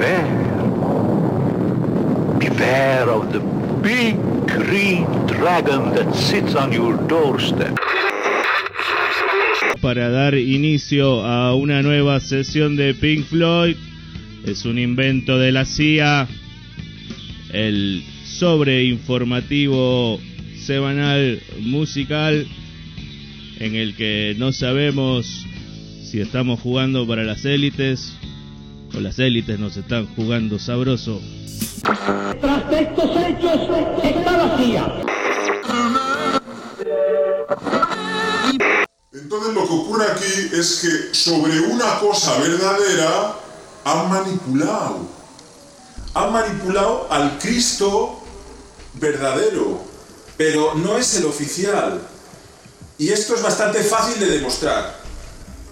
beware. 0.00 0.24
Beware 2.38 3.10
of 3.10 3.32
the 3.32 3.40
big 3.82 4.16
green 4.46 5.04
dragon 5.26 5.92
that 5.94 6.14
sits 6.14 6.54
on 6.54 6.72
your 6.72 6.96
doorstep. 7.06 7.76
Para 9.82 10.10
dar 10.10 10.34
inicio 10.34 11.24
a 11.24 11.54
una 11.54 11.82
nueva 11.82 12.20
sesión 12.20 12.76
de 12.76 12.94
Pink 12.94 13.26
Floyd, 13.26 13.76
es 14.44 14.64
un 14.64 14.78
invento 14.78 15.38
de 15.38 15.52
la 15.52 15.64
CIA, 15.64 16.28
el 17.52 18.02
sobreinformativo 18.24 20.20
semanal 20.58 21.40
musical 21.60 22.46
en 23.58 23.74
el 23.74 23.94
que 23.94 24.34
no 24.38 24.52
sabemos 24.52 25.46
si 26.02 26.20
estamos 26.20 26.60
jugando 26.60 27.06
para 27.06 27.24
las 27.24 27.44
élites 27.44 28.14
o 28.94 29.00
las 29.00 29.18
élites 29.18 29.58
nos 29.58 29.76
están 29.76 30.06
jugando 30.14 30.58
sabroso. 30.58 31.20
Tras 31.82 32.72
estos 32.72 33.10
hechos 33.16 33.60
está 34.02 34.36
vacía. 34.36 35.02
Entonces 39.12 39.54
lo 39.54 39.66
que 39.66 39.74
ocurre 39.74 40.04
aquí 40.10 40.50
es 40.52 40.80
que 40.82 41.14
sobre 41.14 41.60
una 41.60 41.98
cosa 41.98 42.38
verdadera 42.38 43.34
han 43.84 44.08
manipulado. 44.08 45.08
Han 46.14 46.32
manipulado 46.32 47.06
al 47.10 47.38
Cristo 47.38 48.20
verdadero, 48.94 49.82
pero 50.36 50.74
no 50.74 50.98
es 50.98 51.16
el 51.16 51.26
oficial. 51.26 52.00
Y 52.98 53.10
esto 53.10 53.34
es 53.34 53.42
bastante 53.42 53.82
fácil 53.82 54.20
de 54.20 54.26
demostrar. 54.26 54.98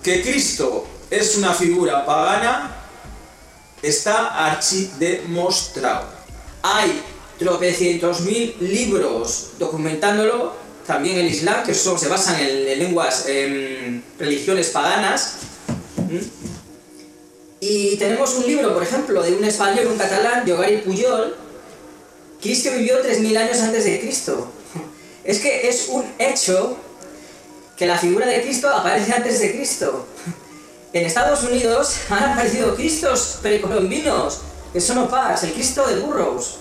Que 0.03 0.23
Cristo 0.23 0.87
es 1.11 1.37
una 1.37 1.53
figura 1.53 2.07
pagana 2.07 2.78
está 3.83 4.47
archidemostrado. 4.47 6.07
Hay 6.63 7.03
tropecientos 7.39 8.21
mil 8.23 8.57
libros 8.61 9.51
documentándolo, 9.59 10.55
también 10.87 11.19
el 11.19 11.27
Islam, 11.27 11.65
que 11.65 11.75
se 11.75 12.09
basan 12.09 12.41
en, 12.41 12.69
en 12.69 12.79
lenguas, 12.79 13.27
en 13.27 14.03
religiones 14.19 14.69
paganas. 14.71 15.35
¿Mm? 15.97 16.49
Y 17.61 17.97
tenemos 17.97 18.35
un 18.35 18.47
libro, 18.47 18.73
por 18.73 18.83
ejemplo, 18.83 19.23
de 19.23 19.37
un 19.37 19.45
español, 19.45 19.89
un 19.89 19.99
catalán, 19.99 20.45
de 20.45 20.53
Ogari 20.53 20.79
Puyol. 20.79 21.37
Cristo 22.41 22.71
vivió 22.71 23.03
3.000 23.03 23.37
años 23.37 23.59
antes 23.61 23.85
de 23.85 24.01
Cristo. 24.01 24.53
Es 25.25 25.41
que 25.41 25.69
es 25.69 25.89
un 25.89 26.05
hecho 26.19 26.79
que 27.77 27.85
la 27.85 27.99
figura 27.99 28.27
de 28.27 28.41
Cristo 28.41 28.69
aparece 28.69 29.13
antes 29.13 29.41
de 29.41 29.53
Cristo. 29.53 30.07
En 30.99 31.07
Estados 31.07 31.45
Unidos 31.45 31.97
han 32.11 32.33
aparecido 32.33 32.75
Cristos 32.75 33.39
precolombinos, 33.41 34.41
que 34.73 34.81
son 34.81 34.99
opacs, 34.99 35.45
el 35.45 35.53
Cristo 35.53 35.87
de 35.87 36.01
Burroughs. 36.01 36.57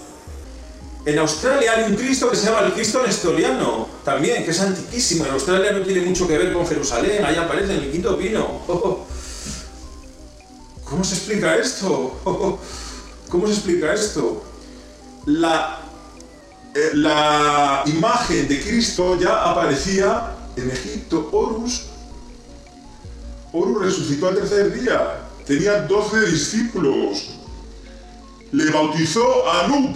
En 1.07 1.17
Australia 1.17 1.71
hay 1.71 1.91
un 1.91 1.95
Cristo 1.95 2.29
que 2.29 2.35
se 2.35 2.45
llama 2.45 2.67
el 2.67 2.73
Cristo 2.73 3.01
Nestoriano, 3.03 3.87
también, 4.05 4.45
que 4.45 4.51
es 4.51 4.61
antiquísimo. 4.61 5.25
En 5.25 5.31
Australia 5.31 5.71
no 5.71 5.81
tiene 5.81 6.01
mucho 6.01 6.27
que 6.27 6.37
ver 6.37 6.53
con 6.53 6.67
Jerusalén, 6.67 7.25
ahí 7.25 7.35
aparece 7.35 7.73
en 7.73 7.83
el 7.83 7.91
quinto 7.91 8.15
pino. 8.15 8.61
¿Cómo 10.83 11.03
se 11.03 11.15
explica 11.15 11.55
esto? 11.55 12.59
¿Cómo 13.29 13.47
se 13.47 13.53
explica 13.53 13.91
esto? 13.91 14.43
Eh, 15.25 16.91
la 16.93 17.81
imagen 17.87 18.47
de 18.47 18.61
Cristo 18.61 19.17
ya 19.19 19.49
aparecía 19.49 20.35
en 20.55 20.69
Egipto. 20.69 21.27
Horus, 21.31 21.87
Horus 23.57 23.81
resucitó 23.81 24.27
al 24.27 24.35
tercer 24.35 24.73
día. 24.73 25.21
Tenía 25.45 25.81
12 25.81 26.25
discípulos. 26.27 27.29
Le 28.51 28.69
bautizó 28.71 29.47
a 29.47 29.65
Anub. 29.65 29.95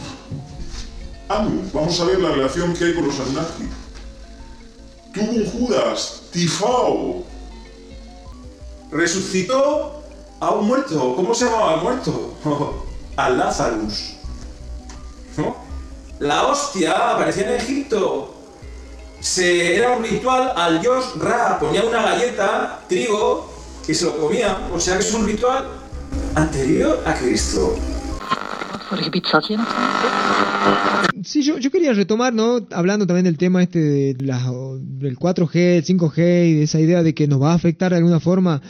Anub, 1.30 1.72
vamos 1.72 2.00
a 2.00 2.06
ver 2.06 2.20
la 2.20 2.32
relación 2.32 2.74
que 2.74 2.86
hay 2.86 2.94
con 2.94 3.08
los 3.08 3.20
Anunnaki. 3.20 3.70
Tuvo 5.14 5.32
un 5.32 5.46
Judas, 5.46 6.24
Tifao. 6.32 7.24
Resucitó 8.92 10.04
a 10.40 10.50
un 10.52 10.68
muerto. 10.68 11.16
¿Cómo 11.16 11.34
se 11.34 11.46
llamaba 11.46 11.76
el 11.76 11.82
muerto? 11.82 12.34
a 13.16 13.30
Lazarus. 13.30 14.16
La 16.20 16.48
hostia 16.48 17.14
aparecía 17.14 17.50
en 17.50 17.56
Egipto. 17.62 18.36
Se, 19.20 19.76
era 19.76 19.92
un 19.92 20.04
ritual 20.04 20.54
al 20.56 20.82
dios 20.82 21.20
Ra. 21.20 21.60
Ponía 21.60 21.84
una 21.84 22.02
galleta, 22.02 22.82
trigo, 22.88 23.51
y 23.88 23.94
se 23.94 24.06
lo 24.06 24.18
comía. 24.18 24.58
O 24.74 24.80
sea 24.80 24.96
que 24.98 25.04
es 25.04 25.14
un 25.14 25.26
ritual 25.26 25.66
anterior 26.36 27.00
a 27.06 27.14
Cristo. 27.16 27.76
Sí, 31.24 31.44
yo, 31.44 31.58
yo 31.60 31.72
quería 31.72 31.94
retomar, 31.94 32.34
¿no? 32.34 32.66
Hablando 32.72 33.06
también 33.08 33.26
del 33.26 33.38
tema 33.38 33.62
este 33.64 33.80
de 33.80 34.26
las, 34.26 34.44
del 34.82 35.18
4G, 35.18 35.56
el 35.78 35.86
5G 35.86 36.18
y 36.50 36.54
de 36.56 36.64
esa 36.64 36.80
idea 36.80 37.04
de 37.04 37.14
que 37.14 37.28
nos 37.28 37.42
va 37.42 37.52
a 37.52 37.56
afectar 37.56 37.92
de 37.92 37.98
alguna 37.98 38.20
forma 38.20 38.62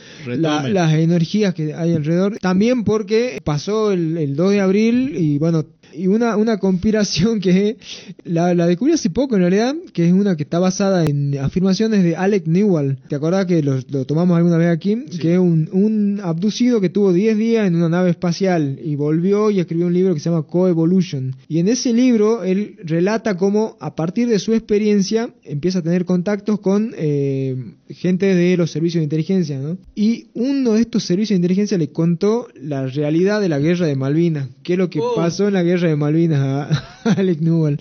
la- 0.42 0.62
las 0.74 0.94
energías 0.94 1.54
que 1.54 1.74
hay 1.74 1.94
alrededor. 1.96 2.38
También 2.40 2.84
porque 2.84 3.40
pasó 3.44 3.92
el, 3.92 4.18
el 4.18 4.36
2 4.36 4.52
de 4.52 4.62
abril 4.62 5.16
y 5.18 5.38
bueno, 5.40 5.66
y 5.94 6.08
una, 6.08 6.38
una 6.38 6.58
conspiración 6.58 7.40
que 7.40 7.78
la, 8.24 8.54
la 8.54 8.68
descubrí 8.68 8.94
hace 8.94 9.10
poco 9.10 9.36
en 9.36 9.42
realidad, 9.42 9.76
que 9.94 10.08
es 10.08 10.14
una 10.14 10.36
que 10.36 10.44
está 10.44 10.60
basada 10.60 11.06
en 11.06 11.38
afirmaciones 11.38 12.04
de 12.04 12.16
Alec 12.16 12.48
Newell. 12.48 12.98
¿Te 13.08 13.16
acordás 13.16 13.46
que 13.46 13.62
lo, 13.64 13.80
lo 13.90 14.06
tomamos 14.06 14.38
alguna 14.38 14.58
vez 14.58 14.70
aquí? 14.70 15.06
Que 15.20 15.34
es 15.34 15.40
un, 15.40 15.70
un 15.72 16.20
abducido 16.24 16.82
que 16.82 16.90
tuvo 16.90 17.14
10 17.14 17.38
días 17.38 17.68
en 17.68 17.76
una 17.76 17.90
nave 17.90 18.10
espacial 18.12 18.80
y 18.84 18.96
volvió 18.96 19.52
y 19.52 19.60
escribió 19.60 19.88
un 19.88 19.94
libro 19.94 20.14
que 20.14 20.20
se 20.20 20.30
llama 20.30 20.44
Coevolution. 20.44 21.36
Y 21.48 21.60
en 21.60 21.68
ese 21.68 21.94
libro 21.94 22.44
él 22.44 22.78
relata 22.84 23.38
cómo 23.38 23.78
a 23.80 23.96
partir 23.96 24.28
de 24.28 24.40
su 24.40 24.54
experiencia 24.54 25.30
empieza 25.44 25.80
a 25.80 25.82
tener 25.82 26.06
contactos 26.06 26.60
con 26.60 26.94
eh, 26.98 27.56
gente 27.90 28.34
de 28.36 28.58
los 28.58 28.72
servicios 28.72 29.02
de 29.02 29.06
inteligencia, 29.06 29.60
¿no? 29.60 29.78
Y 29.96 30.28
uno 30.34 30.74
de 30.74 30.82
estos 30.82 31.04
servicios 31.04 31.32
de 31.32 31.42
inteligencia 31.42 31.78
le 31.78 31.90
contó 31.92 32.48
la 32.62 32.86
realidad 32.88 33.42
de 33.42 33.50
la 33.50 33.60
guerra 33.60 33.86
de 33.88 33.96
Malvinas. 33.96 34.50
¿Qué 34.64 34.74
es 34.74 34.80
lo 34.80 34.90
que 34.90 35.00
Oh. 35.02 35.16
pasó 35.16 35.48
en 35.48 35.54
la 35.56 35.64
guerra 35.64 35.81
de 35.88 35.96
Malvinas 35.96 36.40
a, 36.40 37.10
a 37.10 37.14
Alec 37.20 37.40
Newell? 37.42 37.80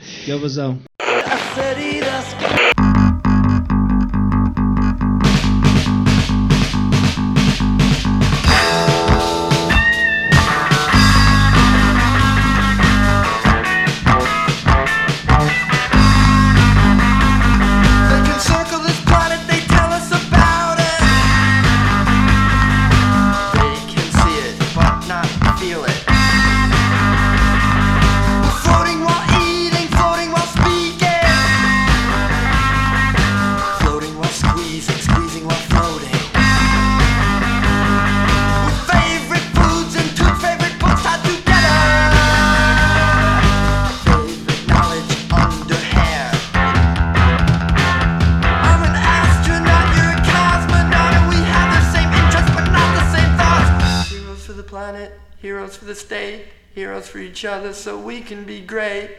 Heroes 56.75 57.09
for 57.09 57.19
each 57.19 57.45
other 57.45 57.73
so 57.73 57.99
we 57.99 58.21
can 58.21 58.45
be 58.45 58.61
great. 58.61 59.11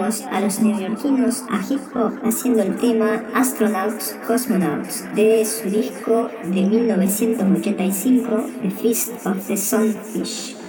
A 0.00 0.40
los 0.40 0.60
neoyorquinos 0.60 1.42
a 1.50 1.60
hip 1.68 1.80
hop 1.94 2.18
haciendo 2.24 2.62
el 2.62 2.76
tema 2.76 3.24
Astronauts 3.34 4.16
Cosmonauts 4.26 5.04
de 5.14 5.44
su 5.44 5.68
disco 5.68 6.30
de 6.44 6.62
1985 6.62 8.46
The 8.62 8.70
Feast 8.70 9.26
of 9.26 9.46
the 9.46 9.56
Sunfish. 9.56 10.61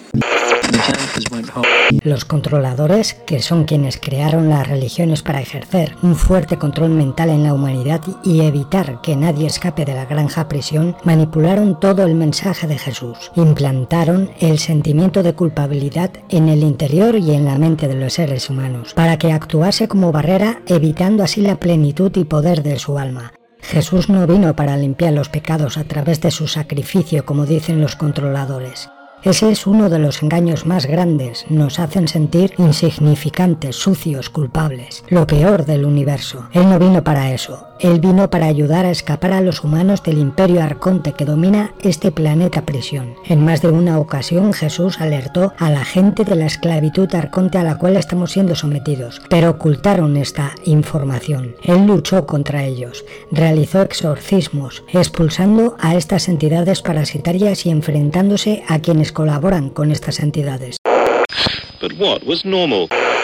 Los 2.03 2.25
controladores, 2.25 3.13
que 3.13 3.41
son 3.41 3.63
quienes 3.63 3.97
crearon 3.97 4.49
las 4.49 4.67
religiones 4.67 5.21
para 5.21 5.41
ejercer 5.41 5.95
un 6.01 6.15
fuerte 6.15 6.57
control 6.57 6.89
mental 6.89 7.29
en 7.29 7.43
la 7.43 7.53
humanidad 7.53 8.01
y 8.23 8.41
evitar 8.41 9.01
que 9.01 9.15
nadie 9.15 9.47
escape 9.47 9.85
de 9.85 9.93
la 9.93 10.05
granja 10.05 10.47
prisión, 10.47 10.95
manipularon 11.03 11.79
todo 11.79 12.03
el 12.03 12.15
mensaje 12.15 12.67
de 12.67 12.77
Jesús. 12.77 13.31
Implantaron 13.35 14.31
el 14.39 14.59
sentimiento 14.59 15.23
de 15.23 15.33
culpabilidad 15.33 16.11
en 16.29 16.49
el 16.49 16.63
interior 16.63 17.15
y 17.15 17.33
en 17.33 17.45
la 17.45 17.57
mente 17.57 17.87
de 17.87 17.95
los 17.95 18.13
seres 18.13 18.49
humanos, 18.49 18.93
para 18.93 19.17
que 19.17 19.31
actuase 19.31 19.87
como 19.87 20.11
barrera, 20.11 20.61
evitando 20.67 21.23
así 21.23 21.41
la 21.41 21.55
plenitud 21.55 22.11
y 22.15 22.23
poder 22.25 22.63
de 22.63 22.77
su 22.79 22.97
alma. 22.97 23.33
Jesús 23.61 24.09
no 24.09 24.27
vino 24.27 24.55
para 24.55 24.77
limpiar 24.77 25.13
los 25.13 25.29
pecados 25.29 25.77
a 25.77 25.85
través 25.85 26.19
de 26.21 26.31
su 26.31 26.47
sacrificio, 26.47 27.25
como 27.25 27.45
dicen 27.45 27.81
los 27.81 27.95
controladores. 27.95 28.89
Ese 29.23 29.49
es 29.51 29.65
uno 29.65 29.89
de 29.89 29.99
los 29.99 30.21
engaños 30.21 30.65
más 30.65 30.85
grandes. 30.85 31.45
Nos 31.49 31.79
hacen 31.79 32.09
sentir 32.09 32.53
insignificantes, 32.57 33.77
sucios, 33.77 34.29
culpables. 34.29 35.05
Lo 35.07 35.25
peor 35.25 35.65
del 35.65 35.85
universo. 35.85 36.49
Él 36.51 36.69
no 36.69 36.77
vino 36.77 37.05
para 37.05 37.31
eso. 37.31 37.67
Él 37.79 37.99
vino 37.99 38.29
para 38.29 38.47
ayudar 38.47 38.85
a 38.85 38.91
escapar 38.91 39.31
a 39.33 39.41
los 39.41 39.63
humanos 39.63 40.03
del 40.03 40.17
imperio 40.17 40.61
arconte 40.61 41.13
que 41.13 41.25
domina 41.25 41.73
este 41.81 42.11
planeta 42.11 42.65
prisión. 42.65 43.15
En 43.25 43.43
más 43.43 43.61
de 43.61 43.69
una 43.69 43.99
ocasión 43.99 44.53
Jesús 44.53 45.01
alertó 45.01 45.53
a 45.57 45.69
la 45.69 45.83
gente 45.83 46.23
de 46.23 46.35
la 46.35 46.45
esclavitud 46.45 47.13
arconte 47.13 47.57
a 47.57 47.63
la 47.63 47.77
cual 47.77 47.97
estamos 47.97 48.31
siendo 48.31 48.55
sometidos, 48.55 49.21
pero 49.29 49.49
ocultaron 49.49 50.17
esta 50.17 50.55
información. 50.65 51.55
Él 51.63 51.85
luchó 51.85 52.25
contra 52.25 52.63
ellos, 52.63 53.03
realizó 53.31 53.81
exorcismos, 53.81 54.83
expulsando 54.93 55.75
a 55.79 55.95
estas 55.95 56.29
entidades 56.29 56.81
parasitarias 56.81 57.65
y 57.65 57.69
enfrentándose 57.69 58.63
a 58.67 58.79
quienes 58.79 59.12
colaboran 59.13 59.69
con 59.69 59.91
estas 59.91 60.19
entidades. 60.19 60.77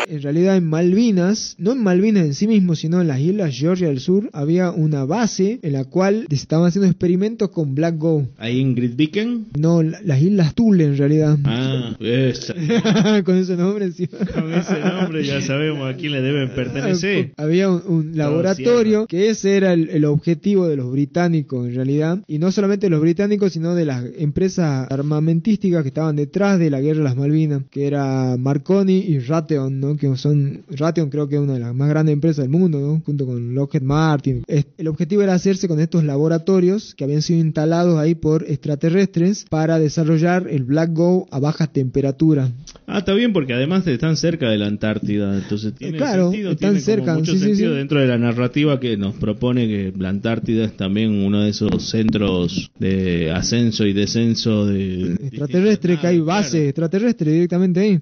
En 0.09 0.21
realidad 0.21 0.57
en 0.57 0.65
Malvinas, 0.65 1.55
no 1.59 1.71
en 1.73 1.83
Malvinas 1.83 2.25
en 2.25 2.33
sí 2.33 2.47
mismo, 2.47 2.75
sino 2.75 2.99
en 3.01 3.07
las 3.07 3.19
islas 3.19 3.55
Georgia 3.55 3.87
del 3.87 3.99
Sur, 3.99 4.29
había 4.33 4.71
una 4.71 5.05
base 5.05 5.59
en 5.61 5.73
la 5.73 5.85
cual 5.85 6.25
se 6.29 6.35
estaban 6.35 6.67
haciendo 6.67 6.87
experimentos 6.87 7.49
con 7.49 7.75
Black 7.75 7.97
Go. 7.97 8.27
¿Ahí 8.37 8.59
en 8.59 8.75
Great 8.75 8.95
Beacon? 8.95 9.45
No, 9.57 9.83
la- 9.83 10.01
las 10.03 10.21
islas 10.21 10.55
Tule 10.55 10.85
en 10.85 10.97
realidad. 10.97 11.37
Ah, 11.45 11.95
esa. 11.99 12.53
con 13.23 13.37
ese 13.37 13.55
nombre 13.55 13.91
sí. 13.91 14.07
Con 14.07 14.53
ese 14.53 14.79
nombre 14.79 15.23
ya 15.23 15.41
sabemos 15.41 15.93
a 15.93 15.95
quién 15.95 16.11
le 16.13 16.21
deben 16.21 16.49
pertenecer. 16.55 17.33
Había 17.37 17.69
un, 17.69 17.81
un 17.87 18.17
laboratorio 18.17 19.05
que 19.07 19.29
ese 19.29 19.57
era 19.57 19.73
el, 19.73 19.89
el 19.89 20.05
objetivo 20.05 20.67
de 20.67 20.75
los 20.77 20.91
británicos 20.91 21.67
en 21.67 21.75
realidad. 21.75 22.19
Y 22.27 22.39
no 22.39 22.51
solamente 22.51 22.87
de 22.87 22.89
los 22.91 23.01
británicos, 23.01 23.53
sino 23.53 23.75
de 23.75 23.85
las 23.85 24.03
empresas 24.17 24.87
armamentísticas 24.91 25.81
que 25.83 25.89
estaban 25.89 26.15
detrás 26.15 26.59
de 26.59 26.69
la 26.69 26.81
guerra 26.81 26.99
de 26.99 27.03
las 27.03 27.15
Malvinas, 27.17 27.63
que 27.69 27.87
era 27.87 28.35
Marconi 28.37 28.97
y 28.97 29.19
Raytheon, 29.19 29.79
¿no? 29.79 29.97
Que 29.99 30.15
son, 30.17 30.63
Raytheon 30.69 31.09
creo 31.09 31.27
que 31.27 31.35
es 31.35 31.41
una 31.41 31.53
de 31.53 31.59
las 31.59 31.75
más 31.75 31.89
grandes 31.89 32.13
empresas 32.13 32.43
del 32.43 32.49
mundo, 32.49 32.79
¿no? 32.79 33.01
Junto 33.05 33.25
con 33.25 33.53
Lockheed 33.53 33.81
Martin. 33.81 34.43
El 34.47 34.87
objetivo 34.87 35.21
era 35.21 35.33
hacerse 35.33 35.67
con 35.67 35.79
estos 35.79 36.03
laboratorios 36.03 36.95
que 36.95 37.03
habían 37.03 37.21
sido 37.21 37.39
instalados 37.39 37.99
ahí 37.99 38.15
por 38.15 38.45
extraterrestres 38.49 39.45
para 39.49 39.79
desarrollar 39.79 40.47
el 40.49 40.63
Black 40.63 40.93
Go 40.93 41.27
a 41.31 41.39
bajas 41.39 41.71
temperaturas. 41.71 42.49
Ah, 42.87 42.99
está 42.99 43.13
bien 43.13 43.33
porque 43.33 43.53
además 43.53 43.85
están 43.85 44.17
cerca 44.17 44.49
de 44.49 44.57
la 44.57 44.65
Antártida, 44.65 45.37
entonces 45.37 45.75
tiene 45.75 45.97
claro, 45.97 46.31
sentido, 46.31 46.51
están 46.51 46.73
tiene 46.73 46.85
como 46.85 46.85
cerca, 46.85 47.13
mucho 47.15 47.33
sí, 47.33 47.39
sentido 47.39 47.71
sí. 47.73 47.77
dentro 47.77 47.99
de 47.99 48.07
la 48.07 48.17
narrativa 48.17 48.79
que 48.79 48.97
nos 48.97 49.13
propone 49.15 49.67
que 49.67 49.93
la 49.97 50.09
Antártida 50.09 50.65
es 50.65 50.75
también 50.75 51.23
uno 51.23 51.41
de 51.41 51.49
esos 51.49 51.87
centros 51.87 52.71
de 52.79 53.31
ascenso 53.31 53.85
y 53.85 53.93
descenso 53.93 54.65
de 54.65 55.13
Extraterrestre, 55.13 55.99
que 55.99 56.07
hay 56.07 56.19
bases 56.19 56.67
extraterrestres 56.69 57.33
directamente 57.33 57.79
ahí. 57.79 57.99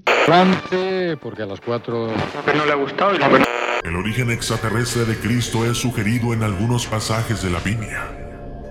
porque 1.22 1.44
a 1.44 1.46
las 1.46 1.60
cuatro... 1.88 2.56
no 2.56 2.66
le 2.66 2.72
ha 2.72 2.76
gustado 2.76 3.14
y 3.16 3.88
El 3.88 3.96
origen 3.96 4.32
extraterrestre 4.32 5.06
de 5.06 5.18
Cristo 5.18 5.66
es 5.66 5.78
sugerido 5.78 6.34
en 6.34 6.44
algunos 6.44 6.86
pasajes 6.86 7.42
de 7.42 7.50
la 7.50 7.60
Biblia. 7.60 8.12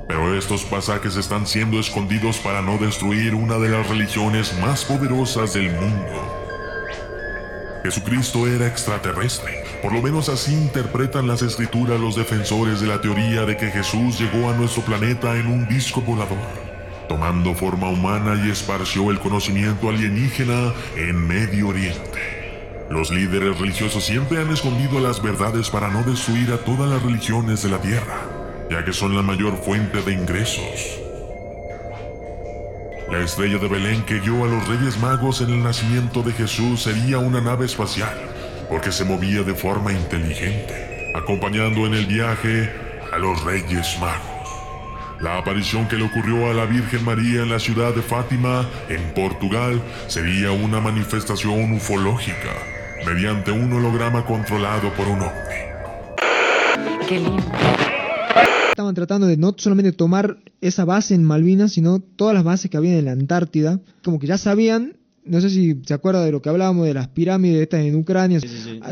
Pero 0.08 0.36
estos 0.36 0.64
pasajes 0.64 1.16
están 1.16 1.46
siendo 1.46 1.80
escondidos 1.80 2.38
para 2.38 2.62
no 2.62 2.78
destruir 2.78 3.34
una 3.34 3.58
de 3.58 3.70
las 3.70 3.88
religiones 3.88 4.56
más 4.60 4.84
poderosas 4.84 5.54
del 5.54 5.72
mundo. 5.72 6.32
Jesucristo 7.82 8.46
era 8.46 8.66
extraterrestre. 8.66 9.64
Por 9.82 9.92
lo 9.92 10.02
menos 10.02 10.28
así 10.28 10.52
interpretan 10.52 11.26
las 11.26 11.42
escrituras 11.42 12.00
los 12.00 12.16
defensores 12.16 12.80
de 12.80 12.88
la 12.88 13.00
teoría 13.00 13.44
de 13.44 13.56
que 13.56 13.70
Jesús 13.70 14.18
llegó 14.18 14.50
a 14.50 14.56
nuestro 14.56 14.82
planeta 14.82 15.36
en 15.36 15.46
un 15.46 15.68
disco 15.68 16.00
volador, 16.00 16.38
tomando 17.08 17.54
forma 17.54 17.88
humana 17.88 18.40
y 18.44 18.50
esparció 18.50 19.10
el 19.10 19.20
conocimiento 19.20 19.88
alienígena 19.88 20.72
en 20.96 21.26
Medio 21.26 21.68
Oriente. 21.68 22.45
Los 22.90 23.10
líderes 23.10 23.58
religiosos 23.58 24.04
siempre 24.04 24.40
han 24.40 24.50
escondido 24.50 25.00
las 25.00 25.20
verdades 25.20 25.70
para 25.70 25.88
no 25.90 26.04
destruir 26.04 26.52
a 26.52 26.58
todas 26.58 26.88
las 26.88 27.02
religiones 27.02 27.62
de 27.62 27.70
la 27.70 27.80
Tierra, 27.80 28.20
ya 28.70 28.84
que 28.84 28.92
son 28.92 29.16
la 29.16 29.22
mayor 29.22 29.56
fuente 29.56 30.02
de 30.02 30.12
ingresos. 30.12 31.00
La 33.10 33.18
estrella 33.18 33.58
de 33.58 33.68
Belén 33.68 34.02
que 34.04 34.20
guió 34.20 34.44
a 34.44 34.48
los 34.48 34.68
Reyes 34.68 34.98
Magos 34.98 35.40
en 35.40 35.50
el 35.50 35.62
nacimiento 35.62 36.22
de 36.22 36.32
Jesús 36.32 36.82
sería 36.82 37.18
una 37.18 37.40
nave 37.40 37.66
espacial, 37.66 38.14
porque 38.68 38.92
se 38.92 39.04
movía 39.04 39.42
de 39.42 39.54
forma 39.54 39.92
inteligente, 39.92 41.12
acompañando 41.14 41.86
en 41.86 41.94
el 41.94 42.06
viaje 42.06 42.72
a 43.12 43.18
los 43.18 43.42
Reyes 43.44 43.98
Magos. 44.00 44.36
La 45.20 45.38
aparición 45.38 45.88
que 45.88 45.96
le 45.96 46.04
ocurrió 46.04 46.50
a 46.50 46.54
la 46.54 46.66
Virgen 46.66 47.04
María 47.04 47.42
en 47.42 47.48
la 47.48 47.58
ciudad 47.58 47.94
de 47.94 48.02
Fátima, 48.02 48.68
en 48.88 49.02
Portugal, 49.14 49.82
sería 50.08 50.52
una 50.52 50.80
manifestación 50.80 51.72
ufológica, 51.72 52.52
mediante 53.06 53.52
un 53.52 53.72
holograma 53.72 54.26
controlado 54.26 54.92
por 54.94 55.06
un 55.06 55.20
ovni. 55.20 57.06
Qué 57.08 57.20
lindo. 57.20 57.42
Estaban 58.70 58.94
tratando 58.96 59.28
de 59.28 59.36
no 59.36 59.54
solamente 59.56 59.92
tomar 59.92 60.38
esa 60.60 60.84
base 60.84 61.14
en 61.14 61.22
Malvinas, 61.22 61.72
sino 61.72 62.00
todas 62.00 62.34
las 62.34 62.42
bases 62.42 62.70
que 62.70 62.76
había 62.76 62.98
en 62.98 63.04
la 63.04 63.12
Antártida. 63.12 63.80
Como 64.04 64.18
que 64.18 64.26
ya 64.26 64.38
sabían, 64.38 64.96
no 65.24 65.40
sé 65.40 65.50
si 65.50 65.80
se 65.86 65.94
acuerda 65.94 66.24
de 66.24 66.32
lo 66.32 66.42
que 66.42 66.48
hablábamos 66.48 66.84
de 66.86 66.94
las 66.94 67.08
pirámides 67.08 67.62
estas 67.62 67.80
en 67.80 67.94
Ucrania, 67.94 68.40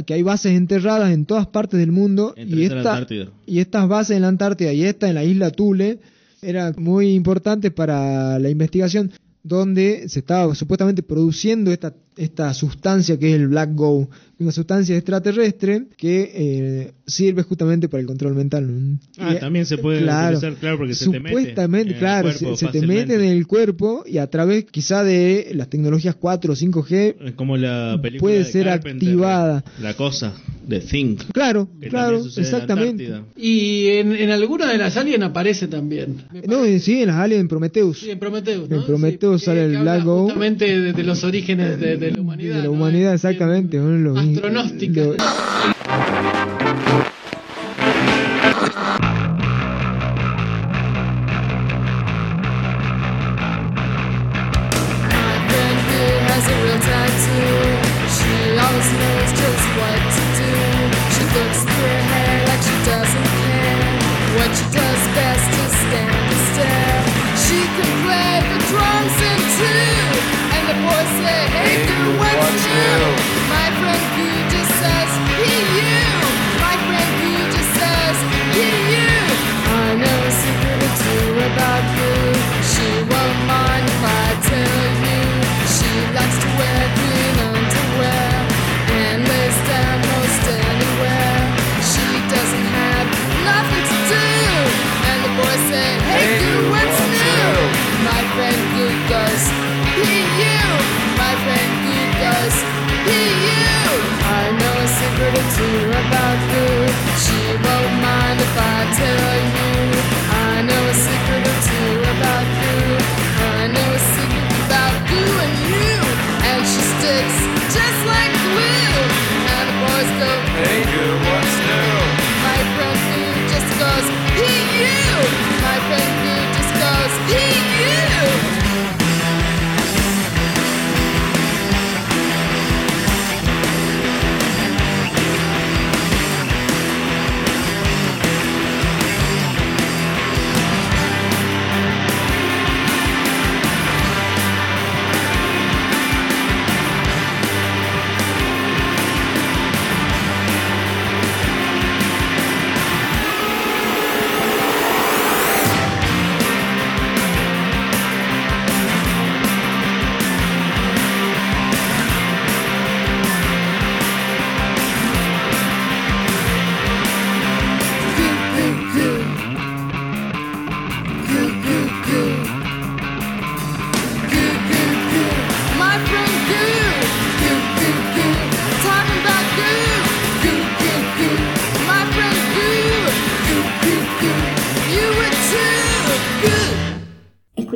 que 0.06 0.14
hay 0.14 0.22
bases 0.22 0.52
enterradas 0.52 1.12
en 1.12 1.26
todas 1.26 1.48
partes 1.48 1.80
del 1.80 1.90
mundo. 1.90 2.34
Entre 2.36 2.60
Y, 2.60 2.64
esta, 2.66 3.06
y 3.46 3.58
estas 3.58 3.88
bases 3.88 4.16
en 4.16 4.22
la 4.22 4.28
Antártida 4.28 4.72
y 4.72 4.84
esta 4.84 5.08
en 5.08 5.16
la 5.16 5.24
isla 5.24 5.50
Tule 5.50 5.98
eran 6.40 6.74
muy 6.78 7.14
importantes 7.14 7.72
para 7.72 8.38
la 8.38 8.48
investigación 8.48 9.10
donde 9.44 10.08
se 10.08 10.20
estaba 10.20 10.54
supuestamente 10.54 11.02
produciendo 11.02 11.70
esta, 11.70 11.94
esta 12.16 12.52
sustancia 12.54 13.18
que 13.18 13.28
es 13.28 13.34
el 13.36 13.48
Black 13.48 13.74
Go, 13.74 14.08
una 14.44 14.52
sustancia 14.52 14.96
extraterrestre 14.96 15.84
que 15.96 16.30
eh, 16.34 16.92
sirve 17.06 17.42
justamente 17.42 17.88
para 17.88 18.00
el 18.00 18.06
control 18.06 18.34
mental. 18.34 18.98
Ah, 19.18 19.34
Y, 19.34 19.40
también 19.40 19.66
se 19.66 19.78
puede 19.78 20.00
claro, 20.02 20.36
utilizar, 20.38 20.58
claro, 20.60 20.78
porque 20.78 20.94
se 20.94 21.10
te 21.10 21.20
mete 21.20 21.28
Supuestamente, 21.36 21.88
en 21.90 21.94
el 21.94 21.98
claro, 22.00 22.28
cuerpo 22.30 22.56
se, 22.56 22.66
se 22.66 22.72
te 22.72 22.86
mete 22.86 23.14
en 23.14 23.22
el 23.22 23.46
cuerpo 23.46 24.04
y 24.06 24.18
a 24.18 24.26
través 24.28 24.64
quizá 24.64 25.02
de 25.04 25.50
las 25.54 25.68
tecnologías 25.68 26.14
4 26.14 26.52
o 26.52 26.56
5G 26.56 27.16
Es 27.26 27.32
como 27.34 27.56
la 27.56 27.98
película 28.00 28.20
puede 28.20 28.38
de 28.38 28.44
ser 28.44 28.66
Carpenter, 28.66 29.08
activada. 29.08 29.64
La 29.80 29.94
cosa 29.94 30.34
de 30.66 30.80
Think. 30.80 31.24
Claro, 31.32 31.68
que 31.80 31.88
claro, 31.88 32.20
en 32.20 32.26
exactamente. 32.26 33.06
Antártida. 33.06 33.32
Y 33.36 33.88
en, 33.88 34.12
en 34.16 34.30
alguna 34.30 34.70
de 34.70 34.78
las 34.78 34.96
Alien 34.96 35.22
aparece 35.22 35.68
también. 35.68 36.22
No, 36.48 36.64
en 36.64 36.80
sí, 36.80 37.02
en 37.02 37.08
las 37.08 37.16
aliens 37.16 37.42
en 37.42 37.48
Prometheus. 37.48 37.98
Sí, 38.00 38.10
en 38.10 38.18
Prometheus, 38.18 38.68
¿no? 38.70 38.76
En 38.76 38.84
Prometheus 38.86 39.40
Sí, 39.40 39.46
sale 39.46 39.64
el 39.66 39.78
Black 39.78 40.04
Go. 40.04 40.22
Justamente 40.24 40.80
de, 40.80 40.92
de 40.94 41.02
los 41.02 41.22
orígenes 41.24 41.78
de, 41.78 41.96
de 41.98 42.10
la 42.12 42.20
humanidad. 42.20 42.54
De 42.56 42.58
la 42.60 42.64
¿no? 42.66 42.72
humanidad, 42.72 43.12
exactamente. 43.14 43.76
¿no? 43.76 43.90
Lo- 43.90 44.14
Astronóstica. 44.34 45.00
lo- 45.00 46.63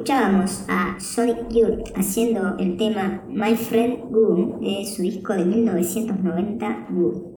escuchábamos 0.09 0.61
a 0.69 0.97
Sonic 0.99 1.51
Youth 1.51 1.91
haciendo 1.95 2.57
el 2.59 2.79
tema 2.79 3.23
My 3.29 3.55
Friend 3.55 4.11
Goon 4.11 4.59
de 4.59 4.91
su 4.91 5.03
disco 5.03 5.35
de 5.35 5.45
1990 5.45 6.87
Goon. 6.89 7.35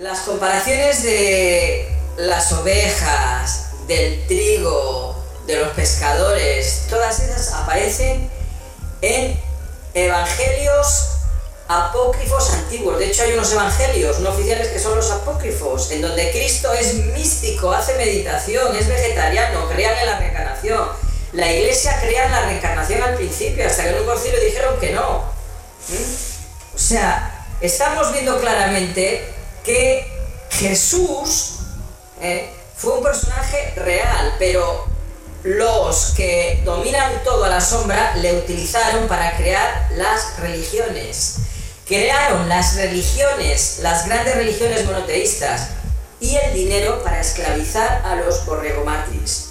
Las 0.00 0.22
comparaciones 0.22 1.04
de 1.04 1.86
las 2.18 2.52
ovejas, 2.52 3.86
del 3.86 4.26
trigo, 4.26 5.14
de 5.46 5.60
los 5.60 5.68
pescadores, 5.68 6.88
todas 6.90 7.20
esas 7.20 7.52
aparecen 7.54 8.28
en 9.02 9.36
evangelios 9.94 11.21
apócrifos 11.72 12.52
antiguos. 12.52 12.98
De 12.98 13.06
hecho, 13.06 13.22
hay 13.22 13.32
unos 13.32 13.52
evangelios 13.52 14.20
no 14.20 14.30
oficiales 14.30 14.68
que 14.68 14.78
son 14.78 14.96
los 14.96 15.10
apócrifos, 15.10 15.90
en 15.90 16.02
donde 16.02 16.30
Cristo 16.30 16.72
es 16.72 16.94
místico, 16.94 17.72
hace 17.72 17.96
meditación, 17.96 18.76
es 18.76 18.88
vegetariano, 18.88 19.68
crean 19.68 19.98
en 19.98 20.06
la 20.06 20.18
reencarnación. 20.18 20.88
La 21.32 21.50
iglesia 21.50 21.98
crea 22.00 22.26
en 22.26 22.32
la 22.32 22.42
reencarnación 22.42 23.02
al 23.02 23.14
principio, 23.14 23.66
hasta 23.66 23.84
que 23.84 23.90
en 23.90 24.00
un 24.00 24.06
concilio 24.06 24.40
dijeron 24.40 24.78
que 24.78 24.90
no. 24.90 25.22
¿Mm? 25.88 26.74
O 26.74 26.78
sea, 26.78 27.46
estamos 27.60 28.12
viendo 28.12 28.38
claramente 28.38 29.32
que 29.64 30.06
Jesús 30.50 31.60
¿eh? 32.20 32.50
fue 32.76 32.94
un 32.94 33.02
personaje 33.02 33.72
real, 33.76 34.34
pero 34.38 34.86
los 35.44 36.12
que 36.16 36.62
dominan 36.64 37.22
todo 37.24 37.44
a 37.44 37.48
la 37.48 37.60
sombra 37.60 38.14
le 38.16 38.36
utilizaron 38.36 39.08
para 39.08 39.36
crear 39.36 39.88
las 39.96 40.38
religiones. 40.38 41.38
Crearon 41.86 42.48
las 42.48 42.76
religiones, 42.76 43.80
las 43.82 44.06
grandes 44.06 44.36
religiones 44.36 44.84
monoteístas, 44.84 45.70
y 46.20 46.36
el 46.36 46.54
dinero 46.54 47.02
para 47.02 47.20
esclavizar 47.20 48.02
a 48.04 48.14
los 48.14 48.46
borregomatis. 48.46 49.48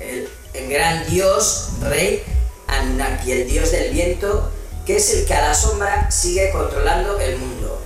el, 0.00 0.28
el 0.52 0.68
gran 0.68 1.08
dios, 1.08 1.70
rey 1.80 2.22
Anunnaki, 2.66 3.32
el 3.32 3.48
dios 3.48 3.72
del 3.72 3.92
viento, 3.92 4.52
que 4.84 4.96
es 4.96 5.14
el 5.14 5.24
que 5.24 5.34
a 5.34 5.48
la 5.48 5.54
sombra 5.54 6.10
sigue 6.10 6.50
controlando 6.50 7.18
el 7.18 7.38
mundo. 7.38 7.82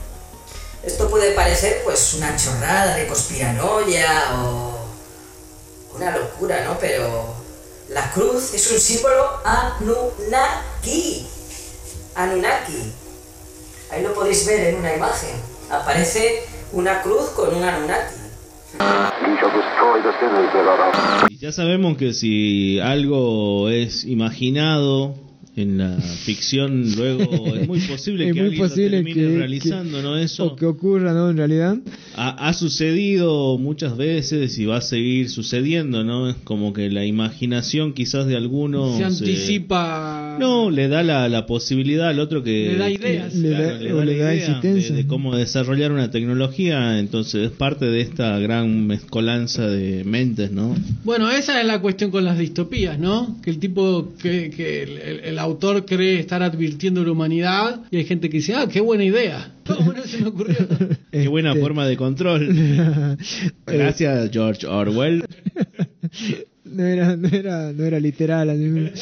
Esto 0.82 1.08
puede 1.08 1.32
parecer 1.32 1.82
pues 1.84 2.14
una 2.14 2.36
chorrada 2.36 2.96
de 2.96 3.06
conspiranoia 3.06 4.34
o 4.38 4.77
una 5.98 6.16
locura, 6.16 6.64
¿no? 6.64 6.78
Pero 6.78 7.34
la 7.90 8.10
cruz 8.12 8.54
es 8.54 8.70
un 8.70 8.78
símbolo 8.78 9.24
Anunnaki. 9.44 11.26
Anunnaki. 12.14 12.92
Ahí 13.90 14.02
lo 14.02 14.14
podéis 14.14 14.46
ver 14.46 14.68
en 14.68 14.76
una 14.76 14.94
imagen. 14.94 15.30
Aparece 15.70 16.42
una 16.72 17.02
cruz 17.02 17.30
con 17.30 17.54
un 17.54 17.62
Anunnaki. 17.62 18.14
Ya 21.40 21.52
sabemos 21.52 21.96
que 21.96 22.12
si 22.12 22.80
algo 22.80 23.68
es 23.68 24.04
imaginado 24.04 25.14
en 25.58 25.78
la 25.78 25.96
ficción, 26.24 26.94
luego 26.96 27.54
es 27.54 27.66
muy 27.66 27.80
posible 27.80 28.28
es 28.28 28.34
que 28.34 28.40
muy 28.40 28.50
alguien 28.50 28.68
posible 28.68 28.98
lo 28.98 29.04
termine 29.04 29.28
que, 29.28 29.36
realizando, 29.38 29.96
que- 29.98 30.02
¿no? 30.02 30.16
Eso 30.16 30.46
o 30.46 30.56
que 30.56 30.66
ocurra, 30.66 31.12
¿no? 31.12 31.30
En 31.30 31.36
realidad. 31.36 31.76
ha, 32.16 32.48
ha 32.48 32.52
sucedido 32.54 33.58
muchas 33.58 33.96
veces 33.96 34.58
y 34.58 34.66
va 34.66 34.78
a 34.78 34.80
seguir 34.80 35.30
sucediendo, 35.30 36.04
¿no? 36.04 36.28
Es 36.30 36.36
como 36.44 36.72
que 36.72 36.90
la 36.90 37.04
imaginación 37.04 37.92
quizás 37.92 38.26
de 38.26 38.36
algunos... 38.36 38.96
Se 38.96 39.02
eh, 39.02 39.06
anticipa. 39.06 40.27
No, 40.38 40.70
le 40.70 40.88
da 40.88 41.02
la, 41.02 41.28
la 41.28 41.46
posibilidad 41.46 42.08
al 42.08 42.20
otro 42.20 42.42
que... 42.42 42.68
Le 42.72 42.76
da 42.78 42.90
ideas. 42.90 43.34
Le 43.34 43.48
claro, 43.50 43.64
da- 43.66 43.78
le 43.80 43.92
o 43.92 43.96
da 43.98 44.04
le 44.04 44.16
da 44.18 44.34
idea 44.34 44.60
de, 44.60 44.90
de 44.90 45.06
cómo 45.06 45.36
desarrollar 45.36 45.92
una 45.92 46.10
tecnología, 46.10 46.98
entonces 46.98 47.46
es 47.46 47.50
parte 47.50 47.86
de 47.86 48.00
esta 48.00 48.38
gran 48.38 48.86
mezcolanza 48.86 49.66
de 49.66 50.04
mentes, 50.04 50.50
¿no? 50.52 50.74
Bueno, 51.04 51.30
esa 51.30 51.60
es 51.60 51.66
la 51.66 51.80
cuestión 51.80 52.10
con 52.10 52.24
las 52.24 52.38
distopías, 52.38 52.98
¿no? 52.98 53.36
Que 53.42 53.50
el 53.50 53.58
tipo, 53.58 54.12
que, 54.22 54.50
que 54.50 54.82
el, 54.84 54.98
el- 54.98 55.20
el 55.20 55.38
autor 55.38 55.84
cree 55.84 56.18
estar 56.20 56.42
advirtiendo 56.42 57.00
a 57.02 57.04
la 57.04 57.12
humanidad 57.12 57.80
y 57.90 57.96
hay 57.98 58.04
gente 58.04 58.30
que 58.30 58.38
dice, 58.38 58.54
ah, 58.54 58.68
qué 58.72 58.80
buena 58.80 59.04
idea. 59.04 59.52
¿Cómo 59.66 59.92
no 59.96 60.02
se 60.04 60.18
me 60.18 60.28
ocurrió? 60.28 60.56
Qué 61.12 61.28
buena 61.28 61.50
Este, 61.50 61.60
forma 61.60 61.86
de 61.86 61.96
control. 61.96 62.48
Gracias, 63.66 64.30
George 64.32 64.66
Orwell. 64.66 65.24
No 66.70 66.84
era, 66.84 67.16
no 67.16 67.28
era, 67.28 67.72
no 67.72 67.84
era 67.84 67.98
literal. 68.00 68.92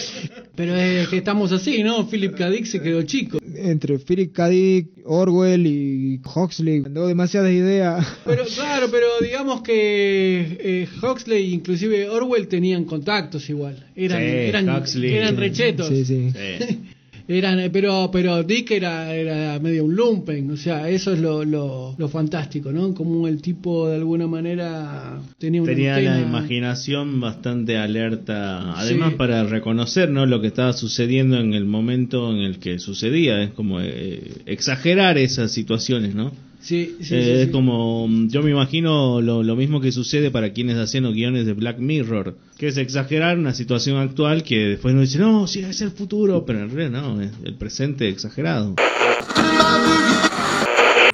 Pero 0.54 0.74
es 0.76 1.08
que 1.08 1.18
estamos 1.18 1.52
así, 1.52 1.82
¿no? 1.82 2.08
Philip 2.08 2.34
K. 2.36 2.50
Dick 2.50 2.64
se 2.64 2.80
quedó 2.80 3.02
chico. 3.02 3.38
Entre 3.56 3.98
Philip 3.98 4.32
K. 4.32 4.48
Dick, 4.48 4.88
Orwell 5.04 5.66
y 5.66 6.20
Huxley, 6.24 6.80
mandó 6.80 7.06
demasiadas 7.06 7.50
ideas. 7.52 8.06
Pero 8.24 8.44
claro, 8.54 8.88
pero 8.90 9.06
digamos 9.20 9.62
que 9.62 10.58
eh, 10.60 10.88
Huxley, 11.02 11.52
inclusive 11.54 12.08
Orwell, 12.08 12.48
tenían 12.48 12.84
contactos 12.84 13.48
igual. 13.50 13.86
Eran, 13.94 14.18
Sí, 14.20 14.24
eran, 14.26 14.68
Huxley. 14.68 15.14
eran 15.14 15.36
rechetos. 15.36 15.88
Sí, 15.88 16.04
sí. 16.04 16.30
Sí. 16.32 16.78
Eran, 17.28 17.58
eh, 17.58 17.70
pero, 17.70 18.08
pero 18.12 18.42
Dick 18.44 18.70
era, 18.70 19.12
era 19.14 19.58
medio 19.58 19.84
un 19.84 19.96
lumpen, 19.96 20.50
o 20.50 20.56
sea, 20.56 20.88
eso 20.88 21.12
es 21.12 21.18
lo, 21.18 21.44
lo, 21.44 21.94
lo 21.98 22.08
fantástico, 22.08 22.70
¿no? 22.70 22.94
Como 22.94 23.26
el 23.26 23.42
tipo 23.42 23.88
de 23.88 23.96
alguna 23.96 24.26
manera 24.28 25.18
tenía 25.38 25.62
una 25.62 25.72
Tenía 25.72 25.98
la 25.98 26.20
imaginación 26.20 27.20
bastante 27.20 27.76
alerta, 27.78 28.72
además 28.78 29.10
Sí. 29.10 29.16
para 29.16 29.44
reconocer 29.44 30.08
¿no? 30.10 30.24
lo 30.26 30.40
que 30.40 30.46
estaba 30.46 30.72
sucediendo 30.72 31.38
en 31.38 31.52
el 31.54 31.64
momento 31.64 32.30
en 32.30 32.38
el 32.38 32.58
que 32.58 32.78
sucedía, 32.78 33.42
es 33.42 33.50
como 33.50 33.80
eh, 33.80 34.30
exagerar 34.46 35.18
esas 35.18 35.50
situaciones, 35.50 36.14
¿no? 36.14 36.32
Sí, 36.66 36.96
sí, 37.00 37.14
Eh, 37.14 37.22
sí, 37.24 37.30
es 37.30 37.44
sí. 37.46 37.50
como, 37.52 38.08
mm, 38.08 38.28
yo 38.28 38.42
me 38.42 38.50
imagino 38.50 39.20
lo, 39.20 39.44
lo 39.44 39.54
mismo 39.54 39.80
que 39.80 39.92
sucede 39.92 40.32
para 40.32 40.52
quienes 40.52 40.76
hacen 40.78 41.04
los 41.04 41.14
guiones 41.14 41.46
de 41.46 41.52
Black 41.52 41.78
Mirror, 41.78 42.36
que 42.58 42.66
es 42.66 42.76
exagerar 42.76 43.38
una 43.38 43.54
situación 43.54 43.98
actual 43.98 44.42
que 44.42 44.56
después 44.70 44.92
uno 44.92 45.02
dice, 45.02 45.20
no, 45.20 45.46
sí, 45.46 45.60
es 45.60 45.80
el 45.80 45.92
futuro, 45.92 46.44
pero 46.44 46.60
en 46.64 46.70
realidad 46.70 47.02
no, 47.02 47.20
es 47.20 47.30
el 47.44 47.54
presente 47.54 48.08
exagerado. 48.08 48.74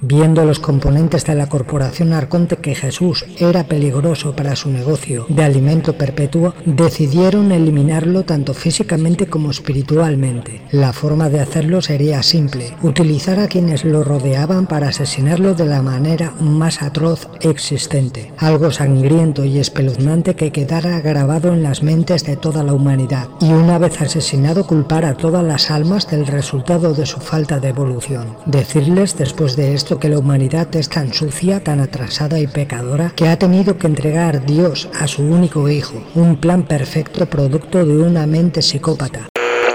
Viendo 0.05 0.43
los 0.43 0.59
componentes 0.59 1.23
de 1.23 1.33
la 1.33 1.47
corporación 1.47 2.11
Arconte 2.11 2.57
que 2.57 2.75
Jesús 2.75 3.25
era 3.39 3.63
peligroso 3.63 4.35
para 4.35 4.57
su 4.57 4.69
negocio 4.69 5.25
de 5.29 5.45
alimento 5.45 5.97
perpetuo, 5.97 6.53
decidieron 6.65 7.53
eliminarlo 7.53 8.23
tanto 8.23 8.53
físicamente 8.53 9.27
como 9.27 9.49
espiritualmente. 9.49 10.61
La 10.71 10.91
forma 10.91 11.29
de 11.29 11.39
hacerlo 11.39 11.81
sería 11.81 12.21
simple, 12.21 12.75
utilizar 12.81 13.39
a 13.39 13.47
quienes 13.47 13.85
lo 13.85 14.03
rodeaban 14.03 14.67
para 14.67 14.89
asesinarlo 14.89 15.53
de 15.53 15.67
la 15.67 15.81
manera 15.81 16.33
más 16.37 16.81
atroz 16.81 17.29
existente, 17.39 18.33
algo 18.37 18.71
sangriento 18.71 19.45
y 19.45 19.57
espeluznante 19.57 20.35
que 20.35 20.51
quedara 20.51 20.99
grabado 20.99 21.53
en 21.53 21.63
las 21.63 21.81
mentes 21.81 22.25
de 22.25 22.35
toda 22.35 22.61
la 22.61 22.73
humanidad, 22.73 23.29
y 23.39 23.53
una 23.53 23.77
vez 23.77 24.01
asesinado 24.01 24.67
culpar 24.67 25.05
a 25.05 25.15
todas 25.15 25.45
las 25.45 25.71
almas 25.71 26.11
del 26.11 26.27
resultado 26.27 26.93
de 26.93 27.05
su 27.05 27.21
falta 27.21 27.61
de 27.61 27.69
evolución. 27.69 28.35
Decirles 28.45 29.15
después 29.17 29.55
de 29.55 29.73
esto 29.73 29.92
que 29.99 30.09
la 30.09 30.19
humanidad 30.19 30.75
es 30.75 30.89
tan 30.89 31.13
sucia, 31.13 31.63
tan 31.63 31.79
atrasada 31.79 32.39
y 32.39 32.47
pecadora 32.47 33.13
que 33.15 33.27
ha 33.27 33.37
tenido 33.37 33.77
que 33.77 33.87
entregar 33.87 34.45
Dios 34.45 34.89
a 34.99 35.07
su 35.07 35.23
único 35.23 35.69
hijo, 35.69 36.03
un 36.15 36.37
plan 36.37 36.63
perfecto 36.63 37.25
producto 37.25 37.85
de 37.85 37.97
una 37.97 38.25
mente 38.27 38.61
psicópata. 38.61 39.29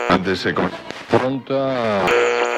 Antes 0.08 0.38
se 0.40 0.54
confronta. 0.54 2.06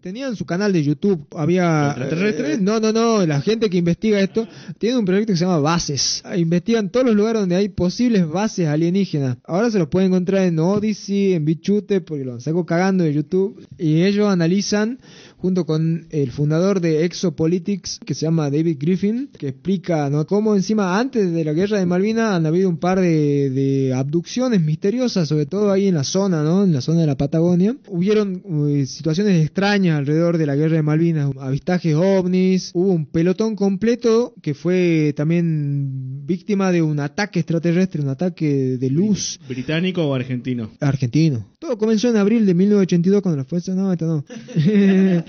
Tenían 0.02 0.34
su 0.34 0.46
canal 0.46 0.72
de 0.72 0.82
YouTube, 0.82 1.26
había... 1.36 1.88
¿Extraterrestres? 1.88 2.56
eh, 2.56 2.60
no, 2.60 2.80
no, 2.80 2.90
no, 2.90 3.26
la 3.26 3.42
gente 3.42 3.68
que 3.68 3.76
investiga 3.76 4.18
esto 4.20 4.48
tiene 4.78 4.96
un 4.96 5.04
proyecto 5.04 5.34
que 5.34 5.36
se 5.36 5.44
llama 5.44 5.58
Bases. 5.58 6.22
Investigan 6.36 6.88
todos 6.88 7.04
los 7.04 7.14
lugares 7.14 7.42
donde 7.42 7.56
hay 7.56 7.68
posibles 7.68 8.26
bases 8.26 8.66
alienígenas. 8.66 9.36
Ahora 9.44 9.70
se 9.70 9.78
los 9.78 9.88
puede 9.88 10.06
encontrar 10.06 10.44
en 10.44 10.58
Odyssey, 10.58 11.34
en 11.34 11.44
Bichute, 11.44 12.00
porque 12.00 12.24
lo 12.24 12.40
saco 12.40 12.64
cagando 12.64 13.04
de 13.04 13.12
YouTube. 13.12 13.62
Y 13.76 14.04
ellos 14.04 14.28
analizan, 14.28 15.00
junto 15.40 15.64
con 15.64 16.06
el 16.10 16.30
fundador 16.30 16.80
de 16.80 17.04
Exopolitics, 17.04 17.98
que 18.04 18.14
se 18.14 18.26
llama 18.26 18.50
David 18.50 18.76
Griffin, 18.78 19.30
que 19.38 19.48
explica 19.48 20.10
¿no? 20.10 20.26
cómo 20.26 20.54
encima 20.54 20.98
antes 20.98 21.32
de 21.32 21.44
la 21.44 21.52
guerra 21.52 21.78
de 21.78 21.86
Malvinas 21.86 22.34
han 22.34 22.46
habido 22.46 22.68
un 22.68 22.78
par 22.78 23.00
de, 23.00 23.50
de 23.50 23.94
abducciones 23.94 24.60
misteriosas, 24.62 25.28
sobre 25.28 25.46
todo 25.46 25.72
ahí 25.72 25.86
en 25.86 25.94
la 25.94 26.04
zona, 26.04 26.42
¿no? 26.42 26.64
En 26.64 26.72
la 26.72 26.80
zona 26.80 27.00
de 27.00 27.06
la 27.06 27.16
Patagonia. 27.16 27.76
Hubieron 27.88 28.42
eh, 28.68 28.86
situaciones 28.86 29.42
extrañas 29.42 29.98
alrededor 29.98 30.38
de 30.38 30.46
la 30.46 30.56
guerra 30.56 30.76
de 30.76 30.82
Malvinas, 30.82 31.30
avistajes 31.40 31.94
ovnis, 31.94 32.70
hubo 32.74 32.92
un 32.92 33.06
pelotón 33.06 33.56
completo 33.56 34.34
que 34.42 34.54
fue 34.54 35.14
también 35.16 36.26
víctima 36.26 36.70
de 36.70 36.82
un 36.82 37.00
ataque 37.00 37.40
extraterrestre, 37.40 38.02
un 38.02 38.08
ataque 38.08 38.76
de 38.78 38.90
luz 38.90 39.40
¿Británico 39.48 40.06
o 40.06 40.14
argentino? 40.14 40.70
argentino. 40.80 41.46
Todo 41.58 41.76
comenzó 41.78 42.08
en 42.08 42.16
abril 42.16 42.46
de 42.46 42.54
1982 42.54 43.22
cuando 43.22 43.38
las 43.38 43.46
fuerzas... 43.46 43.76
No, 43.76 43.92
esto 43.92 44.06
no. 44.06 44.24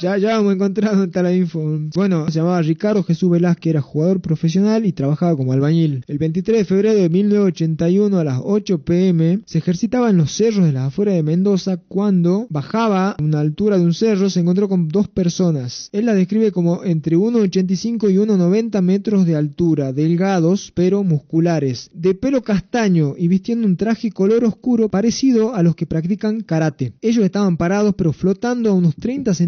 ya, 0.00 0.16
ya 0.18 0.38
encontrar 0.38 0.92
dónde 0.92 1.06
está 1.06 1.22
la 1.22 1.34
info. 1.34 1.62
Bueno, 1.94 2.26
se 2.26 2.38
llamaba 2.38 2.62
Ricardo 2.62 3.02
Jesús 3.02 3.30
Velázquez, 3.30 3.70
era 3.70 3.80
jugador 3.80 4.20
profesional 4.20 4.86
y 4.86 4.92
trabajaba 4.92 5.36
como 5.36 5.52
albañil. 5.52 6.04
El 6.06 6.18
23 6.18 6.58
de 6.58 6.64
febrero 6.64 6.94
de 6.94 7.08
1981 7.08 8.18
a 8.18 8.24
las 8.24 8.40
8 8.42 8.84
pm 8.84 9.40
se 9.46 9.58
ejercitaba 9.58 10.10
en 10.10 10.16
los 10.16 10.32
cerros 10.32 10.66
de 10.66 10.72
las 10.72 10.88
afueras 10.88 11.14
de 11.14 11.22
Mendoza 11.22 11.76
cuando 11.76 12.46
bajaba 12.50 13.10
a 13.10 13.22
una 13.22 13.40
altura 13.40 13.78
de 13.78 13.84
un 13.84 13.94
cerro 13.94 14.30
se 14.30 14.40
encontró 14.40 14.68
con 14.68 14.88
dos 14.88 15.08
personas. 15.08 15.88
Él 15.92 16.06
la 16.06 16.14
describe 16.14 16.52
como 16.52 16.84
entre 16.84 17.16
1,85 17.16 18.10
y 18.10 18.16
1,90 18.16 18.82
metros 18.82 19.26
de 19.26 19.36
altura, 19.36 19.92
delgados 19.92 20.72
pero 20.74 21.04
musculares, 21.04 21.90
de 21.94 22.14
pelo 22.14 22.42
castaño 22.42 23.14
y 23.16 23.28
vistiendo 23.28 23.66
un 23.66 23.76
traje 23.76 24.10
color 24.10 24.44
oscuro 24.44 24.88
parecido 24.88 25.54
a 25.54 25.62
los 25.62 25.76
que 25.76 25.86
practican 25.86 26.40
karate. 26.40 26.92
Ellos 27.00 27.24
estaban 27.24 27.56
parados 27.56 27.94
pero 27.96 28.12
flotando 28.12 28.70
a 28.70 28.74
unos 28.74 28.96
30 28.96 29.34
centímetros 29.34 29.41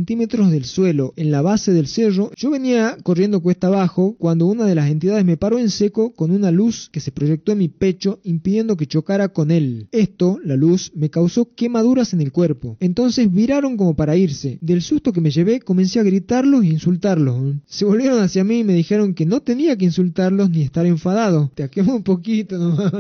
del 0.51 0.65
suelo, 0.65 1.13
en 1.17 1.31
la 1.31 1.43
base 1.43 1.73
del 1.73 1.87
cerro. 1.87 2.31
Yo 2.37 2.51
venía 2.51 2.97
corriendo 3.03 3.41
cuesta 3.41 3.69
abajo 3.69 4.17
cuando 4.19 4.47
una 4.47 4.67
de 4.67 4.75
las 4.75 4.91
entidades 4.91 5.25
me 5.25 5.37
paró 5.37 5.59
en 5.59 5.71
seco 5.71 6.15
con 6.15 6.31
una 6.31 6.51
luz 6.51 6.89
que 6.91 7.01
se 7.01 7.13
proyectó 7.13 7.53
en 7.53 7.59
mi 7.59 7.69
pecho 7.69 8.21
impidiendo 8.25 8.77
que 8.77 8.87
chocara 8.87 9.29
con 9.29 9.51
él. 9.51 9.89
Esto, 9.93 10.39
la 10.45 10.57
luz, 10.57 10.93
me 10.95 11.11
causó 11.11 11.55
quemaduras 11.55 12.13
en 12.13 12.21
el 12.21 12.33
cuerpo. 12.33 12.77
Entonces 12.81 13.33
viraron 13.33 13.77
como 13.77 13.95
para 13.95 14.17
irse. 14.17 14.59
Del 14.61 14.83
susto 14.83 15.13
que 15.13 15.21
me 15.21 15.31
llevé 15.31 15.61
comencé 15.61 16.01
a 16.01 16.05
gritarlos 16.05 16.65
e 16.65 16.69
insultarlos. 16.69 17.57
Se 17.67 17.85
volvieron 17.85 18.21
hacia 18.21 18.45
mí 18.45 18.61
y 18.61 18.65
me 18.65 18.75
dijeron 18.75 19.15
que 19.15 19.27
no 19.27 19.41
tenía 19.41 19.77
que 19.77 19.85
insultarlos 19.85 20.51
ni 20.51 20.63
estar 20.63 20.87
enfadado. 20.87 21.51
Te 21.55 21.63
aquemo 21.63 21.95
un 21.95 22.03
poquito 22.03 22.59
nomás. 22.59 22.93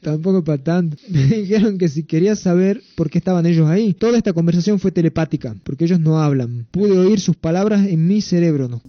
Tampoco 0.00 0.42
para 0.42 0.62
tanto. 0.62 0.96
Me 1.08 1.26
dijeron 1.26 1.78
que 1.78 1.88
si 1.88 2.04
quería 2.04 2.36
saber 2.36 2.82
por 2.94 3.10
qué 3.10 3.18
estaban 3.18 3.46
ellos 3.46 3.68
ahí. 3.68 3.94
Toda 3.94 4.16
esta 4.16 4.32
conversación 4.32 4.78
fue 4.78 4.90
telepática, 4.90 5.54
porque 5.62 5.84
ellos 5.84 6.00
no 6.00 6.20
hablan. 6.20 6.66
Pude 6.70 6.98
oír 6.98 7.20
sus 7.20 7.36
palabras 7.36 7.86
en 7.86 8.06
mi 8.06 8.20
cerebro, 8.20 8.68
¿no? 8.68 8.82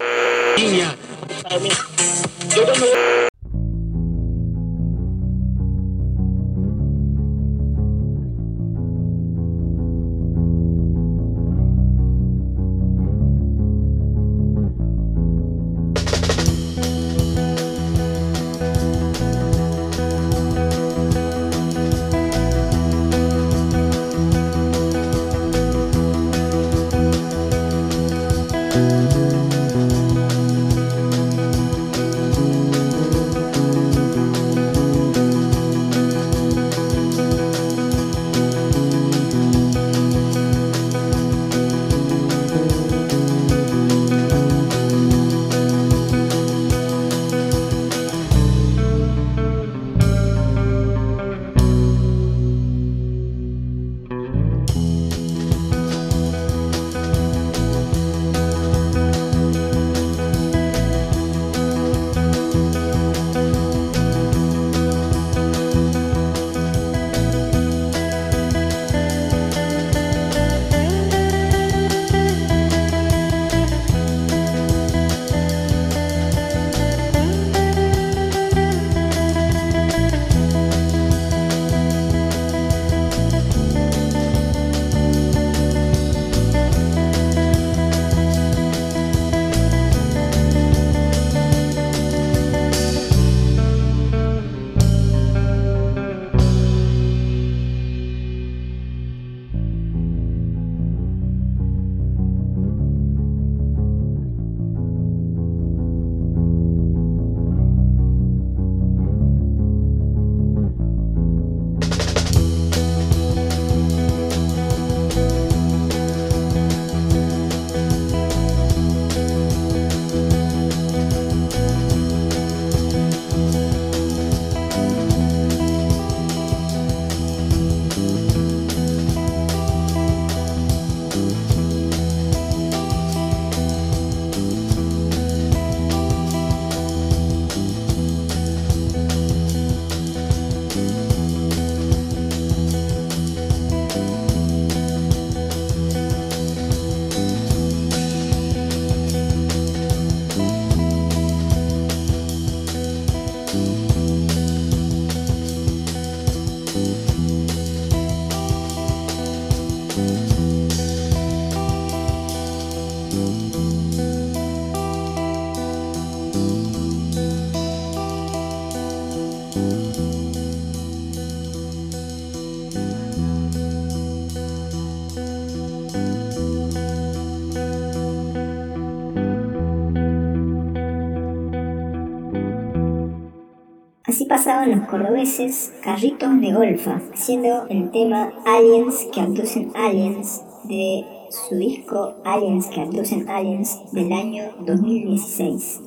Pasaban 184.41 184.71
los 184.71 184.89
cordobeses 184.89 185.71
carritos 185.84 186.41
de 186.41 186.51
golfa, 186.51 186.99
haciendo 187.13 187.67
el 187.69 187.91
tema 187.91 188.32
Aliens 188.43 189.08
que 189.13 189.21
abducen 189.21 189.71
aliens 189.75 190.41
de 190.63 191.06
su 191.30 191.56
disco 191.58 192.15
Aliens 192.25 192.65
que 192.65 192.82
abducen 192.82 193.30
aliens 193.30 193.80
del 193.91 194.12
año 194.12 194.45
2016. 194.65 195.82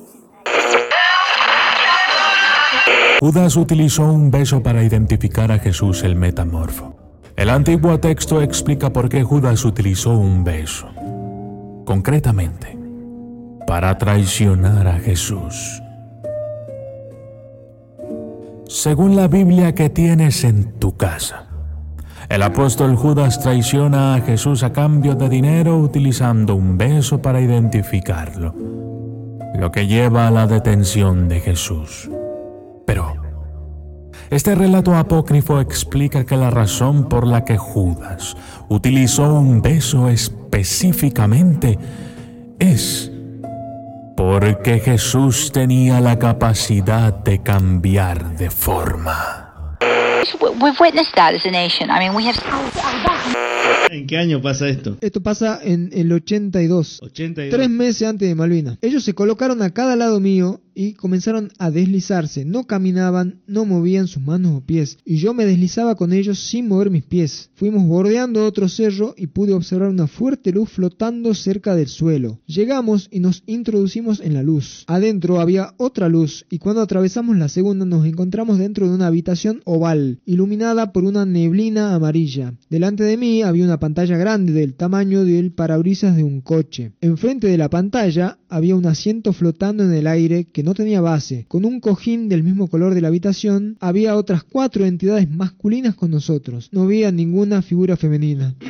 Judas 3.19 3.57
utilizó 3.57 4.03
un 4.03 4.31
beso 4.31 4.63
para 4.63 4.83
identificar 4.83 5.51
a 5.51 5.59
Jesús 5.59 6.05
el 6.05 6.15
metamorfo. 6.15 6.95
El 7.35 7.49
antiguo 7.49 7.99
texto 7.99 8.41
explica 8.41 8.93
por 8.93 9.09
qué 9.09 9.21
Judas 9.21 9.65
utilizó 9.65 10.11
un 10.11 10.45
beso. 10.45 10.87
Concretamente, 11.83 12.77
para 13.67 13.97
traicionar 13.97 14.87
a 14.87 14.97
Jesús. 14.99 15.81
Según 18.67 19.15
la 19.15 19.27
Biblia 19.27 19.75
que 19.75 19.89
tienes 19.89 20.43
en 20.43 20.79
tu 20.79 20.97
casa, 20.97 21.47
el 22.29 22.41
apóstol 22.41 22.95
Judas 22.95 23.39
traiciona 23.39 24.15
a 24.15 24.21
Jesús 24.21 24.63
a 24.63 24.73
cambio 24.73 25.15
de 25.15 25.29
dinero 25.29 25.77
utilizando 25.77 26.55
un 26.55 26.77
beso 26.77 27.21
para 27.21 27.41
identificarlo, 27.41 28.55
lo 29.57 29.71
que 29.71 29.87
lleva 29.87 30.27
a 30.27 30.31
la 30.31 30.47
detención 30.47 31.27
de 31.27 31.39
Jesús. 31.39 32.09
Pero 32.85 33.15
este 34.29 34.55
relato 34.55 34.95
apócrifo 34.95 35.59
explica 35.59 36.25
que 36.25 36.35
la 36.35 36.49
razón 36.49 37.07
por 37.07 37.27
la 37.27 37.45
que 37.45 37.57
Judas 37.57 38.35
utilizó 38.69 39.33
un 39.33 39.61
beso 39.61 40.09
es 40.09 40.31
específicamente 40.55 41.77
es 42.59 43.11
porque 44.15 44.79
Jesús 44.79 45.51
tenía 45.51 45.99
la 45.99 46.17
capacidad 46.17 47.13
de 47.13 47.41
cambiar 47.43 48.37
de 48.37 48.49
forma. 48.49 49.77
¿En 53.91 54.07
qué 54.07 54.17
año 54.17 54.41
pasa 54.41 54.67
esto? 54.67 54.97
Esto 55.01 55.21
pasa 55.21 55.59
en 55.61 55.89
el 55.93 56.11
82. 56.11 56.99
82. 57.01 57.55
Tres 57.55 57.69
meses 57.69 58.07
antes 58.07 58.27
de 58.27 58.35
Malvinas. 58.35 58.77
Ellos 58.81 59.03
se 59.03 59.13
colocaron 59.13 59.61
a 59.61 59.71
cada 59.71 59.95
lado 59.95 60.19
mío 60.19 60.61
y 60.75 60.93
comenzaron 60.93 61.51
a 61.57 61.71
deslizarse. 61.71 62.45
No 62.45 62.65
caminaban, 62.65 63.41
no 63.47 63.65
movían 63.65 64.07
sus 64.07 64.21
manos 64.21 64.57
o 64.57 64.61
pies. 64.61 64.97
Y 65.05 65.17
yo 65.17 65.33
me 65.33 65.45
deslizaba 65.45 65.95
con 65.95 66.13
ellos 66.13 66.37
sin 66.39 66.67
mover 66.67 66.91
mis 66.91 67.03
pies. 67.03 67.49
Fuimos 67.55 67.87
bordeando 67.87 68.45
otro 68.45 68.67
cerro 68.67 69.15
y 69.17 69.27
pude 69.27 69.53
observar 69.53 69.89
una 69.89 70.07
fuerte 70.07 70.51
luz 70.51 70.69
flotando 70.69 71.33
cerca 71.33 71.75
del 71.75 71.87
suelo. 71.87 72.39
Llegamos 72.45 73.07
y 73.11 73.21
nos 73.21 73.43
introducimos 73.45 74.19
en 74.19 74.33
la 74.33 74.43
luz. 74.43 74.83
Adentro 74.87 75.39
había 75.39 75.73
otra 75.77 76.09
luz 76.09 76.45
y 76.49 76.59
cuando 76.59 76.81
atravesamos 76.81 77.37
la 77.37 77.47
segunda 77.47 77.85
nos 77.85 78.05
encontramos 78.05 78.57
dentro 78.57 78.87
de 78.87 78.95
una 78.95 79.07
habitación 79.07 79.61
oval, 79.63 80.19
iluminada 80.25 80.91
por 80.91 81.05
una 81.05 81.25
neblina 81.25 81.95
amarilla. 81.95 82.53
Delante 82.69 83.03
de 83.03 83.17
mí 83.17 83.41
había 83.41 83.63
una 83.63 83.79
pantalla 83.79 84.17
grande 84.17 84.51
del 84.51 84.75
tamaño 84.75 85.23
del 85.23 85.51
parabrisas 85.51 86.15
de 86.15 86.23
un 86.23 86.41
coche. 86.41 86.91
Enfrente 87.01 87.47
de 87.47 87.57
la 87.57 87.69
pantalla 87.69 88.37
había 88.49 88.75
un 88.75 88.85
asiento 88.85 89.33
flotando 89.33 89.83
en 89.83 89.93
el 89.93 90.07
aire 90.07 90.45
que 90.45 90.63
no 90.63 90.73
tenía 90.73 91.01
base. 91.01 91.45
Con 91.47 91.65
un 91.65 91.79
cojín 91.79 92.29
del 92.29 92.43
mismo 92.43 92.67
color 92.67 92.93
de 92.93 93.01
la 93.01 93.07
habitación 93.09 93.77
había 93.79 94.15
otras 94.15 94.43
cuatro 94.43 94.85
entidades 94.85 95.29
masculinas 95.29 95.95
con 95.95 96.11
nosotros. 96.11 96.69
No 96.71 96.83
había 96.83 97.11
ninguna 97.11 97.61
figura 97.61 97.97
femenina. 97.97 98.55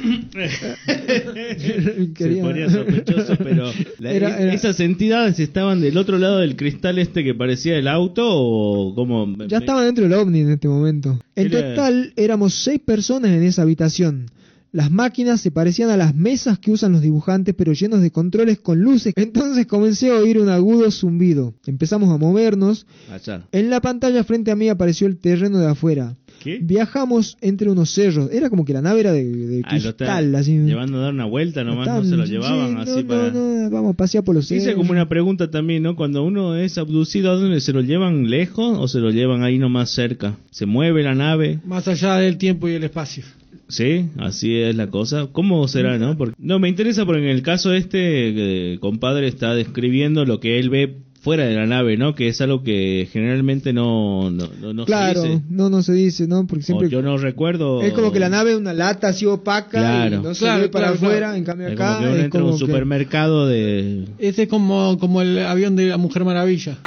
Se 0.85 2.11
Quería- 2.13 2.43
ponía 2.43 2.69
sospechoso, 2.69 3.35
pero 3.37 3.71
la- 3.99 4.11
Era- 4.11 4.37
era- 4.37 4.53
esas 4.53 4.79
entidades 4.79 5.39
estaban 5.39 5.81
del 5.81 5.97
otro 5.97 6.17
lado 6.17 6.39
del 6.39 6.55
cristal 6.55 6.99
este 6.99 7.23
que 7.23 7.33
parecía 7.33 7.77
el 7.77 7.87
auto 7.87 8.23
o 8.27 8.95
como 8.95 9.35
Ya 9.47 9.57
estaba 9.59 9.83
dentro 9.83 10.03
del 10.03 10.13
ovni 10.13 10.39
en 10.41 10.51
este 10.51 10.67
momento. 10.67 11.19
En 11.35 11.49
total 11.51 12.13
éramos 12.15 12.53
seis 12.53 12.79
personas 12.83 13.31
en 13.31 13.43
esa 13.43 13.61
habitación. 13.63 14.27
Las 14.75 14.91
máquinas 14.91 15.39
se 15.39 15.51
parecían 15.51 15.89
a 15.89 15.95
las 15.95 16.13
mesas 16.15 16.59
que 16.59 16.69
usan 16.69 16.91
los 16.91 17.01
dibujantes, 17.01 17.55
pero 17.57 17.71
llenos 17.71 18.01
de 18.01 18.11
controles 18.11 18.59
con 18.59 18.81
luces. 18.81 19.13
Entonces 19.15 19.67
comencé 19.67 20.11
a 20.11 20.15
oír 20.15 20.37
un 20.37 20.49
agudo 20.49 20.91
zumbido. 20.91 21.53
Empezamos 21.65 22.13
a 22.13 22.17
movernos. 22.17 22.85
allá. 23.09 23.43
En 23.53 23.69
la 23.69 23.79
pantalla 23.79 24.21
frente 24.25 24.51
a 24.51 24.57
mí 24.57 24.67
apareció 24.67 25.07
el 25.07 25.15
terreno 25.15 25.59
de 25.59 25.67
afuera. 25.67 26.17
¿Qué? 26.43 26.59
Viajamos 26.61 27.37
entre 27.39 27.69
unos 27.69 27.89
cerros. 27.91 28.29
Era 28.33 28.49
como 28.49 28.65
que 28.65 28.73
la 28.73 28.81
nave 28.81 28.99
era 28.99 29.13
de, 29.13 29.23
de 29.23 29.61
Ah, 29.63 29.69
cristal. 29.69 30.35
así. 30.35 30.57
llevando 30.57 30.97
a 30.97 31.03
dar 31.03 31.13
una 31.13 31.23
vuelta 31.25 31.63
nomás, 31.63 31.87
no 31.87 32.03
se 32.03 32.17
lo 32.17 32.25
llevaban 32.25 32.71
sí, 32.85 32.91
así 32.91 33.03
no, 33.03 33.07
para... 33.07 33.31
no, 33.31 33.63
no, 33.63 33.69
vamos 33.69 33.93
a 33.93 33.97
pasear 33.97 34.25
por 34.25 34.35
los 34.35 34.45
cerros. 34.45 34.65
Hice 34.65 34.75
como 34.75 34.91
una 34.91 35.07
pregunta 35.07 35.49
también, 35.49 35.83
¿no? 35.83 35.95
Cuando 35.95 36.21
uno 36.25 36.57
es 36.57 36.77
abducido, 36.77 37.31
¿a 37.31 37.35
dónde 37.35 37.61
se 37.61 37.71
lo 37.71 37.79
llevan 37.79 38.29
lejos 38.29 38.77
o 38.77 38.89
se 38.89 38.99
lo 38.99 39.09
llevan 39.11 39.41
ahí 39.43 39.57
nomás 39.57 39.89
cerca? 39.91 40.35
¿Se 40.51 40.65
mueve 40.65 41.01
la 41.01 41.15
nave? 41.15 41.61
Más 41.65 41.87
allá 41.87 42.15
del 42.17 42.37
tiempo 42.37 42.67
y 42.67 42.73
el 42.73 42.83
espacio. 42.83 43.23
Sí, 43.67 44.09
así 44.19 44.61
es 44.61 44.75
la 44.75 44.87
cosa. 44.87 45.27
¿Cómo 45.31 45.67
será, 45.67 45.97
no? 45.97 46.15
Porque, 46.17 46.35
no, 46.37 46.59
me 46.59 46.69
interesa 46.69 47.05
porque 47.05 47.21
en 47.23 47.29
el 47.29 47.41
caso 47.41 47.73
este, 47.73 48.73
eh, 48.73 48.79
compadre 48.79 49.27
está 49.27 49.55
describiendo 49.55 50.23
lo 50.25 50.39
que 50.39 50.59
él 50.59 50.69
ve 50.69 50.97
fuera 51.19 51.45
de 51.45 51.55
la 51.55 51.65
nave, 51.65 51.97
¿no? 51.97 52.13
Que 52.13 52.27
es 52.27 52.39
algo 52.41 52.61
que 52.61 53.09
generalmente 53.11 53.73
no, 53.73 54.29
no, 54.29 54.47
no, 54.61 54.73
no 54.73 54.85
claro, 54.85 55.23
se 55.23 55.27
dice. 55.29 55.41
no, 55.49 55.71
no 55.71 55.81
se 55.81 55.93
dice, 55.93 56.27
¿no? 56.27 56.45
Porque 56.45 56.63
siempre 56.63 56.85
O 56.85 56.89
yo 56.91 57.01
no 57.01 57.17
recuerdo... 57.17 57.81
Es 57.81 57.93
como 57.93 58.11
que 58.11 58.19
la 58.19 58.29
nave 58.29 58.51
es 58.51 58.57
una 58.57 58.73
lata 58.73 59.07
así 59.07 59.25
opaca 59.25 59.79
Claro. 59.79 60.17
y 60.17 60.19
no 60.19 60.35
se 60.35 60.41
Claro, 60.45 60.61
ve 60.61 60.69
para 60.69 60.85
claro, 60.91 60.97
afuera, 60.97 61.17
claro. 61.19 61.33
en 61.35 61.43
cambio 61.43 61.67
Es 61.69 61.73
acá 61.73 61.87
como 61.95 61.99
que 62.01 62.05
uno 62.05 62.15
es 62.17 62.23
entra 62.25 62.39
como 62.41 62.51
un 62.53 62.59
que- 62.59 62.65
supermercado 62.67 63.47
de... 63.47 64.05
Ese 64.19 64.43
es 64.43 64.47
como, 64.49 64.99
como 64.99 65.23
el 65.23 65.39
avión 65.39 65.75
de 65.75 65.87
la 65.87 65.97
Mujer 65.97 66.23
Maravilla. 66.25 66.77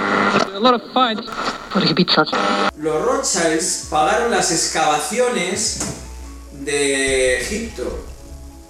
Los 2.80 3.02
Rothschilds 3.04 3.88
pagaron 3.90 4.30
las 4.30 4.52
excavaciones 4.52 6.04
de 6.72 7.40
Egipto, 7.40 8.04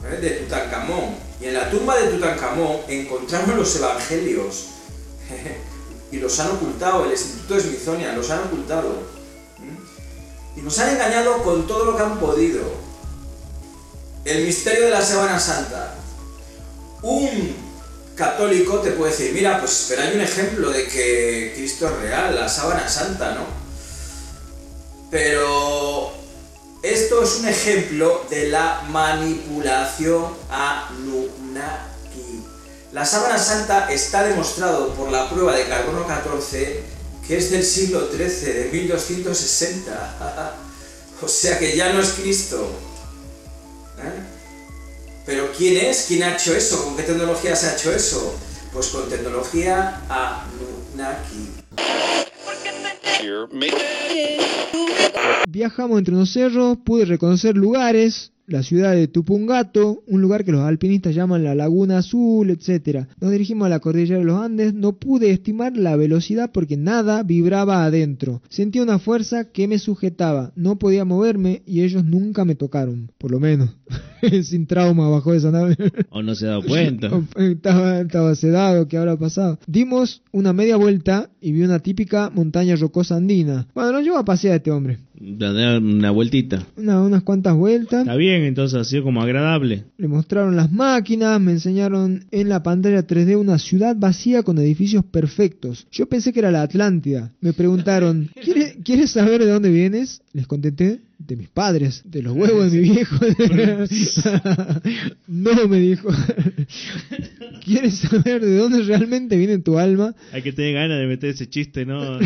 ¿eh? 0.04 0.16
de 0.20 0.30
Tutankamón. 0.30 1.16
Y 1.40 1.46
en 1.46 1.54
la 1.54 1.70
tumba 1.70 1.96
de 1.96 2.08
Tutankamón 2.08 2.78
encontraron 2.88 3.56
los 3.56 3.74
evangelios. 3.76 4.66
y 6.12 6.18
los 6.18 6.38
han 6.38 6.52
ocultado, 6.52 7.04
el 7.04 7.12
Instituto 7.12 7.54
de 7.54 7.61
Smithsonian 7.61 8.16
los 8.16 8.30
han 8.30 8.44
ocultado. 8.44 9.02
¿Mm? 9.58 10.58
Y 10.58 10.62
nos 10.62 10.78
han 10.78 10.90
engañado 10.90 11.42
con 11.42 11.66
todo 11.66 11.87
lo 11.87 11.96
que 11.96 12.02
han 12.02 12.18
podido. 12.18 12.62
El 14.24 14.44
misterio 14.44 14.84
de 14.84 14.90
la 14.90 15.02
Sábana 15.02 15.40
Santa. 15.40 15.94
Un 17.02 17.56
católico 18.14 18.80
te 18.80 18.92
puede 18.92 19.12
decir, 19.12 19.32
mira, 19.32 19.58
pues 19.61 19.87
pero 19.88 20.02
hay 20.02 20.14
un 20.14 20.20
ejemplo 20.20 20.70
de 20.70 20.87
que 20.87 21.52
Cristo 21.54 21.87
es 21.87 21.96
real, 22.02 22.34
la 22.34 22.48
sábana 22.48 22.88
santa, 22.88 23.32
¿no? 23.34 23.46
Pero 25.08 26.17
esto 26.92 27.22
es 27.22 27.37
un 27.37 27.48
ejemplo 27.48 28.24
de 28.31 28.48
la 28.48 28.83
manipulación 28.90 30.35
Anunnaki. 30.51 32.44
La 32.92 33.05
sábana 33.05 33.38
santa 33.38 33.92
está 33.92 34.24
demostrado 34.24 34.94
por 34.94 35.11
la 35.11 35.29
prueba 35.29 35.55
de 35.55 35.68
carbono 35.68 36.07
14 36.07 36.98
que 37.29 37.37
es 37.37 37.51
del 37.51 37.62
siglo 37.62 38.09
XIII, 38.11 38.53
de 38.55 38.70
1260. 38.72 40.55
o 41.22 41.29
sea 41.29 41.59
que 41.59 41.77
ya 41.77 41.92
no 41.92 42.01
es 42.01 42.09
Cristo. 42.12 42.70
¿Eh? 43.98 44.22
Pero 45.27 45.53
¿quién 45.55 45.85
es? 45.85 46.07
¿Quién 46.09 46.22
ha 46.22 46.35
hecho 46.35 46.55
eso? 46.57 46.83
¿Con 46.83 46.96
qué 46.96 47.03
tecnología 47.03 47.55
se 47.55 47.66
ha 47.66 47.74
hecho 47.74 47.92
eso? 47.92 48.35
Pues 48.72 48.87
con 48.87 49.11
tecnología 49.11 50.01
Anunnaki. 50.09 51.53
Viajamos 55.48 55.98
entre 55.98 56.14
unos 56.14 56.31
cerros, 56.31 56.78
pude 56.85 57.04
reconocer 57.04 57.57
lugares, 57.57 58.33
la 58.48 58.62
ciudad 58.62 58.94
de 58.94 59.08
Tupungato, 59.08 60.02
un 60.06 60.20
lugar 60.20 60.44
que 60.44 60.52
los 60.52 60.62
alpinistas 60.62 61.14
llaman 61.14 61.44
la 61.44 61.54
Laguna 61.54 61.98
Azul, 61.98 62.50
etc. 62.50 63.06
Nos 63.20 63.30
dirigimos 63.30 63.66
a 63.66 63.68
la 63.68 63.80
cordillera 63.80 64.18
de 64.18 64.24
los 64.24 64.40
Andes, 64.40 64.74
no 64.74 64.96
pude 64.96 65.30
estimar 65.30 65.76
la 65.76 65.96
velocidad 65.96 66.50
porque 66.52 66.76
nada 66.76 67.22
vibraba 67.22 67.84
adentro. 67.84 68.42
Sentí 68.48 68.80
una 68.80 68.98
fuerza 68.98 69.52
que 69.52 69.68
me 69.68 69.78
sujetaba, 69.78 70.52
no 70.56 70.78
podía 70.78 71.04
moverme 71.04 71.62
y 71.66 71.82
ellos 71.82 72.04
nunca 72.04 72.44
me 72.44 72.54
tocaron, 72.54 73.12
por 73.18 73.30
lo 73.30 73.38
menos. 73.38 73.76
Sin 74.42 74.66
trauma 74.66 75.08
bajo 75.08 75.34
esa 75.34 75.50
nave. 75.50 75.76
O 76.11 76.22
no 76.22 76.34
se 76.34 76.46
ha 76.46 76.50
dado 76.50 76.62
cuenta. 76.62 77.11
estaba, 77.37 78.00
estaba 78.00 78.34
sedado, 78.34 78.88
¿qué 78.88 78.96
habrá 78.96 79.16
pasado? 79.18 79.58
Dimos 79.66 80.22
una 80.32 80.52
media 80.52 80.76
vuelta 80.76 81.30
y 81.40 81.52
vi 81.52 81.62
una 81.62 81.80
típica 81.80 82.30
montaña 82.30 82.76
rocosa 82.76 83.16
andina. 83.16 83.68
Bueno, 83.74 83.92
nos 83.92 84.02
llevó 84.02 84.16
a 84.16 84.24
pasear 84.24 84.54
a 84.54 84.56
este 84.56 84.70
hombre. 84.70 84.98
Dar 85.20 85.83
una 85.83 86.12
vueltita. 86.12 86.64
Una- 86.76 87.02
unas 87.02 87.24
cuantas 87.24 87.57
vueltas. 87.57 88.02
Está 88.02 88.14
bien, 88.14 88.42
entonces 88.42 88.78
ha 88.78 88.85
sido 88.85 89.02
como 89.02 89.20
agradable. 89.20 89.85
Le 89.96 90.07
mostraron 90.07 90.54
las 90.54 90.70
máquinas, 90.70 91.40
me 91.40 91.50
enseñaron 91.52 92.24
en 92.31 92.48
la 92.48 92.62
pantalla 92.62 93.04
3D 93.07 93.37
una 93.37 93.59
ciudad 93.59 93.96
vacía 93.98 94.44
con 94.44 94.59
edificios 94.59 95.04
perfectos. 95.04 95.88
Yo 95.90 96.07
pensé 96.07 96.33
que 96.33 96.38
era 96.38 96.52
la 96.52 96.62
Atlántida. 96.62 97.33
Me 97.40 97.52
preguntaron, 97.52 98.31
¿quieres, 98.42 98.76
¿quieres 98.85 99.11
saber 99.11 99.44
de 99.44 99.50
dónde 99.50 99.70
vienes? 99.70 100.22
Les 100.33 100.46
contesté, 100.46 101.00
de 101.18 101.35
mis 101.35 101.48
padres, 101.48 102.02
de 102.04 102.22
los 102.22 102.37
huevos 102.37 102.70
de 102.70 102.81
mi 102.81 102.90
viejo. 102.90 103.16
no, 105.26 105.66
me 105.68 105.81
dijo. 105.81 106.11
¿Quieres 107.64 107.94
saber 107.96 108.44
de 108.44 108.57
dónde 108.57 108.85
realmente 108.85 109.37
viene 109.37 109.59
tu 109.59 109.78
alma? 109.78 110.14
Hay 110.33 110.42
que 110.42 110.52
tener 110.52 110.74
ganas 110.74 111.00
de 111.00 111.07
meter 111.09 111.31
ese 111.31 111.48
chiste, 111.48 111.85
¿no? 111.85 112.20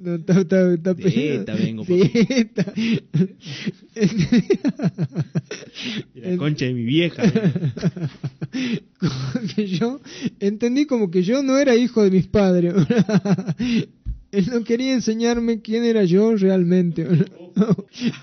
No, 0.00 0.14
está, 0.14 0.40
está, 0.40 0.72
está 0.72 0.94
pegado. 0.94 1.40
esta 1.40 1.54
vengo, 1.54 1.84
Sí, 1.84 1.98
papi. 1.98 2.28
está. 2.36 2.72
La 6.14 6.36
concha 6.36 6.64
de 6.66 6.74
mi 6.74 6.84
vieja. 6.84 7.22
Como 8.98 9.46
que 9.54 9.66
yo 9.66 10.00
entendí 10.40 10.86
como 10.86 11.10
que 11.10 11.22
yo 11.22 11.42
no 11.42 11.58
era 11.58 11.76
hijo 11.76 12.02
de 12.02 12.10
mis 12.10 12.26
padres. 12.26 12.74
Él 14.32 14.46
no 14.52 14.62
quería 14.64 14.94
enseñarme 14.94 15.60
quién 15.60 15.84
era 15.84 16.04
yo 16.04 16.34
realmente. 16.36 17.06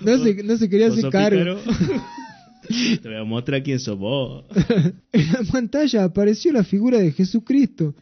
No 0.00 0.18
se, 0.24 0.42
no 0.42 0.56
se 0.56 0.68
quería 0.68 0.88
¿Vos 0.88 0.98
hacer 0.98 1.10
cargo. 1.10 1.60
Te 3.02 3.08
voy 3.08 3.16
a 3.18 3.24
mostrar 3.24 3.62
quién 3.62 3.78
sos 3.78 3.98
vos. 3.98 4.44
En 5.10 5.32
la 5.32 5.40
pantalla 5.50 6.04
apareció 6.04 6.52
la 6.52 6.62
figura 6.64 6.98
de 6.98 7.12
Jesucristo 7.12 7.94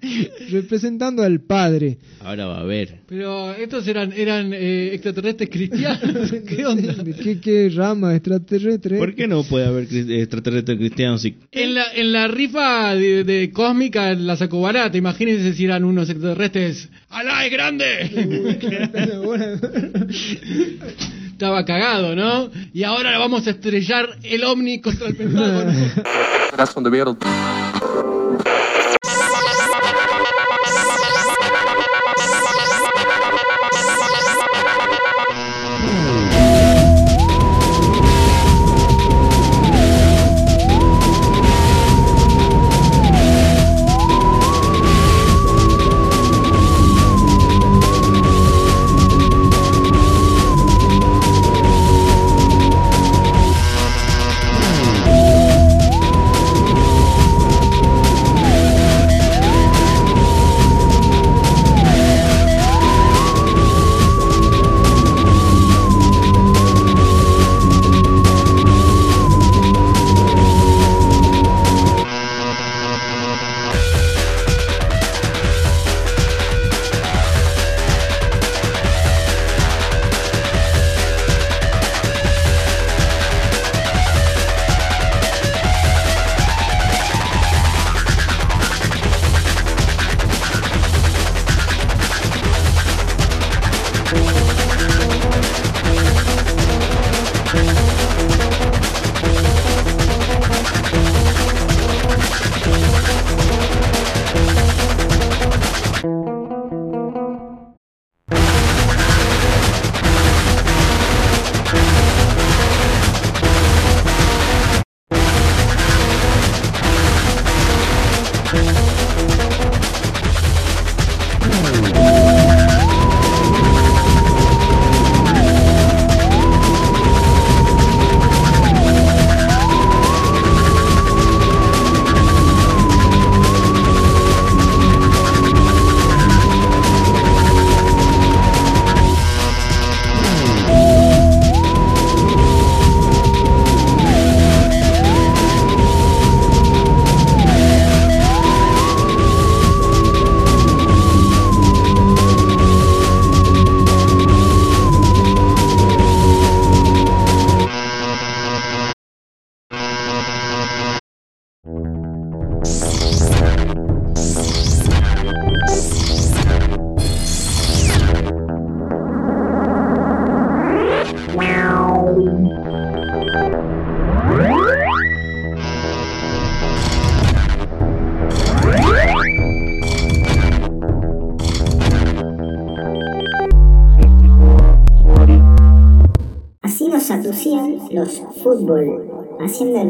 representando 0.50 1.22
al 1.22 1.40
Padre. 1.40 1.98
Ahora 2.20 2.46
va 2.46 2.60
a 2.60 2.64
ver. 2.64 3.00
Pero 3.06 3.54
estos 3.54 3.86
eran, 3.86 4.12
eran 4.12 4.52
eh, 4.52 4.92
extraterrestres 4.92 5.48
cristianos. 5.48 6.32
¿Qué 6.46 6.66
onda? 6.66 6.92
¿De 6.94 7.14
qué, 7.14 7.38
qué 7.40 7.70
rama 7.74 8.14
extraterrestre? 8.14 8.98
¿Por 8.98 9.14
qué 9.14 9.28
no 9.28 9.44
puede 9.44 9.66
haber 9.66 9.84
extraterrestres 9.84 10.76
cristianos? 10.76 11.22
Si 11.22 11.36
En 11.52 11.74
la, 11.74 11.84
en 11.94 12.12
la 12.12 12.26
rifa 12.28 12.94
de, 12.96 13.22
de 13.24 13.50
cósmica 13.52 14.12
la 14.14 14.36
sacó 14.36 14.60
barata. 14.60 14.98
Imagínense 14.98 15.54
si 15.54 15.64
eran 15.64 15.84
unos 15.84 16.10
extraterrestres. 16.10 16.90
¡Alá 17.08 17.46
es 17.46 17.52
grande! 17.52 17.86
Estaba 21.36 21.66
cagado, 21.66 22.16
¿no? 22.16 22.50
Y 22.72 22.82
ahora 22.84 23.18
vamos 23.18 23.46
a 23.46 23.50
estrellar 23.50 24.08
el 24.22 24.42
ovni 24.42 24.80
contra 24.80 25.08
el 25.08 25.16
Pentágono. 25.18 25.70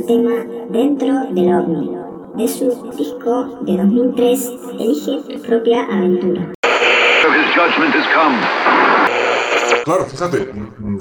El 0.06 0.22
tema 0.22 0.44
Dentro 0.70 1.12
del 1.32 1.52
OVNI, 1.52 1.90
de 2.36 2.48
su 2.48 2.90
disco 2.96 3.58
de 3.62 3.76
2003, 3.76 4.50
Elige 4.78 5.38
propia 5.46 5.84
aventura. 5.84 6.52
Claro, 9.84 10.04
fíjate, 10.06 10.52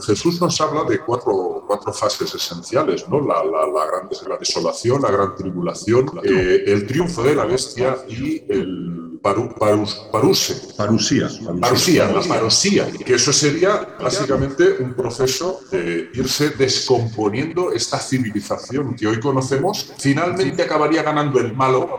Jesús 0.05 0.41
nos 0.41 0.59
habla 0.61 0.83
de 0.83 0.99
cuatro, 0.99 1.63
cuatro 1.67 1.91
fases 1.93 2.33
esenciales, 2.33 3.07
¿no? 3.09 3.19
La, 3.19 3.43
la, 3.43 3.67
la 3.67 3.85
gran 3.85 4.09
la 4.27 4.37
desolación, 4.37 5.01
la 5.01 5.11
gran 5.11 5.35
tribulación, 5.35 6.05
eh, 6.23 6.63
el 6.67 6.85
triunfo 6.85 7.23
de 7.23 7.35
la 7.35 7.45
bestia 7.45 7.97
y 8.07 8.43
el 8.49 8.94
paru, 9.25 9.49
parus, 9.57 9.95
paruse. 10.11 10.53
Parusía. 10.77 11.27
Parusía, 11.59 12.05
la 12.11 12.21
parusía. 12.21 12.85
Que 12.91 13.15
eso 13.15 13.33
sería 13.33 13.95
básicamente 13.99 14.77
un 14.79 14.93
proceso 14.93 15.61
de 15.71 16.11
irse 16.13 16.51
descomponiendo 16.51 17.71
esta 17.71 17.97
civilización 17.97 18.95
que 18.95 19.07
hoy 19.07 19.19
conocemos. 19.19 19.93
Finalmente 19.97 20.61
acabaría 20.61 21.01
ganando 21.01 21.39
el 21.39 21.55
malo. 21.55 21.97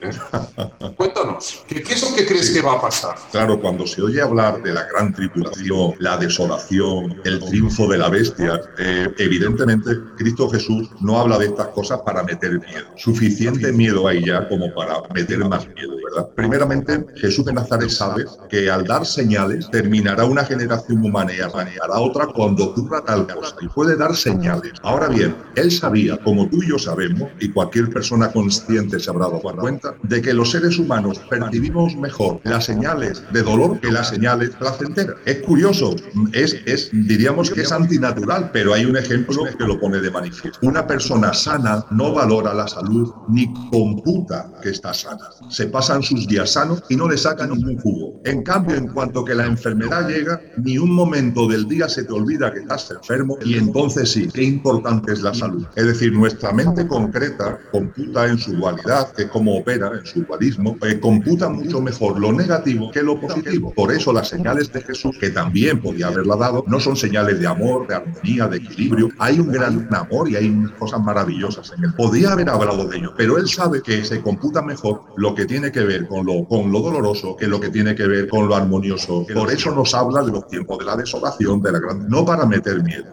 ¿eh? 0.00 0.12
Cuéntanos, 0.96 1.64
¿qué, 1.66 1.82
¿qué 1.82 1.94
es 1.94 2.08
lo 2.08 2.14
que 2.14 2.24
crees 2.24 2.50
que 2.50 2.62
va 2.62 2.74
a 2.74 2.80
pasar? 2.80 3.16
Claro, 3.32 3.60
cuando 3.60 3.84
se 3.84 4.00
oye 4.00 4.22
hablar 4.22 4.62
de 4.62 4.72
la 4.72 4.84
gran 4.84 5.12
tribulación, 5.12 5.96
la 5.98 6.16
desolación, 6.18 7.20
el 7.24 7.44
triunfo 7.46 7.88
de 7.88 7.98
la 7.98 8.08
bestia, 8.08 8.60
eh, 8.78 9.12
evidentemente 9.18 9.90
Cristo 10.16 10.48
Jesús 10.48 10.88
no 11.00 11.18
habla 11.18 11.36
de 11.38 11.46
estas 11.46 11.68
cosas 11.68 12.00
para 12.02 12.22
meter 12.22 12.60
miedo. 12.60 12.86
Suficiente 12.94 13.72
miedo 13.72 14.06
hay 14.06 14.24
ya 14.24 14.48
como 14.48 14.72
para 14.72 15.02
meter 15.12 15.38
más 15.48 15.66
miedo, 15.74 15.96
¿verdad? 16.04 16.28
Primeramente, 16.44 17.06
Jesús 17.16 17.46
de 17.46 17.54
Nazaret 17.54 17.88
sabe 17.88 18.26
que 18.50 18.70
al 18.70 18.84
dar 18.84 19.06
señales 19.06 19.70
terminará 19.70 20.26
una 20.26 20.44
generación 20.44 21.02
humana 21.02 21.32
y 21.34 21.40
arraneará 21.40 21.98
otra 21.98 22.26
cuando 22.26 22.64
ocurra 22.66 23.02
tal 23.02 23.26
cosa 23.26 23.56
y 23.62 23.68
puede 23.68 23.96
dar 23.96 24.14
señales. 24.14 24.72
Ahora 24.82 25.08
bien, 25.08 25.34
él 25.56 25.70
sabía, 25.70 26.18
como 26.18 26.46
tú 26.50 26.62
y 26.62 26.68
yo 26.68 26.78
sabemos, 26.78 27.30
y 27.40 27.48
cualquier 27.50 27.88
persona 27.88 28.30
consciente 28.30 29.00
se 29.00 29.08
habrá 29.08 29.28
dado 29.28 29.40
cuenta, 29.40 29.94
de 30.02 30.20
que 30.20 30.34
los 30.34 30.50
seres 30.50 30.78
humanos 30.78 31.18
percibimos 31.30 31.96
mejor 31.96 32.40
las 32.44 32.66
señales 32.66 33.22
de 33.32 33.42
dolor 33.42 33.80
que 33.80 33.90
las 33.90 34.10
señales 34.10 34.50
placenteras. 34.50 35.16
Es 35.24 35.40
curioso, 35.42 35.96
es, 36.32 36.60
es, 36.66 36.90
diríamos 36.92 37.50
que 37.50 37.62
es 37.62 37.72
antinatural, 37.72 38.50
pero 38.52 38.74
hay 38.74 38.84
un 38.84 38.98
ejemplo 38.98 39.44
que 39.56 39.64
lo 39.64 39.80
pone 39.80 39.98
de 40.00 40.10
manifiesto. 40.10 40.58
Una 40.60 40.86
persona 40.86 41.32
sana 41.32 41.86
no 41.90 42.12
valora 42.12 42.52
la 42.52 42.68
salud 42.68 43.10
ni 43.28 43.50
computa 43.70 44.52
que 44.62 44.68
está 44.68 44.92
sana. 44.92 45.30
Se 45.48 45.66
pasan 45.68 46.02
sus 46.02 46.23
días 46.26 46.52
sanos 46.52 46.82
y 46.88 46.96
no 46.96 47.08
le 47.08 47.16
sacan 47.16 47.50
ningún 47.50 47.78
jugo. 47.78 48.20
En 48.24 48.42
cambio, 48.42 48.76
en 48.76 48.88
cuanto 48.88 49.24
que 49.24 49.34
la 49.34 49.46
enfermedad 49.46 50.08
llega, 50.08 50.40
ni 50.56 50.78
un 50.78 50.92
momento 50.92 51.46
del 51.48 51.66
día 51.68 51.88
se 51.88 52.04
te 52.04 52.12
olvida 52.12 52.52
que 52.52 52.60
estás 52.60 52.90
enfermo 52.90 53.38
y 53.44 53.56
entonces 53.56 54.10
sí, 54.10 54.28
qué 54.32 54.42
importante 54.44 55.12
es 55.12 55.22
la 55.22 55.34
salud. 55.34 55.66
Es 55.76 55.86
decir, 55.86 56.12
nuestra 56.12 56.52
mente 56.52 56.86
concreta 56.86 57.58
computa 57.70 58.26
en 58.26 58.38
su 58.38 58.52
dualidad, 58.52 59.12
que 59.12 59.24
es 59.24 59.28
como 59.28 59.56
opera 59.56 59.90
en 59.98 60.06
su 60.06 60.22
dualismo, 60.22 60.76
eh, 60.82 60.98
computa 61.00 61.48
mucho 61.48 61.80
mejor 61.80 62.18
lo 62.18 62.32
negativo 62.32 62.90
que 62.90 63.02
lo 63.02 63.20
positivo. 63.20 63.72
Por 63.74 63.92
eso 63.92 64.12
las 64.12 64.28
señales 64.28 64.72
de 64.72 64.80
Jesús, 64.82 65.16
que 65.18 65.30
también 65.30 65.80
podía 65.80 66.08
haberla 66.08 66.36
dado, 66.36 66.64
no 66.66 66.80
son 66.80 66.96
señales 66.96 67.40
de 67.40 67.46
amor, 67.46 67.86
de 67.86 67.96
armonía, 67.96 68.48
de 68.48 68.58
equilibrio. 68.58 69.08
Hay 69.18 69.38
un 69.38 69.50
gran 69.50 69.88
amor 69.94 70.28
y 70.28 70.36
hay 70.36 70.64
cosas 70.78 71.00
maravillosas 71.00 71.72
en 71.76 71.84
él. 71.84 71.94
Podía 71.94 72.32
haber 72.32 72.48
hablado 72.48 72.86
de 72.86 72.98
ello, 72.98 73.12
pero 73.16 73.38
él 73.38 73.48
sabe 73.48 73.82
que 73.82 74.04
se 74.04 74.20
computa 74.20 74.62
mejor 74.62 75.02
lo 75.16 75.34
que 75.34 75.46
tiene 75.46 75.72
que 75.72 75.80
ver 75.80 76.06
con 76.06 76.13
lo, 76.22 76.44
con 76.46 76.70
lo 76.70 76.80
doloroso 76.80 77.34
que 77.36 77.46
lo 77.46 77.58
que 77.58 77.70
tiene 77.70 77.94
que 77.94 78.06
ver 78.06 78.28
con 78.28 78.46
lo 78.46 78.54
armonioso. 78.54 79.26
Por 79.32 79.50
eso 79.50 79.74
nos 79.74 79.94
habla 79.94 80.22
de 80.22 80.32
los 80.32 80.46
tiempos 80.48 80.78
de 80.78 80.84
la 80.84 80.96
desolación, 80.96 81.62
de 81.62 81.72
la 81.72 81.78
gran... 81.80 82.08
No 82.08 82.24
para 82.24 82.44
meter 82.46 82.82
miedo. 82.82 83.04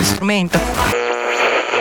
Instrumento. 0.00 0.58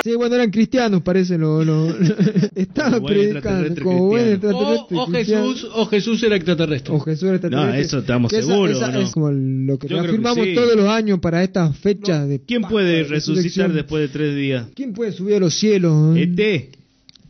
Sí, 0.03 0.15
bueno, 0.15 0.33
eran 0.33 0.49
cristianos, 0.49 1.03
parece. 1.03 1.37
Lo, 1.37 1.63
lo- 1.63 1.89
estaba 2.55 2.95
Como 2.95 3.05
predicando 3.07 3.83
como 3.83 4.05
buen 4.07 4.29
extraterrestre 4.29 4.97
O, 4.97 5.03
o. 5.03 5.07
Jesús, 5.11 5.67
o 5.75 5.85
Jesús 5.85 6.23
era 6.23 6.35
extraterrestre. 6.37 6.95
O 6.95 6.99
Jesús 7.01 7.23
era 7.23 7.33
extraterrestre. 7.35 7.73
No, 7.77 7.79
eso 7.79 7.99
estamos 7.99 8.33
esa- 8.33 8.47
seguros, 8.47 8.77
esa 8.77 8.87
¿o 8.89 8.91
no? 8.93 8.99
Es 9.01 9.11
como 9.11 9.31
lo 9.31 9.77
que 9.77 9.95
afirmamos 9.95 10.43
sí. 10.43 10.55
todos 10.55 10.75
los 10.75 10.87
años 10.87 11.19
para 11.19 11.43
estas 11.43 11.77
fechas 11.77 12.27
de. 12.27 12.41
¿Quién 12.41 12.63
puede 12.63 12.95
de 12.95 13.03
resucitar 13.03 13.71
después 13.71 14.01
de 14.01 14.07
tres 14.07 14.35
días? 14.35 14.67
¿Quién 14.75 14.93
puede 14.93 15.11
subir 15.11 15.35
a 15.35 15.39
los 15.39 15.53
cielos? 15.53 16.17
ET. 16.17 16.77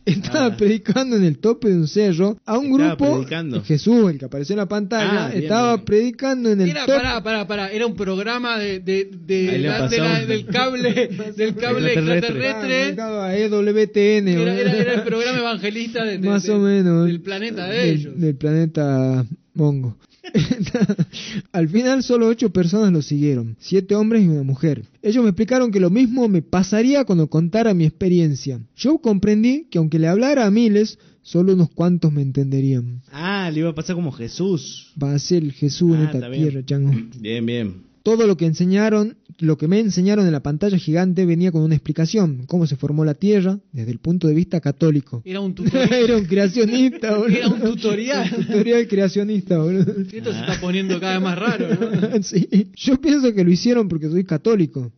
Estaba 0.04 0.46
Ah. 0.46 0.56
predicando 0.56 1.14
en 1.16 1.22
el 1.24 1.38
tope 1.38 1.68
de 1.68 1.76
un 1.76 1.86
cerro 1.86 2.36
a 2.44 2.58
un 2.58 2.72
Estaba 2.72 2.96
grupo. 2.96 3.12
predicando. 3.18 3.62
Jesús, 3.62 4.10
el 4.10 4.18
que 4.18 4.24
apareció 4.24 4.54
en 4.54 4.58
la 4.58 4.66
pantalla, 4.68 5.26
Ah, 5.26 5.32
estaba 5.32 5.74
bien. 5.76 5.84
predicando 5.84 6.50
en 6.50 6.60
el 6.60 6.70
Era, 6.70 6.86
tope. 6.86 6.98
pará, 6.98 7.22
pará, 7.22 7.46
pará, 7.46 7.70
era 7.70 7.86
un 7.86 7.94
programa 7.94 8.58
de, 8.58 8.80
de, 8.80 9.58
la- 9.58 9.74
de 9.88 9.96
pasamos. 9.96 9.98
la- 10.20 10.26
del 10.26 10.46
cable, 10.46 10.92
del 11.36 11.54
cable 11.54 11.92
Extraterrestre. 11.92 12.88
Estaba 12.90 13.36
EWTN. 13.36 14.28
Era, 14.28 14.54
era, 14.60 14.72
era 14.76 14.94
el 14.94 15.02
programa 15.02 15.38
evangelista 15.38 16.04
de, 16.04 16.18
de- 16.18 16.28
Más 16.28 16.42
de- 16.42 16.52
o 16.52 16.58
menos. 16.58 17.06
del 17.06 17.20
planeta 17.20 17.66
de 17.68 17.90
ellos. 17.90 18.18
Del 18.20 18.34
planeta 18.34 19.24
Mongo. 19.54 19.96
Al 21.52 21.68
final 21.68 22.02
solo 22.02 22.28
ocho 22.28 22.50
personas 22.52 22.92
lo 22.92 23.02
siguieron, 23.02 23.56
siete 23.58 23.94
hombres 23.94 24.22
y 24.22 24.28
una 24.28 24.42
mujer. 24.42 24.84
Ellos 25.02 25.22
me 25.22 25.30
explicaron 25.30 25.70
que 25.70 25.80
lo 25.80 25.90
mismo 25.90 26.28
me 26.28 26.42
pasaría 26.42 27.04
cuando 27.04 27.28
contara 27.28 27.74
mi 27.74 27.84
experiencia. 27.84 28.60
Yo 28.76 28.98
comprendí 28.98 29.66
que 29.70 29.78
aunque 29.78 29.98
le 29.98 30.08
hablara 30.08 30.46
a 30.46 30.50
miles, 30.50 30.98
solo 31.22 31.54
unos 31.54 31.70
cuantos 31.70 32.12
me 32.12 32.22
entenderían. 32.22 33.02
Ah, 33.12 33.50
le 33.52 33.60
iba 33.60 33.70
a 33.70 33.74
pasar 33.74 33.96
como 33.96 34.12
Jesús. 34.12 34.92
Va 35.02 35.14
a 35.14 35.18
ser 35.18 35.42
el 35.42 35.52
Jesús 35.52 35.90
en 35.94 36.00
Ah, 36.00 36.04
esta 36.04 36.18
está 36.18 36.28
bien. 36.28 36.42
tierra, 36.48 36.64
chango. 36.66 36.92
Bien, 37.20 37.44
bien. 37.46 37.91
Todo 38.02 38.26
lo 38.26 38.36
que 38.36 38.46
enseñaron, 38.46 39.16
lo 39.38 39.56
que 39.56 39.68
me 39.68 39.78
enseñaron 39.78 40.26
en 40.26 40.32
la 40.32 40.42
pantalla 40.42 40.76
gigante 40.76 41.24
venía 41.24 41.52
con 41.52 41.62
una 41.62 41.76
explicación, 41.76 42.44
cómo 42.46 42.66
se 42.66 42.76
formó 42.76 43.04
la 43.04 43.14
Tierra 43.14 43.60
desde 43.70 43.92
el 43.92 43.98
punto 43.98 44.26
de 44.26 44.34
vista 44.34 44.60
católico. 44.60 45.22
Era 45.24 45.40
un 45.40 45.54
tutorial. 45.54 45.92
Era 45.92 46.16
un 46.16 46.24
creacionista, 46.24 47.16
boludo. 47.16 47.36
Era 47.36 47.48
un 47.48 47.60
tutorial. 47.60 48.34
Un 48.36 48.46
tutorial 48.46 48.88
creacionista, 48.88 49.58
boludo. 49.58 49.94
Esto 50.12 50.32
se 50.32 50.40
está 50.40 50.60
poniendo 50.60 50.98
cada 50.98 51.14
vez 51.14 51.22
más 51.22 51.38
raro, 51.38 51.68
¿no? 51.68 52.22
Sí. 52.22 52.72
Yo 52.74 53.00
pienso 53.00 53.32
que 53.32 53.44
lo 53.44 53.50
hicieron 53.50 53.88
porque 53.88 54.08
soy 54.08 54.24
católico. 54.24 54.90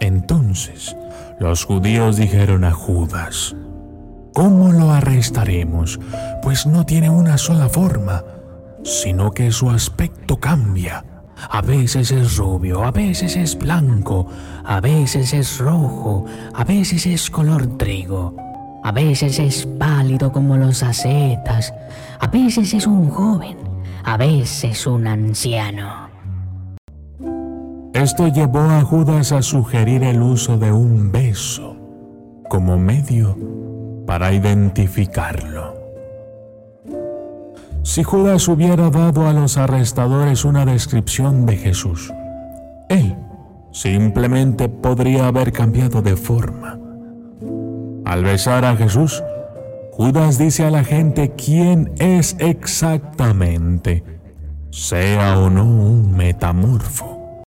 Entonces 0.00 0.96
los 1.40 1.64
judíos 1.64 2.16
dijeron 2.16 2.64
a 2.64 2.72
Judas, 2.72 3.56
¿cómo 4.34 4.72
lo 4.72 4.90
arrestaremos? 4.90 5.98
Pues 6.42 6.66
no 6.66 6.84
tiene 6.86 7.10
una 7.10 7.38
sola 7.38 7.68
forma, 7.68 8.24
sino 8.84 9.30
que 9.32 9.50
su 9.50 9.70
aspecto 9.70 10.38
cambia. 10.38 11.04
A 11.50 11.62
veces 11.62 12.10
es 12.10 12.36
rubio, 12.36 12.84
a 12.84 12.90
veces 12.90 13.36
es 13.36 13.56
blanco, 13.56 14.26
a 14.64 14.80
veces 14.80 15.32
es 15.32 15.58
rojo, 15.58 16.26
a 16.54 16.64
veces 16.64 17.06
es 17.06 17.30
color 17.30 17.78
trigo. 17.78 18.36
A 18.82 18.92
veces 18.92 19.38
es 19.38 19.66
pálido 19.66 20.32
como 20.32 20.56
los 20.56 20.82
ascetas, 20.82 21.74
a 22.18 22.26
veces 22.28 22.72
es 22.72 22.86
un 22.86 23.10
joven, 23.10 23.58
a 24.04 24.16
veces 24.16 24.86
un 24.86 25.06
anciano. 25.06 26.08
Esto 27.92 28.28
llevó 28.28 28.60
a 28.60 28.80
Judas 28.80 29.32
a 29.32 29.42
sugerir 29.42 30.02
el 30.02 30.22
uso 30.22 30.56
de 30.56 30.72
un 30.72 31.12
beso 31.12 31.76
como 32.48 32.78
medio 32.78 33.36
para 34.06 34.32
identificarlo. 34.32 35.69
Si 37.82 38.02
Judas 38.02 38.46
hubiera 38.48 38.90
dado 38.90 39.26
a 39.26 39.32
los 39.32 39.56
arrestadores 39.56 40.44
una 40.44 40.64
descripción 40.66 41.46
de 41.46 41.56
Jesús, 41.56 42.12
él 42.88 43.16
simplemente 43.72 44.68
podría 44.68 45.26
haber 45.26 45.52
cambiado 45.52 46.02
de 46.02 46.16
forma. 46.16 46.78
Al 48.04 48.24
besar 48.24 48.64
a 48.64 48.76
Jesús, 48.76 49.22
Judas 49.92 50.38
dice 50.38 50.64
a 50.64 50.70
la 50.70 50.84
gente 50.84 51.32
quién 51.36 51.92
es 51.98 52.36
exactamente, 52.38 54.04
sea 54.70 55.38
o 55.38 55.48
no 55.48 55.64
un 55.64 56.14
metamorfo. 56.16 57.42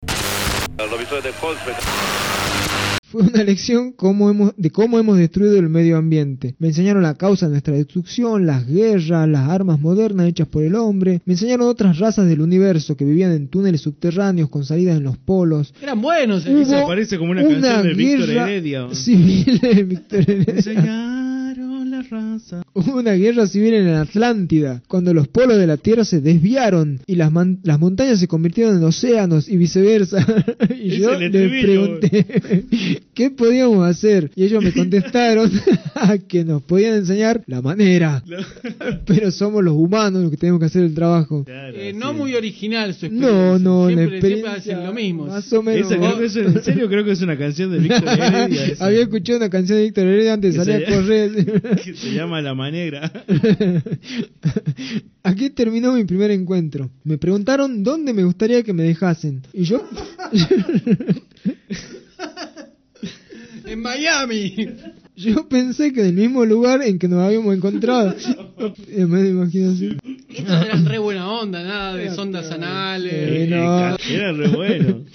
Fue 3.09 3.23
una 3.23 3.43
lección 3.43 3.91
cómo 3.91 4.29
hemos, 4.29 4.53
de 4.55 4.69
cómo 4.69 4.99
hemos 4.99 5.17
destruido 5.17 5.57
el 5.57 5.67
medio 5.67 5.97
ambiente. 5.97 6.53
Me 6.59 6.67
enseñaron 6.67 7.01
la 7.01 7.15
causa 7.15 7.47
de 7.47 7.53
nuestra 7.53 7.73
destrucción, 7.73 8.45
las 8.45 8.67
guerras, 8.67 9.27
las 9.27 9.49
armas 9.49 9.79
modernas 9.79 10.27
hechas 10.27 10.47
por 10.47 10.63
el 10.63 10.75
hombre. 10.75 11.19
Me 11.25 11.33
enseñaron 11.33 11.67
otras 11.67 11.97
razas 11.97 12.27
del 12.27 12.41
universo 12.41 12.95
que 12.95 13.05
vivían 13.05 13.31
en 13.31 13.47
túneles 13.47 13.81
subterráneos 13.81 14.49
con 14.49 14.63
salidas 14.63 14.97
en 14.97 15.03
los 15.03 15.17
polos. 15.17 15.73
Eran 15.81 15.99
buenos. 15.99 16.45
Hubo 16.45 16.59
Eso 16.59 16.85
parece 16.85 17.17
como 17.17 17.31
una, 17.31 17.41
canción 17.41 17.81
de 17.81 17.93
Víctor 17.95 18.27
guerra 18.27 18.43
Heredia. 18.43 18.87
Civil 18.93 19.59
de 19.59 19.83
Víctor 19.83 20.19
Heredia. 20.29 21.18
Raza. 22.09 22.63
Hubo 22.73 22.97
una 22.99 23.13
guerra 23.13 23.45
civil 23.47 23.73
en 23.73 23.91
la 23.91 24.01
Atlántida, 24.01 24.81
cuando 24.87 25.13
los 25.13 25.27
polos 25.27 25.57
de 25.57 25.67
la 25.67 25.77
Tierra 25.77 26.03
se 26.05 26.21
desviaron 26.21 26.99
y 27.05 27.15
las, 27.15 27.31
man- 27.31 27.59
las 27.63 27.79
montañas 27.79 28.19
se 28.19 28.27
convirtieron 28.27 28.77
en 28.77 28.83
océanos 28.83 29.47
y 29.49 29.57
viceversa. 29.57 30.25
y 30.81 30.91
Es 30.93 30.97
yo 30.97 31.17
les 31.19 31.31
pregunté 31.31 32.25
qué 33.13 33.29
podíamos 33.31 33.87
hacer 33.87 34.31
y 34.35 34.43
ellos 34.45 34.63
me 34.63 34.71
contestaron 34.79 35.51
que 36.27 36.43
nos 36.45 36.61
podían 36.63 36.95
enseñar 36.95 37.43
la 37.47 37.61
manera. 37.61 38.23
Pero 39.05 39.31
somos 39.31 39.63
los 39.63 39.73
humanos 39.75 40.21
los 40.23 40.31
que 40.31 40.37
tenemos 40.37 40.59
que 40.59 40.65
hacer 40.67 40.83
el 40.83 40.93
trabajo. 40.93 41.45
Eh, 41.47 41.93
no 41.95 42.13
muy 42.13 42.33
original 42.35 42.93
su 42.93 43.05
experiencia. 43.07 43.31
No, 43.31 43.59
no, 43.59 43.87
siempre, 43.87 44.21
siempre 44.21 44.49
hacen 44.51 44.83
lo 44.85 44.93
mismo. 44.93 45.25
más 45.27 45.51
o 45.53 45.61
menos. 45.63 45.91
Esa 45.91 45.97
creo 45.99 46.17
que 46.17 46.25
es, 46.25 46.35
en 46.35 46.63
serio 46.63 46.87
creo 46.87 47.03
que 47.05 47.11
es 47.11 47.21
una 47.21 47.37
canción 47.37 47.71
de 47.71 47.79
Víctor 47.79 48.07
Heredia. 48.07 48.73
Había 48.79 49.01
escuchado 49.01 49.37
una 49.39 49.49
canción 49.49 49.77
de 49.77 49.83
Víctor 49.85 50.05
Heredia 50.07 50.33
antes 50.33 50.55
de 50.55 50.65
salir 50.65 50.87
a 50.87 50.89
correr. 50.95 51.29
Se 51.99 52.13
llama 52.13 52.41
La 52.41 52.55
Manegra. 52.55 53.11
Aquí 55.23 55.49
terminó 55.49 55.93
mi 55.93 56.05
primer 56.05 56.31
encuentro. 56.31 56.89
Me 57.03 57.17
preguntaron 57.17 57.83
dónde 57.83 58.13
me 58.13 58.23
gustaría 58.23 58.63
que 58.63 58.73
me 58.73 58.83
dejasen. 58.83 59.41
Y 59.53 59.63
yo... 59.63 59.83
En 63.65 63.81
Miami. 63.83 64.55
Yo 65.15 65.47
pensé 65.47 65.93
que 65.93 66.01
en 66.01 66.07
el 66.07 66.13
mismo 66.13 66.43
lugar 66.43 66.81
en 66.81 66.97
que 66.97 67.07
nos 67.07 67.21
habíamos 67.21 67.55
encontrado. 67.55 68.15
Y 68.87 69.05
me 69.05 69.29
imagino 69.29 69.71
así. 69.71 69.95
Estos 70.27 70.65
eran 70.65 70.85
re 70.85 70.97
buena 70.97 71.31
onda, 71.31 71.63
nada 71.63 71.95
de 71.95 72.13
sondas 72.13 72.51
anales. 72.51 73.49
No. 73.49 73.95
Era 73.95 74.31
re 74.33 74.47
bueno. 74.47 75.05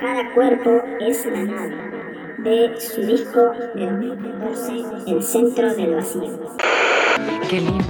Cada 0.00 0.32
cuerpo 0.32 0.82
es 0.98 1.26
la 1.26 1.44
nave 1.44 1.76
de 2.38 2.80
su 2.80 3.02
disco 3.02 3.52
de 3.74 3.86
2014, 3.86 4.72
El 5.06 5.22
centro 5.22 5.74
del 5.74 5.94
vacío. 5.96 6.56
Qué 7.50 7.60
lindo. 7.60 7.84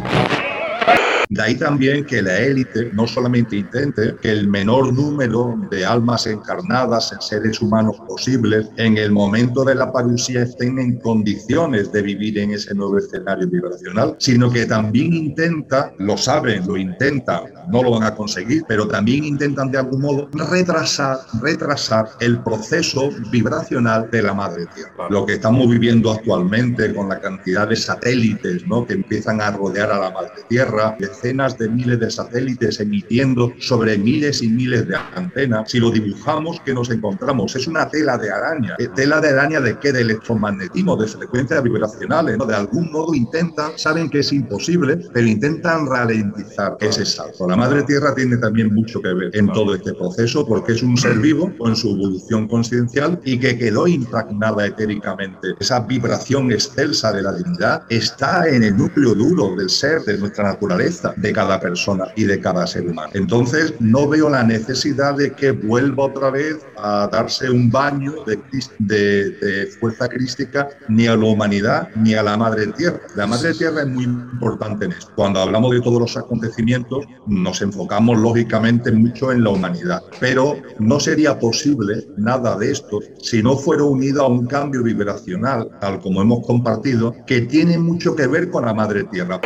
De 1.31 1.41
ahí 1.41 1.55
también 1.55 2.05
que 2.05 2.23
la 2.23 2.39
élite 2.39 2.91
no 2.93 3.07
solamente 3.07 3.55
intente 3.55 4.17
que 4.21 4.33
el 4.33 4.49
menor 4.49 4.93
número 4.93 5.57
de 5.71 5.87
almas 5.87 6.27
encarnadas 6.27 7.13
en 7.13 7.21
seres 7.21 7.63
humanos 7.63 7.99
posibles 8.09 8.69
en 8.77 8.99
el 8.99 9.13
momento 9.13 9.65
de 9.65 9.77
la 9.77 9.93
parusía 9.93 10.43
estén 10.43 10.81
en 10.81 10.99
condiciones 10.99 11.93
de 11.93 12.03
vivir 12.03 12.37
en 12.37 12.51
ese 12.51 12.75
nuevo 12.75 12.99
escenario 12.99 13.47
vibracional, 13.49 14.17
sino 14.19 14.51
que 14.51 14.67
también 14.67 15.15
intenta, 15.15 15.93
lo 15.99 16.17
saben, 16.17 16.67
lo 16.67 16.77
intentan, 16.77 17.45
no 17.71 17.85
lo 17.85 17.93
van 17.93 18.03
a 18.03 18.17
conseguir, 18.17 18.65
pero 18.67 18.89
también 18.89 19.23
intentan 19.23 19.71
de 19.71 19.79
algún 19.79 20.01
modo 20.01 20.29
retrasar, 20.33 21.21
retrasar 21.41 22.09
el 22.19 22.43
proceso 22.43 23.09
vibracional 23.31 24.11
de 24.11 24.23
la 24.23 24.35
madre 24.35 24.67
tierra. 24.75 25.07
Lo 25.09 25.25
que 25.25 25.35
estamos 25.35 25.71
viviendo 25.71 26.11
actualmente 26.11 26.93
con 26.93 27.09
la 27.09 27.21
cantidad 27.21 27.69
de 27.69 27.77
satélites 27.77 28.67
¿no? 28.67 28.85
que 28.85 28.95
empiezan 28.95 29.41
a 29.41 29.53
rodear 29.53 29.93
a 29.93 30.01
la 30.01 30.11
madre 30.11 30.43
tierra, 30.49 30.97
decenas 31.21 31.59
de 31.59 31.69
miles 31.69 32.01
de 32.01 32.11
satélites 32.11 32.81
emitiendo 32.81 33.53
sobre 33.59 33.99
miles 33.99 34.43
y 34.43 34.49
miles 34.49 34.89
de 34.89 34.97
antenas. 35.15 35.71
Si 35.71 35.79
lo 35.79 35.91
dibujamos, 35.91 36.61
¿qué 36.65 36.73
nos 36.73 36.91
encontramos? 36.91 37.55
Es 37.57 37.67
una 37.67 37.89
tela 37.89 38.17
de 38.17 38.31
araña. 38.31 38.77
¿Eh, 38.79 38.89
¿Tela 38.95 39.21
de 39.21 39.29
araña 39.29 39.61
de 39.61 39.79
qué? 39.79 39.93
De 39.93 40.01
electromagnetismo, 40.01 40.97
de 40.97 41.07
frecuencias 41.07 41.63
vibracionales. 41.63 42.39
¿no? 42.39 42.47
De 42.47 42.55
algún 42.55 42.91
modo 42.91 43.15
intentan, 43.15 43.73
saben 43.77 44.09
que 44.09 44.21
es 44.21 44.33
imposible, 44.33 44.99
pero 45.13 45.27
intentan 45.27 45.87
ralentizar 45.87 46.77
ese 46.81 47.05
salto. 47.05 47.47
La 47.49 47.57
madre 47.57 47.83
tierra 47.83 48.15
tiene 48.15 48.37
también 48.39 48.75
mucho 48.75 49.01
que 49.03 49.13
ver 49.13 49.31
en 49.37 49.49
todo 49.53 49.75
este 49.75 49.93
proceso 49.95 50.47
porque 50.47 50.73
es 50.73 50.83
un 50.83 50.97
ser 50.97 51.19
vivo 51.19 51.53
con 51.59 51.77
su 51.77 51.91
evolución 51.91 52.49
consciencial 52.49 53.21
y 53.25 53.39
que 53.39 53.59
quedó 53.59 53.87
impregnada 53.87 54.67
etéricamente. 54.67 55.49
Esa 55.59 55.81
vibración 55.81 56.51
excelsa 56.53 57.13
de 57.13 57.23
la 57.23 57.33
divinidad 57.33 57.83
está 57.91 58.49
en 58.49 58.63
el 58.63 58.77
núcleo 58.77 59.15
duro 59.15 59.55
del 59.57 59.69
ser, 59.69 60.03
de 60.03 60.19
nuestra 60.19 60.45
naturaleza, 60.45 61.10
de 61.17 61.33
cada 61.33 61.61
persona 61.61 62.07
y 62.17 62.25
de 62.25 62.41
cada 62.41 62.67
ser 62.67 62.87
humano. 62.89 63.11
Entonces, 63.15 63.75
no 63.81 64.09
veo 64.09 64.29
la 64.29 64.43
necesidad 64.43 65.17
de 65.17 65.33
que 65.33 65.53
vuelva 65.53 66.05
otra 66.05 66.31
vez 66.31 66.59
a 66.77 67.09
darse 67.11 67.51
un 67.51 67.71
baño 67.71 68.15
de, 68.27 68.39
de 68.79 69.67
fuerza 69.79 70.09
crística 70.09 70.69
ni 70.89 71.07
a 71.07 71.17
la 71.17 71.27
humanidad 71.27 71.89
ni 71.97 72.15
a 72.15 72.23
la 72.23 72.37
madre 72.37 72.67
tierra. 72.69 73.01
La 73.17 73.27
madre 73.27 73.55
tierra 73.55 73.83
es 73.83 73.89
muy 73.89 74.05
importante 74.05 74.87
en 74.87 74.93
esto. 74.93 75.13
Cuando 75.15 75.41
hablamos 75.41 75.73
de 75.73 75.81
todos 75.81 76.01
los 76.01 76.17
acontecimientos, 76.17 77.05
nos 77.27 77.63
enfocamos 77.63 78.19
lógicamente 78.19 78.93
mucho 78.93 79.33
en 79.33 79.45
la 79.45 79.51
humanidad, 79.51 80.03
pero 80.19 80.57
no 80.79 81.01
sería 81.01 81.39
posible 81.39 82.07
nada 82.17 82.57
de 82.57 82.73
esto 82.73 83.01
si 83.23 83.43
no 83.43 83.57
fuera 83.57 83.85
unido 83.85 84.25
a 84.25 84.29
un 84.29 84.47
cambio 84.47 84.83
vibracional, 84.83 85.69
tal 85.81 86.01
como 86.01 86.23
hemos 86.23 86.47
compartido, 86.47 87.15
que 87.27 87.43
tiene 87.43 87.79
mucho 87.79 88.15
que 88.15 88.27
ver 88.27 88.51
con 88.51 88.65
la 88.65 88.75
madre 88.75 89.05
tierra 89.05 89.41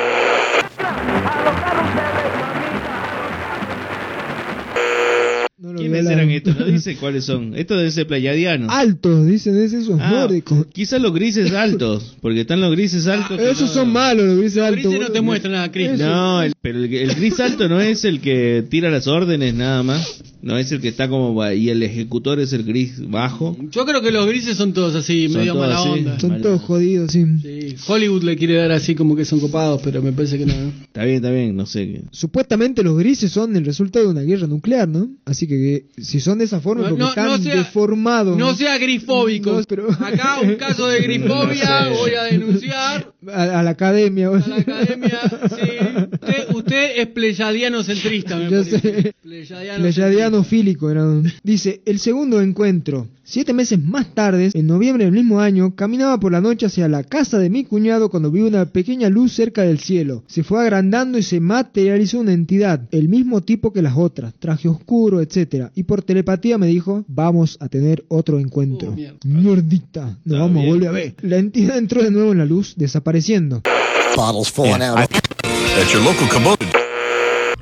a 0.96 1.63
¿Quiénes 5.94 6.12
eran 6.12 6.30
estos? 6.30 6.58
No 6.58 6.66
dice 6.66 6.96
cuáles 6.96 7.24
son. 7.24 7.54
Estos 7.56 7.76
deben 7.76 7.92
ser 7.92 8.06
playadianos. 8.06 8.68
Altos, 8.72 9.26
dicen, 9.26 9.56
es 9.56 9.72
esos 9.72 9.98
Ah, 10.00 10.10
nórdicos. 10.10 10.66
Quizás 10.72 11.00
los 11.00 11.12
grises 11.14 11.52
altos, 11.52 12.16
porque 12.20 12.42
están 12.42 12.60
los 12.60 12.70
grises 12.72 13.06
altos. 13.06 13.38
que 13.38 13.50
Esos 13.50 13.68
no- 13.68 13.74
son 13.82 13.92
malos, 13.92 14.26
los 14.26 14.38
grises 14.38 14.62
altos. 14.62 14.84
grises 14.84 15.00
no 15.08 15.12
te 15.12 15.20
muestran 15.20 15.54
a 15.56 15.70
Cristo. 15.72 15.96
No, 16.04 16.42
el- 16.42 16.52
pero 16.60 16.78
el, 16.78 16.92
el 16.92 17.14
gris 17.14 17.38
alto 17.40 17.68
no 17.68 17.80
es 17.80 18.04
el 18.04 18.20
que 18.20 18.64
tira 18.68 18.90
las 18.90 19.06
órdenes 19.06 19.54
nada 19.54 19.82
más. 19.82 20.22
No 20.42 20.58
es 20.58 20.70
el 20.72 20.80
que 20.82 20.88
está 20.88 21.08
como... 21.08 21.34
va- 21.34 21.54
Y 21.54 21.70
el 21.70 21.82
ejecutor 21.82 22.38
es 22.38 22.52
el 22.52 22.64
gris 22.64 23.00
bajo. 23.08 23.56
Yo 23.70 23.86
creo 23.86 24.02
que 24.02 24.10
los 24.10 24.26
grises 24.26 24.58
son 24.58 24.74
todos 24.74 24.94
así, 24.94 25.28
Son 25.28 25.38
medio 25.38 25.54
todos 25.54 25.66
mala 25.68 25.80
así. 25.80 25.88
onda. 25.88 26.20
Son 26.20 26.42
todos 26.42 26.60
jodidos, 26.60 27.12
sí. 27.12 27.24
Sí, 27.40 27.74
Hollywood 27.86 28.22
le 28.24 28.36
quiere 28.36 28.54
dar 28.56 28.70
así 28.72 28.94
como 28.94 29.16
que 29.16 29.24
son 29.24 29.40
copados, 29.40 29.80
pero 29.82 30.02
me 30.02 30.12
parece 30.12 30.36
que 30.36 30.44
no. 30.44 30.52
Está 30.82 31.04
bien, 31.04 31.16
está 31.16 31.30
bien, 31.30 31.56
no 31.56 31.64
sé. 31.64 31.86
qué. 31.86 32.02
Supuestamente 32.10 32.82
los 32.82 32.98
grises 32.98 33.30
son 33.30 33.56
el 33.56 33.64
resultado 33.64 34.04
de 34.04 34.10
una 34.10 34.20
guerra 34.20 34.46
nuclear, 34.46 34.86
¿no? 34.86 35.08
Así 35.24 35.46
que, 35.46 35.83
si 35.96 36.20
son 36.20 36.38
de 36.38 36.44
esa 36.44 36.60
forma, 36.60 36.82
No, 36.84 36.88
porque 36.90 37.02
no- 37.02 37.08
están 37.10 37.26
no 37.26 37.38
sea- 37.38 37.54
deformados. 37.56 38.36
No 38.36 38.54
sea 38.54 38.78
grifóbico. 38.78 39.60
Pero- 39.68 39.88
Acá 39.92 40.40
un 40.42 40.56
caso 40.56 40.88
de 40.88 40.98
grifobia, 41.02 41.84
sé. 41.84 41.90
voy 41.90 42.14
a 42.14 42.22
denunciar. 42.24 43.12
a, 43.32 43.42
a 43.60 43.62
la 43.62 43.70
academia. 43.70 44.28
A 44.28 44.48
la 44.48 44.56
academia, 44.56 45.20
sí. 45.50 46.03
Usted, 46.26 46.54
usted 46.54 46.90
es 47.00 47.06
pleyadiano 47.08 47.82
centrista, 47.82 48.36
me 48.36 48.44
Yo 48.44 48.50
parece. 48.62 48.78
sé. 48.80 49.14
Pleyadiano 49.22 49.82
Pleyadiano 49.82 50.44
fílico 50.44 50.90
era. 50.90 51.04
un- 51.04 51.30
Dice, 51.42 51.82
el 51.84 51.98
segundo 51.98 52.40
encuentro. 52.40 53.08
Siete 53.26 53.54
meses 53.54 53.82
más 53.82 54.14
tarde, 54.14 54.50
en 54.52 54.66
noviembre 54.66 55.04
del 55.06 55.14
mismo 55.14 55.40
año, 55.40 55.74
caminaba 55.74 56.20
por 56.20 56.30
la 56.30 56.42
noche 56.42 56.66
hacia 56.66 56.88
la 56.88 57.02
casa 57.04 57.38
de 57.38 57.48
mi 57.48 57.64
cuñado 57.64 58.10
cuando 58.10 58.30
vi 58.30 58.42
una 58.42 58.66
pequeña 58.66 59.08
luz 59.08 59.32
cerca 59.32 59.62
del 59.62 59.78
cielo. 59.78 60.24
Se 60.26 60.42
fue 60.44 60.60
agrandando 60.60 61.16
y 61.16 61.22
se 61.22 61.40
materializó 61.40 62.20
una 62.20 62.34
entidad, 62.34 62.82
el 62.90 63.08
mismo 63.08 63.40
tipo 63.40 63.72
que 63.72 63.80
las 63.80 63.96
otras, 63.96 64.34
traje 64.38 64.68
oscuro, 64.68 65.22
etc. 65.22 65.68
Y 65.74 65.84
por 65.84 66.02
telepatía 66.02 66.58
me 66.58 66.66
dijo, 66.66 67.02
vamos 67.08 67.56
a 67.60 67.68
tener 67.70 68.04
otro 68.08 68.38
encuentro. 68.38 68.90
Oh, 68.90 68.94
mierda. 68.94 69.16
Mierdita, 69.24 70.18
nos 70.26 70.40
vamos 70.40 70.62
a 70.62 70.66
volver 70.66 70.88
a 70.88 70.92
ver. 70.92 71.14
La 71.22 71.38
entidad 71.38 71.78
entró 71.78 72.02
de 72.02 72.10
nuevo 72.10 72.32
en 72.32 72.38
la 72.38 72.44
luz, 72.44 72.74
desapareciendo. 72.76 73.62
Bottles 74.16 74.50
falling 74.52 74.82
out. 74.82 75.10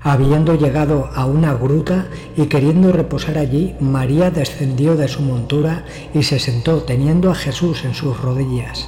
Habiendo 0.02 0.54
llegado 0.54 1.08
a 1.14 1.24
una 1.24 1.54
gruta 1.54 2.08
y 2.36 2.44
queriendo 2.46 2.92
reposar 2.92 3.38
allí, 3.38 3.74
María 3.80 4.30
descendió 4.30 4.96
de 4.96 5.08
su 5.08 5.22
montura 5.22 5.86
y 6.12 6.22
se 6.22 6.38
sentó 6.38 6.82
teniendo 6.82 7.30
a 7.30 7.34
Jesús 7.34 7.84
en 7.84 7.94
sus 7.94 8.20
rodillas. 8.20 8.86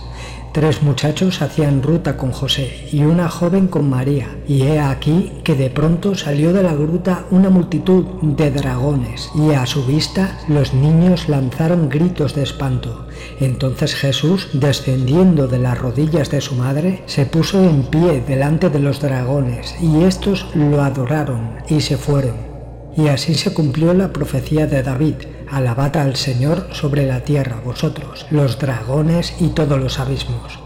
Tres 0.54 0.84
muchachos 0.84 1.42
hacían 1.42 1.82
ruta 1.82 2.16
con 2.16 2.30
José 2.30 2.86
y 2.92 3.02
una 3.02 3.28
joven 3.28 3.66
con 3.66 3.90
María, 3.90 4.28
y 4.46 4.62
he 4.62 4.78
aquí 4.78 5.32
que 5.42 5.56
de 5.56 5.68
pronto 5.68 6.14
salió 6.14 6.52
de 6.52 6.62
la 6.62 6.72
gruta 6.74 7.24
una 7.32 7.50
multitud 7.50 8.04
de 8.22 8.52
dragones, 8.52 9.32
y 9.34 9.52
a 9.52 9.66
su 9.66 9.84
vista 9.84 10.38
los 10.46 10.72
niños 10.72 11.28
lanzaron 11.28 11.88
gritos 11.88 12.36
de 12.36 12.44
espanto. 12.44 13.08
Entonces 13.40 13.96
Jesús, 13.96 14.48
descendiendo 14.52 15.48
de 15.48 15.58
las 15.58 15.76
rodillas 15.76 16.30
de 16.30 16.40
su 16.40 16.54
madre, 16.54 17.02
se 17.06 17.26
puso 17.26 17.60
en 17.60 17.82
pie 17.82 18.22
delante 18.24 18.70
de 18.70 18.78
los 18.78 19.00
dragones, 19.00 19.74
y 19.82 20.04
estos 20.04 20.46
lo 20.54 20.82
adoraron 20.82 21.50
y 21.68 21.80
se 21.80 21.96
fueron. 21.96 22.53
Y 22.96 23.08
así 23.08 23.34
se 23.34 23.52
cumplió 23.52 23.92
la 23.94 24.12
profecía 24.12 24.66
de 24.66 24.82
David, 24.82 25.16
alabad 25.50 25.96
al 25.96 26.16
Señor 26.16 26.68
sobre 26.72 27.06
la 27.06 27.20
tierra, 27.20 27.60
vosotros, 27.64 28.26
los 28.30 28.58
dragones 28.58 29.34
y 29.40 29.48
todos 29.48 29.80
los 29.80 29.98
abismos. 29.98 30.58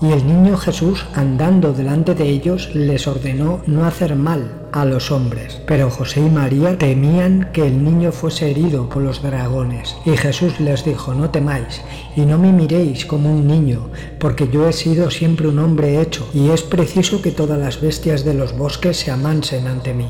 Y 0.00 0.12
el 0.12 0.26
niño 0.26 0.56
Jesús, 0.56 1.06
andando 1.14 1.72
delante 1.72 2.14
de 2.14 2.28
ellos, 2.28 2.74
les 2.74 3.06
ordenó 3.06 3.62
no 3.66 3.84
hacer 3.84 4.16
mal 4.16 4.63
a 4.74 4.84
los 4.84 5.12
hombres. 5.12 5.60
Pero 5.66 5.88
José 5.88 6.20
y 6.20 6.28
María 6.28 6.76
temían 6.76 7.50
que 7.52 7.66
el 7.66 7.82
niño 7.84 8.10
fuese 8.10 8.50
herido 8.50 8.88
por 8.88 9.02
los 9.02 9.22
dragones. 9.22 9.96
Y 10.04 10.16
Jesús 10.16 10.58
les 10.58 10.84
dijo, 10.84 11.14
no 11.14 11.30
temáis, 11.30 11.80
y 12.16 12.22
no 12.22 12.38
me 12.38 12.52
miréis 12.52 13.06
como 13.06 13.32
un 13.32 13.46
niño, 13.46 13.90
porque 14.18 14.48
yo 14.52 14.68
he 14.68 14.72
sido 14.72 15.10
siempre 15.10 15.46
un 15.46 15.60
hombre 15.60 16.00
hecho, 16.00 16.28
y 16.34 16.50
es 16.50 16.62
preciso 16.62 17.22
que 17.22 17.30
todas 17.30 17.58
las 17.58 17.80
bestias 17.80 18.24
de 18.24 18.34
los 18.34 18.56
bosques 18.56 18.96
se 18.96 19.12
amansen 19.12 19.68
ante 19.68 19.94
mí. 19.94 20.06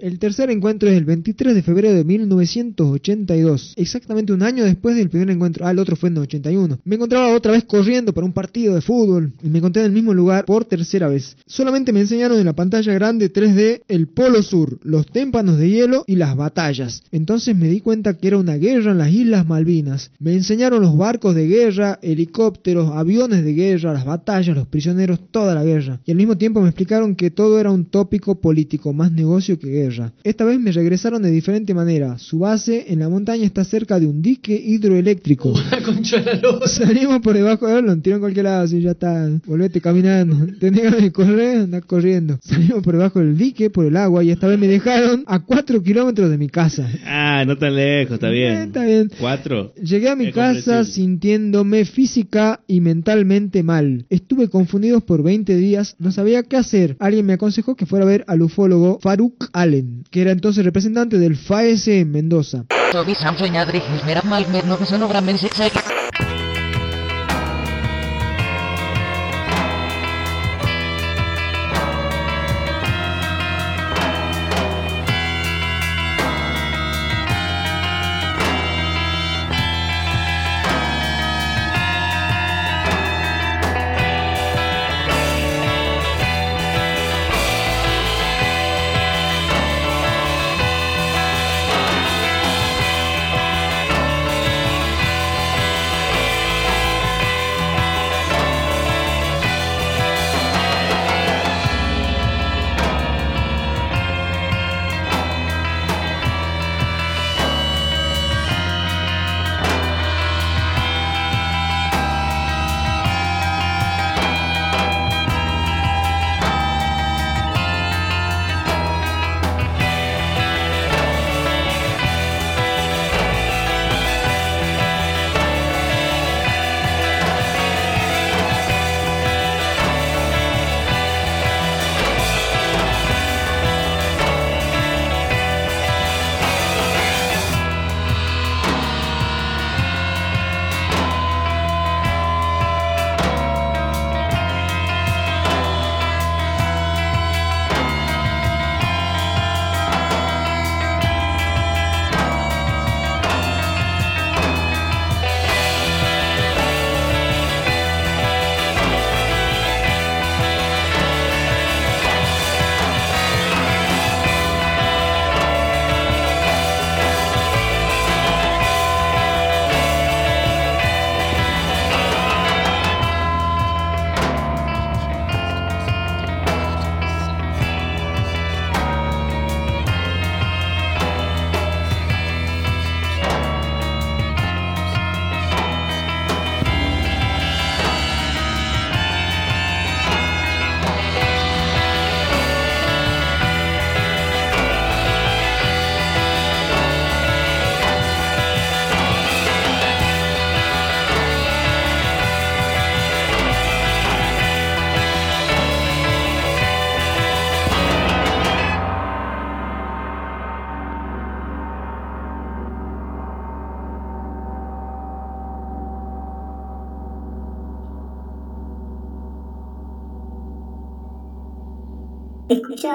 El 0.00 0.18
tercer 0.18 0.50
encuentro 0.50 0.88
es 0.88 0.96
el 0.96 1.04
23 1.04 1.54
de 1.54 1.62
febrero 1.62 1.94
de 1.94 2.04
1982, 2.04 3.74
exactamente 3.76 4.32
un 4.32 4.42
año 4.42 4.64
después 4.64 4.96
del 4.96 5.08
primer 5.08 5.30
encuentro. 5.30 5.66
Ah, 5.66 5.70
el 5.70 5.78
otro 5.78 5.96
fue 5.96 6.08
en 6.08 6.16
el 6.16 6.22
81. 6.22 6.80
Me 6.84 6.96
encontraba 6.96 7.34
otra 7.34 7.52
vez 7.52 7.64
corriendo 7.64 8.12
para 8.12 8.24
un 8.24 8.32
partido 8.32 8.74
de 8.74 8.80
fútbol 8.80 9.32
y 9.42 9.48
me 9.48 9.58
encontré 9.58 9.82
en 9.82 9.86
el 9.86 9.92
mismo 9.92 10.12
lugar 10.12 10.44
por 10.44 10.64
tercera 10.64 11.08
vez. 11.08 11.36
Solamente 11.46 11.92
me 11.92 12.00
enseñaron 12.00 12.38
en 12.38 12.44
la 12.44 12.54
pantalla 12.56 12.92
grande 12.94 13.32
3D 13.32 13.82
el 13.86 14.08
Polo 14.08 14.42
Sur, 14.42 14.80
los 14.82 15.06
témpanos 15.06 15.58
de 15.58 15.70
hielo 15.70 16.04
y 16.06 16.16
las 16.16 16.34
batallas. 16.36 17.02
Entonces 17.12 17.54
me 17.54 17.68
di 17.68 17.80
cuenta 17.80 18.14
que 18.14 18.26
era 18.26 18.38
una 18.38 18.56
guerra 18.56 18.92
en 18.92 18.98
las 18.98 19.12
Islas 19.12 19.46
Malvinas. 19.46 20.10
Me 20.18 20.32
enseñaron 20.32 20.82
los 20.82 20.96
barcos 20.96 21.34
de 21.34 21.46
guerra, 21.46 21.98
helicópteros, 22.02 22.90
aviones 22.92 23.44
de 23.44 23.52
guerra, 23.52 23.92
las 23.92 24.04
batallas, 24.04 24.56
los 24.56 24.66
prisioneros, 24.66 25.20
toda 25.30 25.54
la 25.54 25.62
guerra. 25.62 26.00
Y 26.04 26.10
al 26.10 26.16
mismo 26.16 26.36
tiempo 26.36 26.60
me 26.60 26.68
explicaron 26.68 27.14
que 27.14 27.30
todo 27.30 27.60
era 27.60 27.70
un 27.70 27.84
tópico 27.84 28.40
político, 28.40 28.92
más 28.92 29.12
negocio 29.12 29.58
que 29.58 29.68
guerra. 29.68 30.12
Esta 30.24 30.44
vez 30.44 30.58
me 30.58 30.72
regresaron 30.72 31.22
de 31.22 31.30
diferente 31.30 31.74
manera. 31.74 32.18
Su 32.18 32.40
base 32.40 32.86
en 32.88 33.00
la 33.00 33.08
montaña 33.08 33.44
está 33.44 33.64
cerca 33.64 34.00
de 34.00 34.06
un 34.06 34.22
dique 34.22 34.54
hidroeléctrico. 34.54 35.54
Salimos 36.66 37.20
por 37.20 37.34
debajo 37.34 37.66
de 37.66 37.78
él, 37.78 37.84
lo 37.84 37.96
tiró 37.98 38.16
en 38.16 38.20
cualquier 38.22 38.44
lado, 38.46 38.64
así 38.64 38.80
ya 38.80 38.92
está. 38.92 39.28
Volvete 39.46 39.80
caminando. 39.80 40.46
Tenés 40.58 40.96
de 40.96 41.12
correr, 41.12 41.58
andás 41.58 41.84
corriendo. 41.84 42.38
Salimos 42.46 42.82
por 42.82 42.94
debajo 42.94 43.18
del 43.18 43.36
dique, 43.36 43.70
por 43.70 43.86
el 43.86 43.96
agua, 43.96 44.22
y 44.22 44.30
esta 44.30 44.46
vez 44.46 44.58
me 44.58 44.68
dejaron 44.68 45.24
a 45.26 45.40
4 45.40 45.82
kilómetros 45.82 46.30
de 46.30 46.38
mi 46.38 46.48
casa. 46.48 46.88
Ah, 47.04 47.44
no 47.44 47.58
tan 47.58 47.74
lejos, 47.74 48.14
está 48.14 48.28
bien. 48.28 48.54
Está 48.54 48.84
bien. 48.84 49.10
¿Cuatro? 49.18 49.74
Llegué 49.74 50.08
a 50.08 50.16
mi 50.16 50.26
Es 50.26 50.34
casa 50.34 50.84
sintiéndome 50.84 51.84
física 51.84 52.60
y 52.68 52.80
mentalmente 52.80 53.64
mal. 53.64 54.06
Estuve 54.10 54.48
confundido 54.48 55.00
por 55.00 55.24
20 55.24 55.56
días, 55.56 55.96
no 55.98 56.12
sabía 56.12 56.44
qué 56.44 56.56
hacer. 56.56 56.96
Alguien 57.00 57.26
me 57.26 57.32
aconsejó 57.32 57.74
que 57.74 57.86
fuera 57.86 58.04
a 58.04 58.08
ver 58.08 58.24
al 58.28 58.42
ufólogo 58.42 59.00
Farouk 59.00 59.50
Allen, 59.52 60.04
que 60.10 60.22
era 60.22 60.30
entonces 60.30 60.64
representante 60.64 61.18
del 61.18 61.36
FAES 61.36 61.88
en 61.88 62.12
Mendoza. 62.12 62.64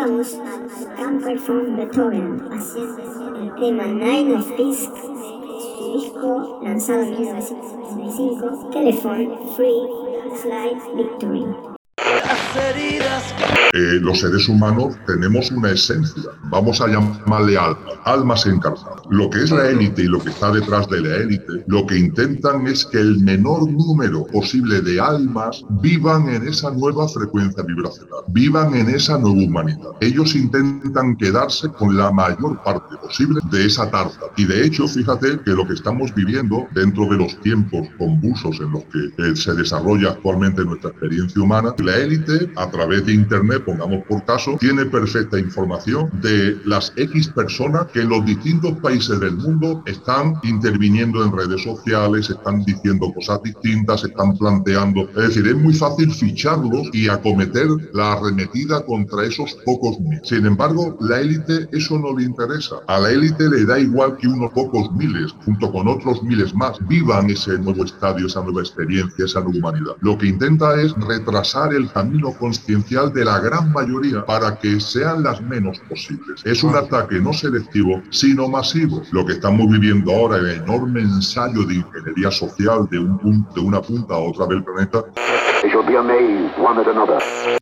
Escuchábamos 0.01 0.33
a 0.33 0.95
Camper 0.95 1.37
from 1.37 1.75
Beethoven 1.75 2.41
haciendo 2.51 3.39
el 3.39 3.53
tema 3.53 3.85
Nine 3.85 4.35
of 4.35 4.49
Disc 4.57 4.91
de 4.91 5.61
su 5.61 5.93
disco 5.93 6.59
lanzado 6.63 7.03
en 7.03 7.11
1965, 7.11 8.69
Telephone 8.71 9.37
Free 9.55 9.87
Slide 10.41 10.95
Victory. 10.95 11.70
Eh, 13.73 13.99
los 14.01 14.19
seres 14.19 14.49
humanos 14.49 14.97
tenemos 15.07 15.49
una 15.49 15.71
esencia, 15.71 16.23
vamos 16.49 16.81
a 16.81 16.87
llamarle 16.87 17.57
alma, 17.57 17.77
almas 18.03 18.45
encarnadas. 18.45 19.01
Lo 19.09 19.29
que 19.29 19.43
es 19.43 19.51
la 19.51 19.69
élite 19.69 20.03
y 20.03 20.07
lo 20.07 20.19
que 20.19 20.29
está 20.29 20.51
detrás 20.51 20.89
de 20.89 20.99
la 20.99 21.15
élite, 21.15 21.63
lo 21.67 21.87
que 21.87 21.97
intentan 21.97 22.67
es 22.67 22.85
que 22.85 22.99
el 22.99 23.19
menor 23.19 23.71
número 23.71 24.25
posible 24.27 24.81
de 24.81 24.99
almas 24.99 25.63
vivan 25.81 26.27
en 26.27 26.49
esa 26.49 26.71
nueva 26.71 27.07
frecuencia 27.07 27.63
vibracional, 27.63 28.19
vivan 28.27 28.75
en 28.75 28.89
esa 28.89 29.17
nueva 29.17 29.41
humanidad. 29.41 29.91
Ellos 30.01 30.35
intentan 30.35 31.15
quedarse 31.15 31.69
con 31.69 31.95
la 31.95 32.11
mayor 32.11 32.61
parte 32.63 32.97
posible 32.97 33.39
de 33.51 33.67
esa 33.67 33.89
tarta. 33.89 34.25
Y 34.35 34.43
de 34.43 34.65
hecho, 34.65 34.85
fíjate 34.85 35.39
que 35.45 35.51
lo 35.51 35.65
que 35.65 35.75
estamos 35.75 36.13
viviendo 36.13 36.67
dentro 36.75 37.05
de 37.05 37.19
los 37.19 37.39
tiempos 37.39 37.87
convulsos 37.97 38.59
en 38.59 38.71
los 38.71 38.83
que 38.85 39.29
eh, 39.29 39.35
se 39.35 39.53
desarrolla 39.53 40.09
actualmente 40.09 40.65
nuestra 40.65 40.89
experiencia 40.89 41.41
humana, 41.41 41.73
la 41.77 41.95
élite, 41.95 42.51
a 42.57 42.69
través 42.69 43.05
de 43.05 43.13
Internet, 43.13 43.60
pongamos 43.61 44.03
por 44.07 44.23
caso, 44.25 44.57
tiene 44.59 44.85
perfecta 44.85 45.39
información 45.39 46.09
de 46.21 46.59
las 46.65 46.93
X 46.95 47.29
personas 47.29 47.87
que 47.93 48.01
en 48.01 48.09
los 48.09 48.25
distintos 48.25 48.77
países 48.79 49.19
del 49.19 49.35
mundo 49.37 49.83
están 49.85 50.33
interviniendo 50.43 51.23
en 51.23 51.31
redes 51.31 51.63
sociales, 51.63 52.29
están 52.29 52.63
diciendo 52.63 53.11
cosas 53.13 53.41
distintas, 53.43 54.03
están 54.03 54.37
planteando. 54.37 55.09
Es 55.09 55.29
decir, 55.29 55.47
es 55.47 55.55
muy 55.55 55.73
fácil 55.73 56.11
ficharlos 56.11 56.89
y 56.93 57.07
acometer 57.07 57.67
la 57.93 58.13
arremetida 58.13 58.85
contra 58.85 59.25
esos 59.25 59.55
pocos 59.65 59.99
miles. 59.99 60.21
Sin 60.23 60.45
embargo, 60.45 60.97
la 60.99 61.19
élite 61.19 61.67
eso 61.71 61.97
no 61.97 62.17
le 62.17 62.25
interesa. 62.25 62.77
A 62.87 62.99
la 62.99 63.11
élite 63.11 63.49
le 63.49 63.65
da 63.65 63.79
igual 63.79 64.17
que 64.17 64.27
unos 64.27 64.51
pocos 64.51 64.91
miles, 64.93 65.33
junto 65.45 65.71
con 65.71 65.87
otros 65.87 66.21
miles 66.23 66.53
más, 66.53 66.77
vivan 66.87 67.29
ese 67.29 67.57
nuevo 67.57 67.85
estadio, 67.85 68.27
esa 68.27 68.41
nueva 68.41 68.61
experiencia, 68.61 69.25
esa 69.25 69.41
nueva 69.41 69.59
humanidad. 69.59 69.95
Lo 70.01 70.17
que 70.17 70.27
intenta 70.27 70.81
es 70.81 70.93
retrasar 70.93 71.73
el 71.73 71.91
camino 71.91 72.31
consciencial 72.33 73.13
de 73.13 73.25
la 73.25 73.39
mayoría 73.59 74.25
para 74.25 74.55
que 74.57 74.79
sean 74.79 75.23
las 75.23 75.41
menos 75.41 75.79
posibles. 75.89 76.41
Es 76.45 76.63
un 76.63 76.75
ataque 76.75 77.19
no 77.19 77.33
selectivo, 77.33 78.01
sino 78.09 78.47
masivo. 78.47 79.01
Lo 79.11 79.25
que 79.25 79.33
estamos 79.33 79.69
viviendo 79.69 80.13
ahora, 80.13 80.37
el 80.37 80.61
enorme 80.61 81.01
ensayo 81.01 81.63
de 81.65 81.75
ingeniería 81.75 82.31
social 82.31 82.87
de, 82.89 82.99
un 82.99 83.17
punto, 83.17 83.53
de 83.55 83.61
una 83.61 83.81
punta 83.81 84.13
a 84.13 84.19
otra 84.19 84.45
del 84.45 84.63
planeta, 84.63 85.03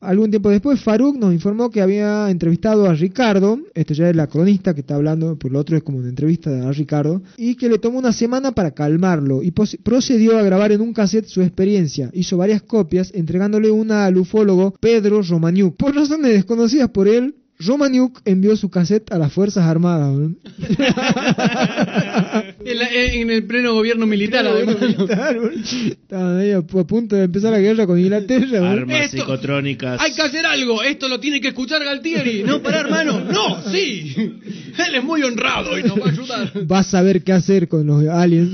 Algún 0.01 0.29
tiempo 0.29 0.49
después, 0.49 0.81
Farouk 0.81 1.17
nos 1.17 1.33
informó 1.33 1.69
que 1.69 1.81
había 1.81 2.29
entrevistado 2.29 2.89
a 2.89 2.93
Ricardo, 2.93 3.59
esto 3.73 3.93
ya 3.93 4.09
es 4.09 4.15
la 4.15 4.27
cronista 4.27 4.73
que 4.73 4.81
está 4.81 4.95
hablando, 4.95 5.37
por 5.37 5.51
lo 5.51 5.59
otro 5.59 5.75
es 5.75 5.83
como 5.83 5.97
una 5.97 6.07
entrevista 6.07 6.67
a 6.67 6.71
Ricardo, 6.71 7.21
y 7.35 7.55
que 7.55 7.67
le 7.67 7.77
tomó 7.77 7.99
una 7.99 8.13
semana 8.13 8.53
para 8.53 8.71
calmarlo 8.71 9.43
y 9.43 9.51
procedió 9.51 10.37
a 10.37 10.43
grabar 10.43 10.71
en 10.71 10.81
un 10.81 10.93
cassette 10.93 11.27
su 11.27 11.41
experiencia. 11.41 12.09
Hizo 12.13 12.37
varias 12.37 12.61
copias, 12.61 13.11
entregándole 13.13 13.69
una 13.69 14.05
al 14.05 14.17
ufólogo 14.17 14.73
Pedro 14.79 15.21
Romaniuk. 15.21 15.75
Por 15.79 15.95
razones 15.95 16.33
desconocidas 16.33 16.89
por 16.89 17.07
él, 17.07 17.35
Romaniuk 17.57 18.19
envió 18.25 18.57
su 18.57 18.69
cassette 18.69 19.13
a 19.13 19.17
las 19.17 19.31
Fuerzas 19.31 19.65
Armadas. 19.65 20.13
En, 22.65 22.77
la- 22.77 22.89
en 22.89 23.29
el 23.31 23.45
pleno 23.45 23.73
gobierno 23.73 24.05
militar, 24.05 24.45
además. 24.45 24.75
Estaban 24.81 26.39
ahí 26.39 26.51
a, 26.51 26.57
a 26.57 26.61
punto 26.61 27.15
de 27.15 27.23
empezar 27.23 27.51
la 27.51 27.59
guerra 27.59 27.87
con 27.87 27.97
Inglaterra. 27.99 28.69
Armas 28.71 29.05
Esto- 29.05 29.17
psicotrónicas. 29.17 29.99
Hay 30.01 30.13
que 30.13 30.21
hacer 30.21 30.45
algo. 30.45 30.83
Esto 30.83 31.07
lo 31.07 31.19
tiene 31.19 31.39
que 31.39 31.49
escuchar 31.49 31.83
Galtieri. 31.83 32.43
No, 32.43 32.61
para 32.61 32.81
hermano. 32.81 33.21
No, 33.21 33.61
sí. 33.71 34.13
Él 34.17 34.95
es 34.95 35.03
muy 35.03 35.23
honrado 35.23 35.77
y 35.79 35.83
nos 35.83 35.99
va 36.01 36.05
a 36.07 36.09
ayudar. 36.09 36.51
Vas 36.65 36.93
a 36.93 37.01
ver 37.01 37.23
qué 37.23 37.31
hacer 37.33 37.67
con 37.69 37.87
los 37.87 38.05
aliens. 38.07 38.51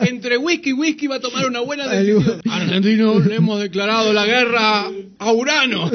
Entre 0.00 0.36
whisky 0.38 0.70
y 0.70 0.72
whisky 0.72 1.06
va 1.06 1.16
a 1.16 1.20
tomar 1.20 1.46
una 1.46 1.60
buena 1.60 1.86
decisión. 1.88 2.40
Argentinos, 2.50 3.26
le 3.26 3.36
hemos 3.36 3.60
declarado 3.60 4.12
la 4.12 4.24
guerra 4.26 4.86
a 5.18 5.32
Urano. 5.32 5.90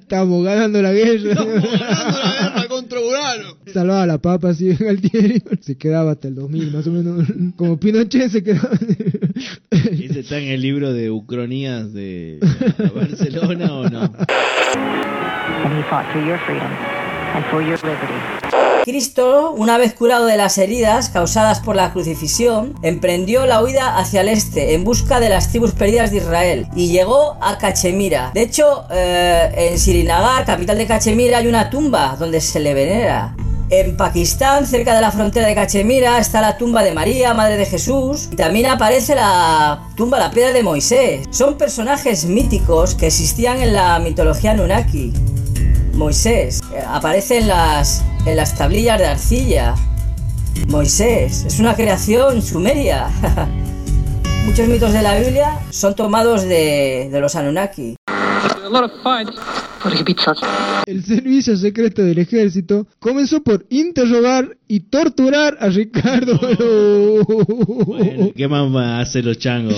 Estamos 0.00 0.44
ganando 0.44 0.82
la 0.82 0.92
guerra. 0.92 1.44
guerra 1.44 2.63
contra 2.84 3.00
Urano. 3.00 3.56
Salvaba 3.72 4.06
la 4.06 4.18
papa 4.18 4.50
así 4.50 4.74
Galtieri. 4.74 5.42
Se 5.60 5.76
quedaba 5.76 6.12
hasta 6.12 6.28
el 6.28 6.34
2000 6.34 6.72
más 6.72 6.86
o 6.86 6.90
menos. 6.90 7.26
Como 7.56 7.78
Pinochet 7.78 8.30
se 8.30 8.42
quedaba. 8.42 8.70
¿Ese 9.70 10.20
está 10.20 10.38
en 10.38 10.48
el 10.48 10.60
libro 10.60 10.92
de 10.92 11.10
Ucronías 11.10 11.92
de 11.92 12.38
Barcelona 12.94 13.72
o 13.74 13.88
no? 13.88 14.02
And 14.02 15.78
he 15.78 15.82
fought 15.88 16.06
for 16.12 16.20
your 16.24 16.38
freedom 16.46 16.70
and 17.34 17.44
for 17.46 17.62
your 17.62 17.78
liberty. 17.82 18.73
Cristo, 18.84 19.52
una 19.56 19.78
vez 19.78 19.94
curado 19.94 20.26
de 20.26 20.36
las 20.36 20.58
heridas 20.58 21.08
causadas 21.08 21.60
por 21.60 21.74
la 21.74 21.94
crucifixión, 21.94 22.74
emprendió 22.82 23.46
la 23.46 23.62
huida 23.62 23.96
hacia 23.96 24.20
el 24.20 24.28
este 24.28 24.74
en 24.74 24.84
busca 24.84 25.20
de 25.20 25.30
las 25.30 25.48
tribus 25.48 25.72
perdidas 25.72 26.10
de 26.10 26.18
Israel 26.18 26.68
y 26.76 26.88
llegó 26.88 27.38
a 27.40 27.56
Cachemira. 27.56 28.30
De 28.34 28.42
hecho, 28.42 28.84
eh, 28.90 29.70
en 29.70 29.78
Srinagar, 29.78 30.44
capital 30.44 30.76
de 30.76 30.86
Cachemira, 30.86 31.38
hay 31.38 31.46
una 31.46 31.70
tumba 31.70 32.16
donde 32.18 32.42
se 32.42 32.60
le 32.60 32.74
venera. 32.74 33.34
En 33.70 33.96
Pakistán, 33.96 34.66
cerca 34.66 34.94
de 34.94 35.00
la 35.00 35.10
frontera 35.10 35.46
de 35.46 35.54
Cachemira, 35.54 36.18
está 36.18 36.42
la 36.42 36.58
tumba 36.58 36.82
de 36.82 36.92
María, 36.92 37.32
madre 37.32 37.56
de 37.56 37.64
Jesús, 37.64 38.28
y 38.32 38.36
también 38.36 38.66
aparece 38.66 39.14
la 39.14 39.80
tumba, 39.96 40.18
la 40.18 40.30
piedra 40.30 40.52
de 40.52 40.62
Moisés. 40.62 41.26
Son 41.30 41.56
personajes 41.56 42.26
míticos 42.26 42.94
que 42.94 43.06
existían 43.06 43.62
en 43.62 43.72
la 43.72 43.98
mitología 43.98 44.52
Nunaki. 44.52 45.14
Moisés 45.94 46.60
eh, 46.72 46.82
aparece 46.86 47.38
en 47.38 47.48
las, 47.48 48.04
en 48.26 48.36
las 48.36 48.56
tablillas 48.56 48.98
de 48.98 49.06
arcilla. 49.06 49.74
Moisés 50.68 51.44
es 51.44 51.58
una 51.60 51.74
creación 51.74 52.42
sumeria. 52.42 53.08
Muchos 54.44 54.68
mitos 54.68 54.92
de 54.92 55.02
la 55.02 55.18
Biblia 55.18 55.58
son 55.70 55.94
tomados 55.94 56.42
de, 56.42 57.08
de 57.10 57.20
los 57.20 57.34
Anunnaki. 57.36 57.96
El 60.86 61.02
servicio 61.02 61.56
secreto 61.56 62.02
del 62.02 62.18
ejército 62.18 62.86
comenzó 62.98 63.42
por 63.42 63.64
interrogar 63.70 64.56
y 64.68 64.80
torturar 64.80 65.56
a 65.60 65.68
Ricardo. 65.68 66.38
¿Qué 68.36 68.48
más 68.48 68.74
va 68.74 68.98
a 68.98 69.00
hacer 69.00 69.24
los 69.24 69.38
changos? 69.38 69.76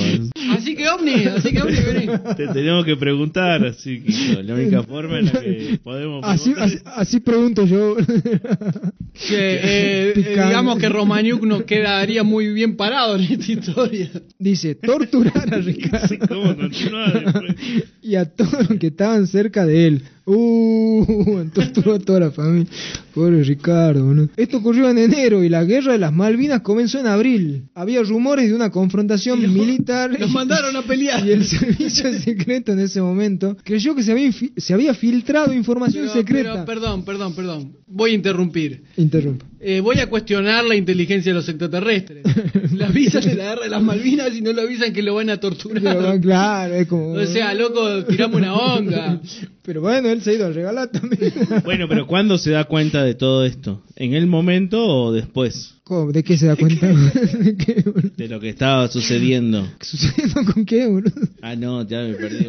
Así 0.50 0.74
que 0.74 0.88
Omni, 0.88 1.24
así 1.24 1.52
que 1.52 1.62
Omni, 1.62 1.76
vení. 1.76 2.07
Te 2.36 2.48
tenemos 2.48 2.84
que 2.84 2.96
preguntar, 2.96 3.64
así 3.64 4.00
que 4.00 4.42
la 4.42 4.54
única 4.54 4.82
forma 4.82 5.18
en 5.18 5.26
la 5.26 5.32
que 5.32 5.80
podemos 5.82 6.24
Así, 6.24 6.54
así, 6.59 6.78
así 6.84 7.20
pregunto 7.20 7.66
yo. 7.66 7.96
Que, 7.96 8.04
eh, 9.30 10.12
eh, 10.16 10.44
digamos 10.46 10.78
que 10.78 10.88
Romaniuk 10.88 11.42
no 11.44 11.64
quedaría 11.64 12.22
muy 12.22 12.52
bien 12.52 12.76
parado 12.76 13.16
en 13.16 13.22
esta 13.22 13.52
historia. 13.52 14.11
Dice, 14.38 14.74
torturar 14.74 15.52
a 15.52 15.59
Ricardo. 15.59 16.26
¿Cómo 16.28 16.57
continúa 16.57 17.12
después? 17.12 17.54
y 18.02 18.14
a 18.14 18.24
todos 18.24 18.70
los 18.70 18.78
que 18.78 18.86
estaban 18.88 19.26
cerca 19.26 19.66
de 19.66 19.86
él. 19.88 20.02
Uh, 20.26 20.95
torturó 21.55 21.94
a 21.94 21.99
toda 21.99 22.20
la 22.20 22.30
familia. 22.30 22.70
Pobre 23.17 23.43
Ricardo, 23.43 24.05
¿no? 24.14 24.29
Esto 24.37 24.59
ocurrió 24.59 24.91
en 24.91 24.99
enero 24.99 25.43
y 25.43 25.49
la 25.49 25.64
guerra 25.64 25.93
de 25.93 25.99
las 25.99 26.12
Malvinas 26.12 26.61
comenzó 26.61 27.01
en 27.01 27.07
abril. 27.07 27.62
Había 27.75 28.03
rumores 28.03 28.47
de 28.51 28.55
una 28.55 28.71
confrontación 28.71 29.41
militar. 29.55 30.14
Los 30.21 30.31
mandaron 30.31 30.77
a 30.77 30.83
pelear. 30.83 31.27
Y 31.27 31.31
el 31.33 31.45
servicio 31.47 32.12
secreto 32.21 32.73
en 32.73 32.81
ese 32.81 33.01
momento 33.01 33.57
creyó 33.64 33.95
que 33.95 34.03
se 34.03 34.12
había, 34.12 34.31
se 34.59 34.75
había 34.75 34.93
filtrado 34.93 35.55
información 35.55 36.05
Pero- 36.05 36.12
secreta. 36.12 36.53
pero, 36.53 36.64
perdón, 36.67 37.05
perdón, 37.07 37.35
perdón. 37.35 37.73
Voy 37.87 38.11
a 38.11 38.14
interrumpir. 38.14 38.83
Interrumpa. 38.99 39.47
Eh, 39.61 39.81
voy 39.81 39.99
a 40.01 40.09
cuestionar 40.11 40.64
la 40.64 40.75
inteligencia 40.77 41.33
de 41.33 41.37
los 41.37 41.49
extraterrestres. 41.49 42.23
Le 42.73 42.85
avisan 42.85 43.23
de 43.25 43.35
la 43.35 43.45
guerra 43.45 43.62
de 43.62 43.71
las 43.71 43.83
Malvinas 43.83 44.35
y 44.37 44.43
no 44.43 44.53
le 44.53 44.61
avisan 44.61 44.93
que 44.93 45.03
lo 45.03 45.14
van 45.14 45.31
a 45.31 45.39
torturar. 45.41 45.83
Pero, 45.83 46.21
claro, 46.21 46.75
es 46.75 46.87
como. 46.87 47.12
O 47.12 47.25
sea, 47.27 47.55
loco, 47.55 48.05
tiramos 48.05 48.37
una 48.37 48.55
onda. 48.55 49.21
Pero 49.62 49.81
bueno, 49.81 50.11
él 50.11 50.21
se 50.23 50.31
ha 50.31 50.35
ido 50.35 50.47
a 50.47 50.51
regalar 50.51 50.89
también. 50.91 51.33
Bueno, 51.64 51.87
pero 51.89 52.07
¿cuándo 52.07 52.37
se 52.39 52.51
da 52.51 52.64
cuenta 52.64 53.03
de 53.03 53.05
todo 53.14 53.44
esto? 53.44 53.82
¿En 53.96 54.14
el 54.14 54.26
momento 54.26 54.84
o 54.86 55.12
después? 55.12 55.74
¿Cómo? 55.84 56.11
¿De 56.12 56.24
qué 56.24 56.36
se 56.36 56.46
da 56.46 56.57
cuenta? 56.57 56.86
¿De 57.38 57.57
qué? 57.57 57.84
De 58.16 58.28
lo 58.28 58.40
que 58.40 58.48
estaba 58.48 58.88
sucediendo. 58.88 59.66
¿Sucediendo 59.80 60.52
con 60.52 60.64
qué, 60.64 60.86
boludo? 60.86 61.12
Ah, 61.42 61.54
no, 61.57 61.86
ya 61.86 62.02
me 62.02 62.14
perdí. 62.14 62.46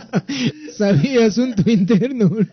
Sabía 0.76 1.26
asunto 1.26 1.68
interno, 1.70 2.28
boludo. 2.28 2.46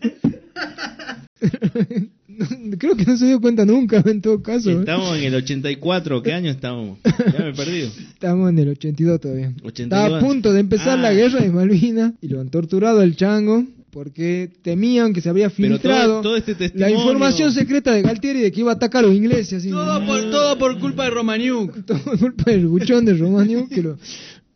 Creo 2.77 2.95
que 2.95 3.05
no 3.05 3.17
se 3.17 3.25
dio 3.27 3.41
cuenta 3.41 3.65
nunca, 3.65 4.03
en 4.05 4.21
todo 4.21 4.41
caso. 4.43 4.69
¿eh? 4.69 4.79
Estamos 4.79 5.17
en 5.17 5.23
el 5.25 5.35
84, 5.35 6.21
¿qué 6.21 6.33
año 6.33 6.51
estamos? 6.51 6.99
Ya 7.03 7.39
me 7.45 7.49
he 7.49 7.53
perdido. 7.53 7.89
Estamos 8.13 8.49
en 8.49 8.59
el 8.59 8.69
82 8.69 9.19
todavía. 9.21 9.53
82. 9.63 9.83
Estaba 9.83 10.17
a 10.17 10.19
punto 10.19 10.53
de 10.53 10.59
empezar 10.59 10.99
Ah. 10.99 11.01
la 11.01 11.13
guerra 11.13 11.39
de 11.41 11.49
Malvinas 11.49 12.13
y 12.21 12.27
lo 12.27 12.39
han 12.41 12.49
torturado 12.49 12.99
al 13.01 13.15
chango 13.15 13.63
porque 13.97 14.51
temían 14.61 15.11
que 15.11 15.21
se 15.21 15.29
había 15.29 15.49
filtrado 15.49 16.21
todo, 16.21 16.35
todo 16.35 16.37
este 16.37 16.71
la 16.75 16.91
información 16.91 17.51
secreta 17.51 17.91
de 17.91 18.03
Galtieri 18.03 18.41
de 18.41 18.51
que 18.51 18.59
iba 18.59 18.71
a 18.71 18.75
atacar 18.75 19.03
a 19.03 19.07
los 19.07 19.15
ingleses. 19.15 19.53
Así, 19.53 19.71
Todo 19.71 20.05
por, 20.05 20.21
todo 20.29 20.57
por 20.59 20.77
culpa 20.77 21.05
de 21.05 21.09
Romaniuk. 21.09 21.83
Todo 21.87 21.97
por 22.03 22.19
culpa 22.19 22.51
del 22.51 22.67
buchón 22.67 23.05
de 23.05 23.15
Romaniuk 23.15 23.69
que 23.69 23.81
lo, 23.81 23.97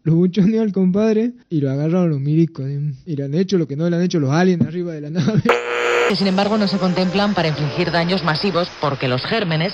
lo 0.03 0.13
buchoneó 0.13 0.61
al 0.61 0.71
compadre 0.71 1.31
y 1.49 1.59
lo 1.59 1.71
agarraron 1.71 2.11
los 2.11 2.19
milicos. 2.19 2.67
¿eh? 2.67 2.93
Y 3.07 3.15
le 3.15 3.23
han 3.23 3.33
hecho 3.33 3.57
lo 3.57 3.67
que 3.67 3.75
no 3.75 3.89
le 3.89 3.95
han 3.95 4.03
hecho 4.03 4.19
los 4.19 4.29
aliens 4.29 4.61
arriba 4.61 4.93
de 4.93 5.01
la 5.01 5.09
nave. 5.09 5.41
que 6.09 6.15
sin 6.15 6.27
embargo 6.27 6.59
no 6.59 6.67
se 6.67 6.77
contemplan 6.77 7.33
para 7.33 7.47
infligir 7.47 7.89
daños 7.89 8.23
masivos 8.23 8.69
porque 8.79 9.07
los 9.07 9.25
gérmenes 9.25 9.73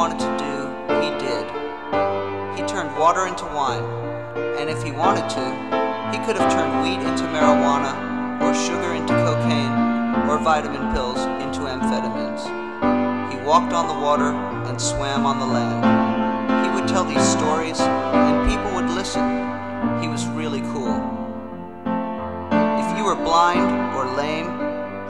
wanted 0.00 0.18
to 0.18 0.32
do, 0.40 0.54
he 1.04 1.10
did. 1.20 1.44
He 2.56 2.64
turned 2.66 2.88
water 2.96 3.26
into 3.26 3.44
wine, 3.52 3.84
and 4.56 4.70
if 4.70 4.82
he 4.82 4.92
wanted 4.92 5.28
to, 5.28 5.44
he 6.10 6.16
could 6.24 6.40
have 6.40 6.50
turned 6.50 6.72
wheat 6.82 7.06
into 7.06 7.24
marijuana, 7.24 7.92
or 8.40 8.54
sugar 8.54 8.94
into 8.94 9.12
cocaine, 9.12 9.74
or 10.26 10.38
vitamin 10.38 10.90
pills 10.94 11.18
into 11.44 11.68
amphetamines. 11.68 12.48
He 13.30 13.44
walked 13.44 13.74
on 13.74 13.88
the 13.88 14.00
water 14.02 14.32
and 14.70 14.80
swam 14.80 15.26
on 15.26 15.38
the 15.38 15.44
land. 15.44 15.84
He 16.64 16.72
would 16.74 16.88
tell 16.88 17.04
these 17.04 17.28
stories, 17.36 17.78
and 17.78 18.48
people 18.50 18.72
would 18.76 18.88
listen. 18.96 19.20
He 20.00 20.08
was 20.08 20.24
really 20.28 20.62
cool. 20.72 20.96
If 22.80 22.96
you 22.96 23.04
were 23.04 23.16
blind 23.16 23.94
or 23.94 24.06
lame, 24.16 24.48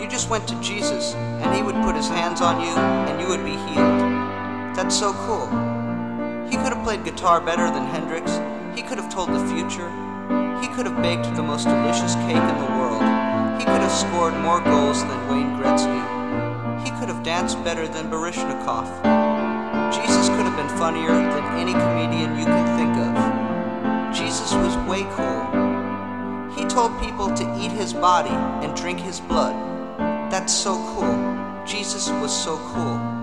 you 0.00 0.08
just 0.08 0.28
went 0.28 0.48
to 0.48 0.60
Jesus 0.60 1.14
and 1.14 1.54
he 1.54 1.62
would 1.62 1.76
put 1.84 1.94
his 1.94 2.08
hands 2.08 2.40
on 2.40 2.60
you 2.60 2.74
and 2.74 3.20
you 3.20 3.28
would 3.28 3.44
be 3.44 3.54
healed. 3.70 4.09
That's 4.74 4.98
so 4.98 5.12
cool. 5.12 5.46
He 6.48 6.56
could 6.56 6.72
have 6.72 6.82
played 6.84 7.04
guitar 7.04 7.40
better 7.40 7.66
than 7.66 7.86
Hendrix. 7.86 8.40
He 8.74 8.82
could 8.82 8.98
have 8.98 9.12
told 9.12 9.28
the 9.28 9.46
future. 9.46 9.90
He 10.60 10.68
could 10.68 10.86
have 10.86 11.02
baked 11.02 11.34
the 11.36 11.42
most 11.42 11.64
delicious 11.64 12.14
cake 12.26 12.36
in 12.36 12.58
the 12.58 12.70
world. 12.78 13.02
He 13.58 13.64
could 13.64 13.82
have 13.82 13.92
scored 13.92 14.34
more 14.34 14.60
goals 14.60 15.02
than 15.02 15.28
Wayne 15.28 15.56
Gretzky. 15.58 16.84
He 16.84 16.90
could 16.98 17.08
have 17.08 17.22
danced 17.22 17.62
better 17.62 17.86
than 17.86 18.10
Barishnikov. 18.10 18.86
Jesus 19.92 20.28
could 20.28 20.46
have 20.46 20.56
been 20.56 20.78
funnier 20.78 21.12
than 21.12 21.44
any 21.58 21.72
comedian 21.72 22.38
you 22.38 22.44
can 22.44 22.66
think 22.78 22.96
of. 22.96 24.14
Jesus 24.14 24.52
was 24.54 24.76
way 24.88 25.04
cool. 25.14 25.40
He 26.56 26.64
told 26.66 26.98
people 27.00 27.34
to 27.34 27.58
eat 27.58 27.72
his 27.72 27.92
body 27.92 28.30
and 28.64 28.74
drink 28.76 28.98
his 28.98 29.20
blood. 29.20 29.54
That's 30.30 30.52
so 30.52 30.74
cool. 30.94 31.64
Jesus 31.66 32.08
was 32.08 32.32
so 32.32 32.56
cool. 32.72 33.19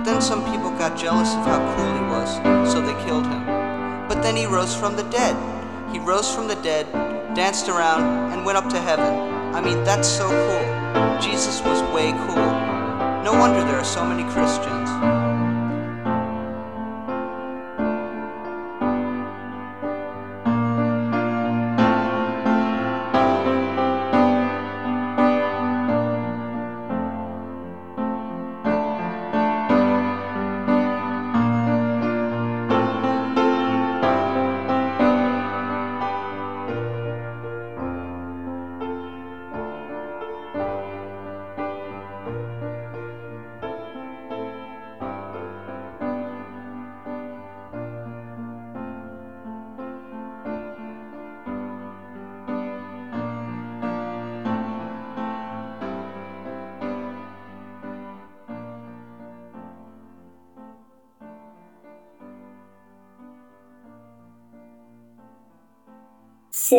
But 0.00 0.12
then 0.12 0.22
some 0.22 0.42
people 0.50 0.70
got 0.70 0.96
jealous 0.96 1.28
of 1.34 1.44
how 1.44 1.58
cool 1.76 1.92
he 1.92 2.00
was, 2.08 2.72
so 2.72 2.80
they 2.80 2.94
killed 3.04 3.26
him. 3.26 3.44
But 4.08 4.22
then 4.22 4.34
he 4.34 4.46
rose 4.46 4.74
from 4.74 4.96
the 4.96 5.02
dead. 5.02 5.36
He 5.92 5.98
rose 5.98 6.34
from 6.34 6.48
the 6.48 6.54
dead, 6.54 6.90
danced 7.34 7.68
around, 7.68 8.32
and 8.32 8.46
went 8.46 8.56
up 8.56 8.70
to 8.70 8.80
heaven. 8.80 9.12
I 9.54 9.60
mean, 9.60 9.84
that's 9.84 10.08
so 10.08 10.26
cool. 10.26 11.20
Jesus 11.20 11.60
was 11.60 11.82
way 11.92 12.12
cool. 12.12 12.50
No 13.28 13.36
wonder 13.38 13.60
there 13.60 13.76
are 13.76 13.84
so 13.84 14.02
many 14.02 14.22
Christians. 14.32 14.79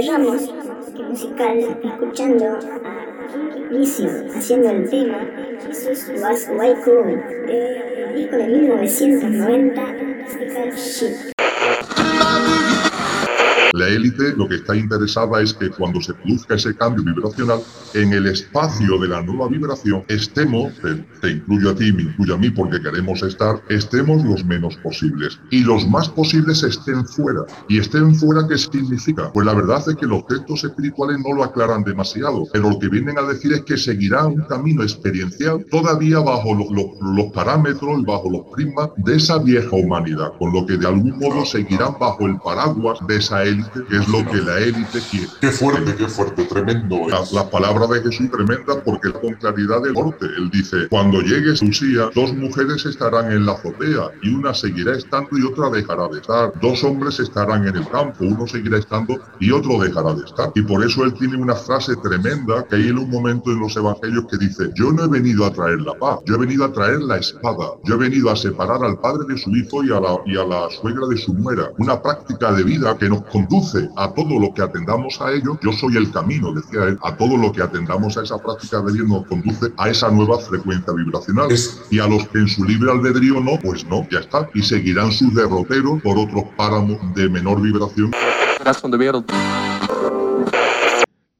Cerramos 0.01 0.49
el 0.95 1.09
musical 1.09 1.59
escuchando 1.83 2.45
a 2.45 3.71
Inicio 3.71 4.09
haciendo 4.35 4.71
el 4.71 4.89
tema 4.89 5.27
Was 6.19 6.49
Way 6.49 6.75
Cool 6.83 7.23
del 7.45 8.15
disco 8.15 8.35
de 8.35 8.47
1990 8.47 9.93
Mystical 9.93 10.71
Ship. 10.75 11.40
La 13.73 13.87
élite 13.87 14.33
lo 14.35 14.47
que 14.47 14.55
está 14.55 14.75
interesada 14.75 15.41
es 15.41 15.53
que 15.53 15.73
cuando 15.73 16.01
se 16.01 16.13
produzca 16.13 16.55
ese 16.55 16.75
cambio 16.75 17.03
vibracional, 17.03 17.65
en 17.93 18.13
el 18.13 18.27
espacio 18.27 18.97
de 18.99 19.07
la 19.09 19.21
nueva 19.21 19.49
vibración 19.49 20.03
estemos, 20.07 20.79
te, 20.81 21.05
te 21.19 21.31
incluyo 21.31 21.71
a 21.71 21.75
ti, 21.75 21.91
me 21.91 22.03
incluyo 22.03 22.35
a 22.35 22.37
mí 22.37 22.49
porque 22.49 22.81
queremos 22.81 23.21
estar, 23.23 23.61
estemos 23.67 24.23
los 24.23 24.45
menos 24.45 24.77
posibles. 24.77 25.41
Y 25.49 25.63
los 25.63 25.87
más 25.87 26.09
posibles 26.09 26.63
estén 26.63 27.05
fuera. 27.05 27.41
¿Y 27.67 27.79
estén 27.79 28.15
fuera 28.15 28.47
qué 28.47 28.57
significa? 28.57 29.31
Pues 29.33 29.45
la 29.45 29.53
verdad 29.53 29.81
es 29.87 29.95
que 29.95 30.05
los 30.05 30.25
textos 30.27 30.63
espirituales 30.63 31.17
no 31.19 31.33
lo 31.35 31.43
aclaran 31.43 31.83
demasiado, 31.83 32.49
pero 32.51 32.69
lo 32.69 32.79
que 32.79 32.89
vienen 32.89 33.17
a 33.17 33.23
decir 33.23 33.53
es 33.53 33.63
que 33.63 33.77
seguirá 33.77 34.25
un 34.25 34.45
camino 34.45 34.83
experiencial 34.83 35.65
todavía 35.69 36.19
bajo 36.19 36.53
los, 36.55 36.67
los- 36.71 37.15
los 37.15 37.31
parámetros, 37.33 38.03
bajo 38.05 38.29
los 38.29 38.41
prismas 38.53 38.89
de 38.97 39.15
esa 39.15 39.37
vieja 39.39 39.75
humanidad, 39.75 40.29
con 40.39 40.51
lo 40.53 40.65
que 40.65 40.77
de 40.77 40.87
algún 40.87 41.17
modo 41.17 41.45
seguirán 41.45 41.93
bajo 41.99 42.25
el 42.27 42.39
paraguas 42.41 42.99
de 43.07 43.17
esa 43.17 43.43
élite, 43.43 43.60
que 43.89 43.97
es 43.97 44.07
lo 44.07 44.25
que 44.25 44.37
la 44.37 44.59
élite 44.59 44.99
quiere. 45.09 45.27
Qué 45.39 45.51
fuerte, 45.51 45.95
qué 45.95 46.07
fuerte, 46.07 46.45
tremendo. 46.45 47.07
Las 47.07 47.31
la 47.31 47.49
palabras 47.49 47.89
de 47.89 48.01
Jesús 48.01 48.29
tremendas 48.31 48.77
porque 48.83 49.11
con 49.11 49.33
claridad 49.35 49.81
del 49.81 49.93
norte. 49.93 50.25
Él 50.37 50.49
dice, 50.51 50.87
cuando 50.89 51.21
llegue 51.21 51.53
Lucía, 51.61 52.09
dos 52.15 52.33
mujeres 52.33 52.85
estarán 52.85 53.31
en 53.31 53.45
la 53.45 53.53
azotea 53.53 54.09
y 54.21 54.33
una 54.33 54.53
seguirá 54.53 54.93
estando 54.93 55.29
y 55.37 55.43
otra 55.43 55.69
dejará 55.69 56.07
de 56.07 56.19
estar. 56.19 56.53
Dos 56.61 56.83
hombres 56.83 57.19
estarán 57.19 57.67
en 57.67 57.75
el 57.75 57.87
campo, 57.89 58.25
uno 58.25 58.47
seguirá 58.47 58.77
estando 58.77 59.19
y 59.39 59.51
otro 59.51 59.79
dejará 59.79 60.13
de 60.13 60.23
estar. 60.25 60.51
Y 60.55 60.61
por 60.61 60.83
eso 60.83 61.03
él 61.03 61.13
tiene 61.13 61.37
una 61.37 61.55
frase 61.55 61.95
tremenda 61.97 62.65
que 62.69 62.75
hay 62.75 62.89
en 62.89 62.97
un 62.97 63.09
momento 63.09 63.51
en 63.51 63.59
los 63.59 63.75
evangelios 63.75 64.25
que 64.29 64.37
dice, 64.37 64.69
yo 64.75 64.91
no 64.91 65.05
he 65.05 65.07
venido 65.07 65.45
a 65.45 65.53
traer 65.53 65.81
la 65.81 65.93
paz, 65.93 66.19
yo 66.25 66.35
he 66.35 66.37
venido 66.37 66.65
a 66.65 66.73
traer 66.73 67.01
la 67.01 67.17
espada, 67.17 67.71
yo 67.83 67.95
he 67.95 67.97
venido 67.97 68.29
a 68.29 68.35
separar 68.35 68.83
al 68.83 68.99
padre 68.99 69.25
de 69.27 69.37
su 69.37 69.49
hijo 69.55 69.83
y 69.83 69.91
a 69.91 69.99
la, 69.99 70.17
y 70.25 70.37
a 70.37 70.45
la 70.45 70.69
suegra 70.69 71.07
de 71.07 71.17
su 71.17 71.33
nuera. 71.33 71.71
Una 71.77 72.01
práctica 72.01 72.51
de 72.53 72.63
vida 72.63 72.97
que 72.97 73.09
nos 73.09 73.23
conduce 73.51 73.89
a 73.97 74.13
todo 74.13 74.39
lo 74.39 74.53
que 74.53 74.61
atendamos 74.61 75.19
a 75.21 75.31
ello. 75.33 75.59
Yo 75.61 75.71
soy 75.73 75.97
el 75.97 76.09
camino, 76.11 76.53
decía 76.53 76.85
él, 76.85 76.97
a 77.03 77.15
todo 77.17 77.35
lo 77.37 77.51
que 77.51 77.61
atendamos 77.61 78.17
a 78.17 78.23
esa 78.23 78.37
práctica 78.37 78.81
de 78.81 78.93
vida 78.93 79.03
nos 79.07 79.25
conduce 79.27 79.67
a 79.77 79.89
esa 79.89 80.09
nueva 80.09 80.39
frecuencia 80.39 80.93
vibracional. 80.93 81.47
Y 81.89 81.99
a 81.99 82.07
los 82.07 82.27
que 82.29 82.39
en 82.39 82.47
su 82.47 82.63
libre 82.63 82.91
albedrío 82.91 83.41
no, 83.41 83.59
pues 83.61 83.85
no, 83.85 84.07
ya 84.09 84.19
está. 84.19 84.49
Y 84.53 84.61
seguirán 84.61 85.11
sus 85.11 85.33
derroteros 85.35 86.01
por 86.01 86.17
otros 86.17 86.43
páramos 86.55 86.97
de 87.15 87.29
menor 87.29 87.61
vibración. 87.61 88.11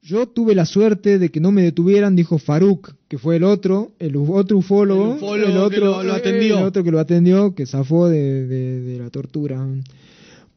Yo 0.02 0.26
tuve 0.28 0.54
la 0.54 0.66
suerte 0.66 1.18
de 1.18 1.30
que 1.30 1.40
no 1.40 1.52
me 1.52 1.62
detuvieran, 1.62 2.16
dijo 2.16 2.36
Faruk, 2.38 2.90
que 3.08 3.16
fue 3.18 3.36
el 3.36 3.44
otro, 3.44 3.92
el 3.98 4.16
otro 4.16 4.58
ufólogo, 4.58 5.12
El 5.12 5.16
ufólogo 5.16 5.70
que 5.70 5.76
lo- 5.78 6.02
lo 6.02 6.12
atendió. 6.12 6.58
el 6.58 6.64
otro 6.64 6.82
que 6.84 6.90
lo 6.90 6.98
atendió, 7.00 7.54
que 7.54 7.64
zafó 7.66 8.08
de, 8.08 8.46
de- 8.46 8.80
de 8.80 8.98
la 8.98 9.08
tortura. 9.10 9.64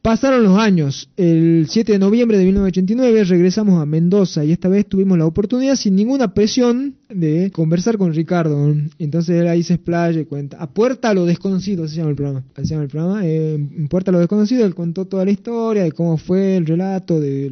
Pasaron 0.06 0.44
los 0.44 0.56
años. 0.56 1.10
El 1.16 1.66
7 1.68 1.90
de 1.90 1.98
noviembre 1.98 2.38
de 2.38 2.44
1989 2.44 3.24
regresamos 3.24 3.82
a 3.82 3.86
Mendoza 3.86 4.44
y 4.44 4.52
esta 4.52 4.68
vez 4.68 4.86
tuvimos 4.86 5.18
la 5.18 5.26
oportunidad 5.26 5.74
sin 5.74 5.96
ninguna 5.96 6.32
presión 6.32 6.94
de 7.08 7.50
conversar 7.50 7.98
con 7.98 8.14
Ricardo. 8.14 8.72
Entonces 9.00 9.40
él 9.40 9.48
ahí 9.48 9.64
se 9.64 9.74
explaya 9.74 10.20
y 10.20 10.24
cuenta. 10.24 10.58
A 10.58 10.70
Puerta 10.70 11.10
a 11.10 11.14
lo 11.14 11.26
desconocido 11.26 11.88
se 11.88 11.96
llama 11.96 12.10
el 12.10 12.14
programa. 12.14 12.44
Se 12.54 12.66
llama 12.66 12.84
el 12.84 12.88
programa. 12.88 13.20
Eh, 13.24 13.58
Puerta 13.90 14.12
a 14.12 14.14
lo 14.14 14.20
desconocido 14.20 14.64
él 14.64 14.76
contó 14.76 15.06
toda 15.06 15.24
la 15.24 15.32
historia 15.32 15.82
de 15.82 15.90
cómo 15.90 16.18
fue 16.18 16.56
el 16.56 16.66
relato, 16.66 17.18
de 17.18 17.50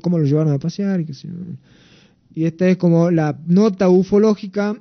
cómo 0.00 0.20
lo 0.20 0.24
llevaron 0.26 0.52
a 0.52 0.60
pasear 0.60 1.00
y 1.00 1.06
qué. 1.06 1.12
Y 2.36 2.44
esta 2.44 2.68
es 2.68 2.76
como 2.76 3.10
la 3.10 3.36
nota 3.48 3.88
ufológica 3.88 4.80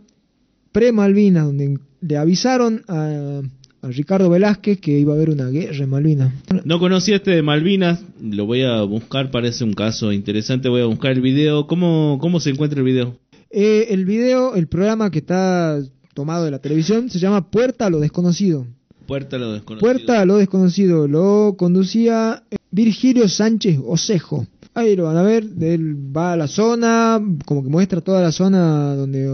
pre-Malvinas, 0.71 1.45
donde 1.45 1.79
le 2.01 2.17
avisaron 2.17 2.83
a 2.87 3.41
Ricardo 3.87 4.29
Velázquez 4.29 4.79
que 4.79 4.97
iba 4.99 5.13
a 5.13 5.15
haber 5.15 5.29
una 5.29 5.49
guerra 5.49 5.83
en 5.83 5.89
Malvinas. 5.89 6.33
No 6.63 6.79
conocía 6.79 7.17
este 7.17 7.31
de 7.31 7.41
Malvinas, 7.41 8.03
lo 8.21 8.45
voy 8.45 8.63
a 8.63 8.81
buscar, 8.83 9.31
parece 9.31 9.63
un 9.63 9.73
caso 9.73 10.11
interesante, 10.11 10.69
voy 10.69 10.81
a 10.81 10.85
buscar 10.85 11.11
el 11.11 11.21
video. 11.21 11.67
¿Cómo, 11.67 12.17
cómo 12.19 12.39
se 12.39 12.49
encuentra 12.49 12.79
el 12.79 12.85
video? 12.85 13.17
Eh, 13.51 13.87
el 13.89 14.05
video, 14.05 14.55
el 14.55 14.67
programa 14.67 15.11
que 15.11 15.19
está 15.19 15.79
tomado 16.13 16.45
de 16.45 16.51
la 16.51 16.59
televisión, 16.59 17.09
se 17.09 17.19
llama 17.19 17.49
Puerta 17.49 17.85
a 17.85 17.89
lo 17.89 17.99
desconocido. 17.99 18.65
Puerta 19.07 19.35
a 19.35 19.39
lo 19.39 19.53
desconocido. 19.53 19.79
Puerta 19.79 20.21
a 20.21 20.25
lo 20.25 20.37
desconocido. 20.37 21.07
Lo 21.07 21.55
conducía 21.57 22.43
Virgilio 22.71 23.29
Sánchez 23.29 23.79
Osejo. 23.85 24.47
Ahí 24.77 24.95
lo 24.97 25.05
van 25.05 25.15
a 25.15 25.21
ver, 25.23 25.45
él 25.61 25.95
va 26.15 26.33
a 26.33 26.35
la 26.37 26.47
zona, 26.47 27.21
como 27.45 27.63
que 27.63 27.69
muestra 27.69 28.01
toda 28.01 28.21
la 28.21 28.33
zona 28.33 28.93
donde 28.95 29.29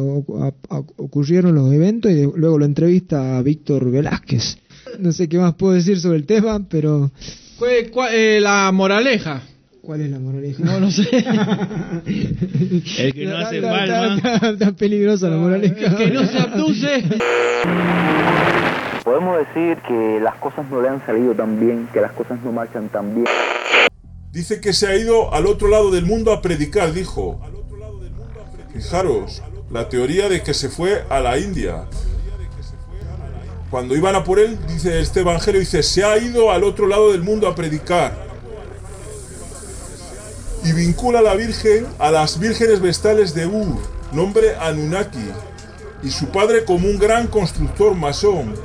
ocurrieron 0.98 1.56
los 1.56 1.74
eventos 1.74 2.12
y 2.12 2.22
luego 2.36 2.60
lo 2.60 2.66
entrevista 2.66 3.38
a 3.38 3.42
Víctor 3.42 3.90
Velázquez. 3.90 4.60
No 5.00 5.12
sé 5.12 5.28
qué 5.28 5.40
más 5.40 5.56
puedo 5.56 5.74
decir 5.74 6.00
sobre 6.00 6.18
el 6.18 6.26
tema, 6.28 6.62
pero... 6.70 7.10
¿Cuál- 7.58 7.90
cuál- 7.92 8.14
eh, 8.14 8.40
la 8.40 8.72
moraleja. 8.72 9.42
¿Cuál 9.82 10.02
es 10.02 10.12
la 10.12 10.20
moraleja? 10.20 10.64
No, 10.64 10.80
no 10.80 10.92
sé. 10.92 11.08
El 13.00 13.14
que 13.14 13.26
no 13.26 13.38
hace 13.38 13.58
está- 13.58 14.16
está- 14.16 14.50
está 14.52 14.72
peligrosa 14.74 15.28
la 15.28 15.38
moraleja. 15.38 15.88
El 15.88 15.96
que 15.98 16.12
no 16.12 16.24
se 16.24 16.38
abduce. 16.38 17.04
Podemos 19.04 19.38
decir 19.40 19.78
que 19.88 20.20
las 20.22 20.36
cosas 20.36 20.70
no 20.70 20.82
le 20.84 20.90
han 20.90 21.04
salido 21.06 21.34
tan 21.34 21.60
bien, 21.60 21.88
que 21.92 22.00
las 22.00 22.12
cosas 22.12 22.40
no 22.44 22.52
marchan 22.52 22.90
tan 22.90 23.16
bien. 23.16 23.26
Dice 24.32 24.62
que 24.62 24.72
se 24.72 24.88
ha 24.88 24.96
ido 24.96 25.34
al 25.34 25.46
otro 25.46 25.68
lado 25.68 25.92
del 25.92 26.06
mundo 26.06 26.32
a 26.32 26.42
predicar, 26.42 26.94
dijo. 26.94 27.42
Fijaros, 28.74 29.42
la 29.70 29.90
teoría 29.90 30.30
de 30.30 30.42
que 30.42 30.54
se 30.54 30.70
fue 30.70 31.04
a 31.10 31.20
la 31.20 31.38
India. 31.38 31.86
Cuando 33.70 33.94
iban 33.96 34.16
a 34.16 34.24
por 34.24 34.40
él, 34.40 34.58
dice 34.68 35.02
este 35.02 35.20
evangelio, 35.20 35.60
dice, 35.60 35.84
se 35.84 36.06
ha 36.06 36.18
ido 36.18 36.50
al 36.50 36.64
otro 36.64 36.88
lado 36.88 37.12
del 37.12 37.24
mundo 37.24 37.46
a 37.46 37.56
predicar. 37.56 38.26
Y 40.64 40.72
vincula 40.72 41.20
a 41.20 41.24
la 41.24 41.36
Virgen 41.36 41.86
a 42.00 42.10
las 42.12 42.40
vírgenes 42.40 42.80
vestales 42.80 43.34
de 43.34 43.48
Ur, 43.48 43.80
nombre 44.14 44.56
Anunnaki, 44.56 45.28
y 46.04 46.10
su 46.10 46.28
padre 46.28 46.64
como 46.64 46.88
un 46.88 46.98
gran 46.98 47.28
constructor 47.28 47.96
masón. 47.96 48.56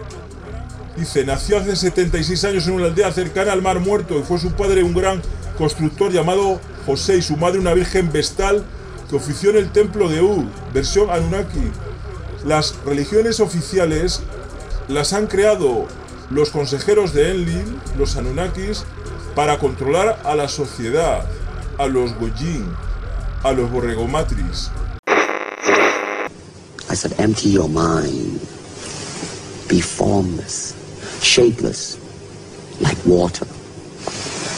Dice, 0.97 1.25
nació 1.25 1.59
hace 1.59 1.75
76 1.75 2.45
años 2.45 2.67
en 2.69 2.75
una 2.75 2.87
aldea 2.87 3.13
cercana 3.13 3.53
al 3.53 3.63
Mar 3.63 3.81
Muerto 3.81 4.19
y 4.19 4.23
fue 4.23 4.39
su 4.39 4.53
padre 4.53 4.83
un 4.83 4.95
gran 4.95 5.21
constructor 5.57 6.13
llamado 6.13 6.61
José 6.87 7.17
y 7.17 7.23
su 7.23 7.37
madre 7.37 7.59
una 7.59 7.75
virgen 7.75 8.13
vestal 8.13 8.65
que 9.09 9.17
ofició 9.17 9.51
en 9.51 9.57
el 9.57 9.73
templo 9.73 10.09
de 10.09 10.21
Ur, 10.21 10.45
versión 10.73 11.11
Anunnaki. 11.11 11.71
Las 12.45 12.77
religiones 12.85 13.41
oficiales 13.41 14.21
las 14.89 15.13
han 15.13 15.27
creado 15.27 15.87
los 16.31 16.51
consejeros 16.51 17.13
de 17.13 17.31
Enlil, 17.31 17.81
los 17.99 18.17
Anunnakis, 18.17 18.85
para 19.35 19.59
controlar 19.59 20.21
a 20.25 20.35
la 20.35 20.49
sociedad, 20.49 21.27
a 21.79 21.87
los 21.87 22.15
Gojin, 22.15 22.65
a 23.43 23.53
los 23.53 23.71
Borregomatris. 23.71 24.71
I 26.89 26.95
said, 26.95 27.19
empty 27.19 27.51
your 27.51 27.69
mind. 27.69 28.41
Be 29.69 29.81
formless, 29.81 30.75
shapeless, 31.21 31.99
like 32.81 32.97
water. 33.05 33.47